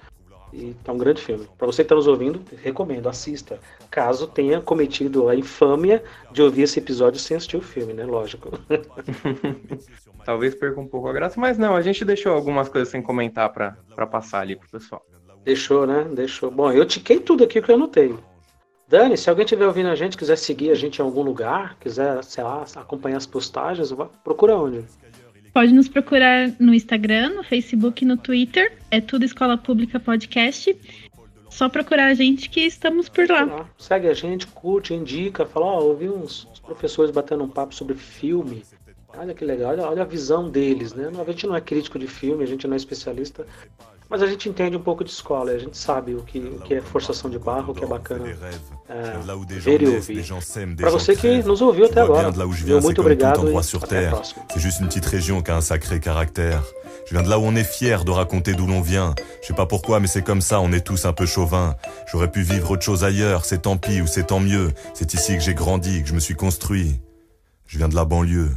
E 0.53 0.75
tá 0.85 0.93
um 0.93 0.99
grande 0.99 1.23
filme. 1.23 1.49
Para 1.57 1.67
você 1.67 1.83
que 1.83 1.87
está 1.87 1.95
nos 1.95 2.07
ouvindo, 2.07 2.43
recomendo, 2.63 3.09
assista. 3.09 3.59
Caso 3.91 4.27
tenha 4.27 4.61
cometido 4.61 5.29
a 5.29 5.35
infâmia 5.35 6.05
de 6.31 6.43
ouvir 6.43 6.63
esse 6.63 6.79
episódio 6.79 7.19
sem 7.19 7.37
assistir 7.37 7.57
o 7.57 7.63
filme, 7.63 7.95
né? 7.95 8.05
Lógico. 8.05 8.51
Talvez 10.25 10.55
perca 10.55 10.79
um 10.79 10.87
pouco 10.87 11.09
a 11.09 11.13
graça, 11.13 11.41
mas 11.41 11.57
não, 11.57 11.75
a 11.75 11.81
gente 11.81 12.05
deixou 12.05 12.33
algumas 12.33 12.69
coisas 12.69 12.91
sem 12.91 13.01
comentar 13.01 13.51
para 13.53 14.07
passar 14.07 14.41
ali 14.41 14.57
pro 14.57 14.69
pessoal. 14.69 15.03
Deixou, 15.43 15.87
né? 15.87 16.05
Deixou. 16.15 16.51
Bom, 16.51 16.71
eu 16.71 16.85
tiquei 16.85 17.19
tudo 17.19 17.45
aqui 17.45 17.61
que 17.61 17.71
eu 17.71 17.75
anotei. 17.75 18.15
Dani, 18.87 19.17
se 19.17 19.31
alguém 19.31 19.45
estiver 19.45 19.67
ouvindo 19.67 19.89
a 19.89 19.95
gente, 19.95 20.19
quiser 20.19 20.37
seguir 20.37 20.71
a 20.71 20.75
gente 20.75 20.99
em 20.99 21.03
algum 21.03 21.23
lugar, 21.23 21.79
quiser, 21.79 22.23
sei 22.23 22.45
lá, 22.45 22.65
acompanhar 22.77 23.17
as 23.17 23.27
postagens, 23.27 23.91
procura 24.23 24.55
onde? 24.55 24.85
Pode 25.53 25.73
nos 25.73 25.87
procurar 25.87 26.51
no 26.59 26.73
Instagram, 26.73 27.35
no 27.35 27.45
Facebook, 27.45 28.05
no 28.05 28.17
Twitter. 28.17 28.73
É 28.91 29.01
tudo 29.01 29.25
Escola 29.25 29.59
Pública 29.59 30.01
Podcast. 30.01 30.75
Só 31.51 31.69
procurar 31.69 32.07
a 32.07 32.15
gente 32.15 32.49
que 32.49 32.61
estamos 32.61 33.11
por 33.11 33.29
lá. 33.29 33.69
Segue 33.77 34.09
a 34.09 34.15
gente, 34.15 34.47
curte, 34.47 34.95
indica, 34.95 35.45
fala, 35.45 35.67
ó, 35.67 35.83
ouvi 35.83 36.09
uns, 36.09 36.49
uns, 36.51 36.59
professores 36.59 37.11
batendo 37.11 37.45
um 37.45 37.49
papo 37.49 37.75
sobre 37.75 37.95
filme. 37.95 38.63
Olha 39.15 39.35
que 39.35 39.45
legal, 39.45 39.73
olha, 39.73 39.83
olha 39.83 40.03
a 40.03 40.07
visão 40.07 40.49
deles, 40.49 40.95
né? 40.95 41.11
A 41.21 41.31
gente 41.31 41.47
não 41.47 41.55
é 41.55 41.61
crítico 41.61 41.99
de 41.99 42.07
filme, 42.07 42.43
a 42.43 42.47
gente 42.47 42.67
não 42.67 42.73
é 42.73 42.79
especialista, 42.79 43.47
mas 44.13 44.23
a 44.23 44.27
gente 44.27 44.47
entende 44.47 44.77
um 44.77 44.83
pouco 44.83 45.03
de 45.03 45.11
escola, 45.11 45.53
a 45.53 45.59
gente 45.59 45.75
sabe 45.75 46.15
o 46.15 46.23
que, 46.23 46.39
o 46.39 46.61
que 46.61 46.75
é 46.75 46.83
forçação 46.83 47.31
de 47.31 47.39
barro, 47.39 47.73
o 47.73 47.75
que 47.75 47.83
é 47.83 47.87
bacana 47.87 48.29
é, 48.29 49.59
ver 49.59 49.81
e 49.81 49.89
ouvir. 49.89 50.23
Para 50.77 50.91
você 50.91 51.17
que 51.17 51.43
nos 51.43 51.63
ouviu 51.63 51.87
até 51.87 52.03
agora, 52.03 52.31
meu 52.31 52.83
muito 52.83 53.01
obrigado 53.01 53.51
e 53.51 53.57
até 53.57 54.09
a 54.09 54.11
próxima. 54.11 54.45
C'est 54.53 54.61
juste 54.61 54.81
une 54.81 54.89
petite 54.89 55.07
région 55.07 55.41
qui 55.43 55.51
a 55.51 55.57
un 55.57 55.63
sacré 55.63 55.99
caractère. 55.99 56.63
Je 57.07 57.15
viens 57.15 57.23
de 57.23 57.31
là 57.31 57.39
où 57.39 57.43
on 57.45 57.57
est 57.57 57.65
fier 57.65 58.05
de 58.05 58.11
raconter 58.11 58.53
d'où 58.53 58.67
l'on 58.67 58.83
vient. 58.83 59.15
Je 59.41 59.47
sais 59.47 59.55
pas 59.55 59.65
pourquoi, 59.65 59.99
mais 59.99 60.09
c'est 60.09 60.23
comme 60.23 60.43
ça, 60.43 60.61
on 60.61 60.73
est 60.73 60.87
tous 60.87 61.07
un 61.07 61.15
peu 61.15 61.25
chauvins. 61.25 61.75
J'aurais 62.07 62.31
pu 62.31 62.43
vivre 62.43 62.71
autre 62.73 62.83
chose 62.83 63.05
ailleurs, 63.05 63.47
c'est 63.47 63.63
tant 63.63 63.79
pis 63.79 64.03
ou 64.03 64.07
c'est 64.07 64.25
tant 64.25 64.41
mieux. 64.41 64.73
C'est 64.93 65.15
ici 65.15 65.39
que 65.39 65.43
j'ai 65.43 65.55
grandi, 65.55 66.03
que 66.03 66.09
je 66.09 66.15
me 66.15 66.21
suis 66.21 66.35
construit. 66.35 67.01
Je 67.67 67.79
viens 67.79 67.89
de 67.89 67.95
la 67.95 68.05
banlieue. 68.05 68.51